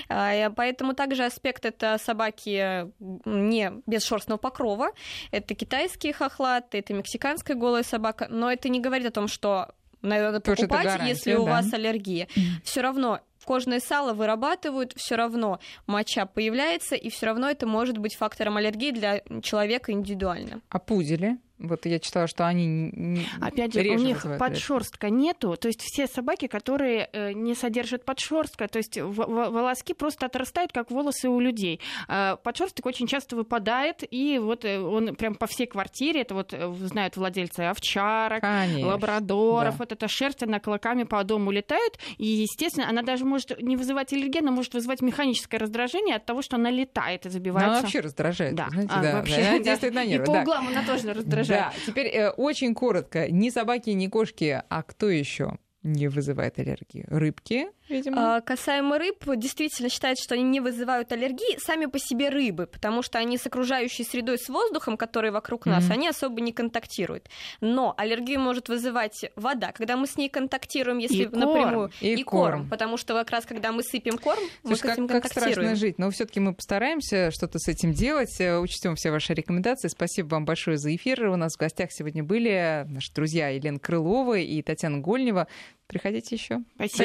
А, 0.08 0.50
поэтому 0.50 0.94
также 0.94 1.24
аспект 1.24 1.64
это 1.64 1.98
собаки 2.02 2.90
не 3.24 3.72
без 3.86 4.04
шерстного 4.04 4.38
покрова. 4.38 4.90
Это 5.30 5.54
китайские 5.54 6.12
хохлаты, 6.12 6.78
это 6.78 6.94
мексиканская 6.94 7.56
голая 7.56 7.82
собака. 7.82 8.26
Но 8.30 8.50
это 8.50 8.68
не 8.68 8.80
говорит 8.80 9.06
о 9.06 9.10
том, 9.10 9.28
что 9.28 9.74
надо 10.02 10.40
покупать, 10.40 11.00
если 11.06 11.34
у 11.34 11.44
вас 11.44 11.72
аллергия. 11.72 12.28
Все 12.64 12.80
равно 12.80 13.20
кожное 13.44 13.80
сало 13.80 14.14
вырабатывают, 14.14 14.92
все 14.96 15.16
равно 15.16 15.60
моча 15.86 16.26
появляется, 16.26 16.94
и 16.94 17.10
все 17.10 17.26
равно 17.26 17.50
это 17.50 17.66
может 17.66 17.98
быть 17.98 18.16
фактором 18.16 18.56
аллергии 18.56 18.90
для 18.90 19.22
человека 19.42 19.92
индивидуально. 19.92 20.60
А 20.68 20.78
пузели? 20.78 21.38
Вот 21.62 21.86
я 21.86 21.98
читала, 21.98 22.26
что 22.26 22.46
они 22.46 22.66
не 22.66 23.26
Опять 23.40 23.72
же, 23.74 23.80
у 23.80 23.98
них 23.98 24.26
подшерстка 24.38 25.10
нету. 25.10 25.56
То 25.56 25.68
есть 25.68 25.80
все 25.82 26.06
собаки, 26.06 26.46
которые 26.46 27.08
э, 27.12 27.32
не 27.32 27.54
содержат 27.54 28.04
подшерстка, 28.04 28.68
то 28.68 28.78
есть 28.78 28.98
волоски 28.98 29.94
просто 29.94 30.26
отрастают, 30.26 30.72
как 30.72 30.90
волосы 30.90 31.28
у 31.28 31.40
людей. 31.40 31.80
А 32.08 32.36
подшерсток 32.36 32.86
очень 32.86 33.06
часто 33.06 33.36
выпадает, 33.36 34.02
и 34.10 34.38
вот 34.38 34.64
э, 34.64 34.80
он 34.80 35.14
прям 35.14 35.34
по 35.34 35.46
всей 35.46 35.66
квартире, 35.66 36.22
это 36.22 36.34
вот 36.34 36.52
э, 36.52 36.72
знают 36.80 37.16
владельцы 37.16 37.60
овчарок, 37.60 38.40
Конечно, 38.40 38.88
лабрадоров, 38.88 39.74
да. 39.74 39.78
вот 39.78 39.92
эта 39.92 40.08
шерсть, 40.08 40.42
она 40.42 40.60
клоками 40.60 41.04
по 41.04 41.22
дому 41.24 41.50
летает, 41.50 41.98
и, 42.18 42.26
естественно, 42.26 42.88
она 42.88 43.02
даже 43.02 43.24
может 43.24 43.60
не 43.62 43.76
вызывать 43.76 44.12
аллерген, 44.12 44.48
а 44.48 44.50
может 44.50 44.74
вызывать 44.74 45.00
механическое 45.02 45.58
раздражение 45.58 46.16
от 46.16 46.24
того, 46.24 46.42
что 46.42 46.56
она 46.56 46.70
летает 46.70 47.26
и 47.26 47.28
забивается. 47.28 47.70
она 47.70 47.80
вообще 47.82 48.00
раздражает. 48.00 48.54
Да, 48.54 48.68
знаете, 48.70 48.92
а, 48.94 49.02
да, 49.02 49.12
вообще, 49.14 49.36
да, 49.36 49.48
она 49.48 49.58
действует 49.58 49.94
на 49.94 50.04
нервы. 50.04 50.24
И 50.24 50.26
по 50.26 50.30
углам 50.42 50.68
она 50.68 50.82
тоже 50.84 51.12
раздражает. 51.12 51.51
Да, 51.56 51.72
теперь 51.86 52.06
э, 52.08 52.30
очень 52.30 52.74
коротко. 52.74 53.30
Ни 53.30 53.50
собаки, 53.50 53.90
ни 53.90 54.06
кошки, 54.06 54.62
а 54.68 54.82
кто 54.82 55.08
еще 55.10 55.58
не 55.82 56.08
вызывает 56.08 56.58
аллергии? 56.58 57.04
Рыбки, 57.08 57.66
видимо. 57.92 58.36
А, 58.36 58.40
касаемо 58.40 58.98
рыб, 58.98 59.24
действительно 59.36 59.88
считается, 59.88 60.24
что 60.24 60.34
они 60.34 60.44
не 60.44 60.60
вызывают 60.60 61.12
аллергии 61.12 61.58
сами 61.58 61.86
по 61.86 61.98
себе 61.98 62.28
рыбы, 62.28 62.66
потому 62.66 63.02
что 63.02 63.18
они 63.18 63.38
с 63.38 63.46
окружающей 63.46 64.04
средой, 64.04 64.38
с 64.38 64.48
воздухом, 64.48 64.96
который 64.96 65.30
вокруг 65.30 65.66
нас, 65.66 65.84
mm-hmm. 65.84 65.92
они 65.92 66.08
особо 66.08 66.40
не 66.40 66.52
контактируют. 66.52 67.28
Но 67.60 67.94
аллергию 67.96 68.40
может 68.40 68.68
вызывать 68.68 69.24
вода, 69.36 69.72
когда 69.72 69.96
мы 69.96 70.06
с 70.06 70.16
ней 70.16 70.28
контактируем, 70.28 70.98
если 70.98 71.24
и 71.24 71.28
напрямую. 71.28 71.88
Корм, 71.88 71.92
и, 72.00 72.14
и 72.14 72.22
корм. 72.22 72.52
корм. 72.52 72.68
Потому 72.70 72.96
что 72.96 73.14
как 73.14 73.30
раз 73.30 73.46
когда 73.46 73.72
мы 73.72 73.82
сыпем 73.82 74.18
корм, 74.18 74.40
Слушай, 74.62 74.70
мы 74.70 74.76
с 74.76 74.84
этим 74.84 75.08
как, 75.08 75.22
как 75.22 75.32
страшно 75.32 75.76
жить. 75.76 75.98
Но 75.98 76.10
все-таки 76.10 76.40
мы 76.40 76.54
постараемся 76.54 77.30
что-то 77.30 77.58
с 77.58 77.68
этим 77.68 77.92
делать. 77.92 78.40
Э, 78.40 78.58
учтем 78.58 78.96
все 78.96 79.10
ваши 79.10 79.34
рекомендации. 79.34 79.88
Спасибо 79.88 80.28
вам 80.28 80.44
большое 80.44 80.78
за 80.78 80.94
эфир. 80.94 81.28
У 81.28 81.36
нас 81.36 81.54
в 81.54 81.58
гостях 81.58 81.90
сегодня 81.92 82.24
были 82.24 82.84
наши 82.88 83.12
друзья 83.12 83.48
Елена 83.48 83.78
Крылова 83.78 84.38
и 84.38 84.62
Татьяна 84.62 84.98
Гольнева. 84.98 85.48
Приходите 85.86 86.34
еще. 86.34 86.62
Спасибо. 86.76 87.04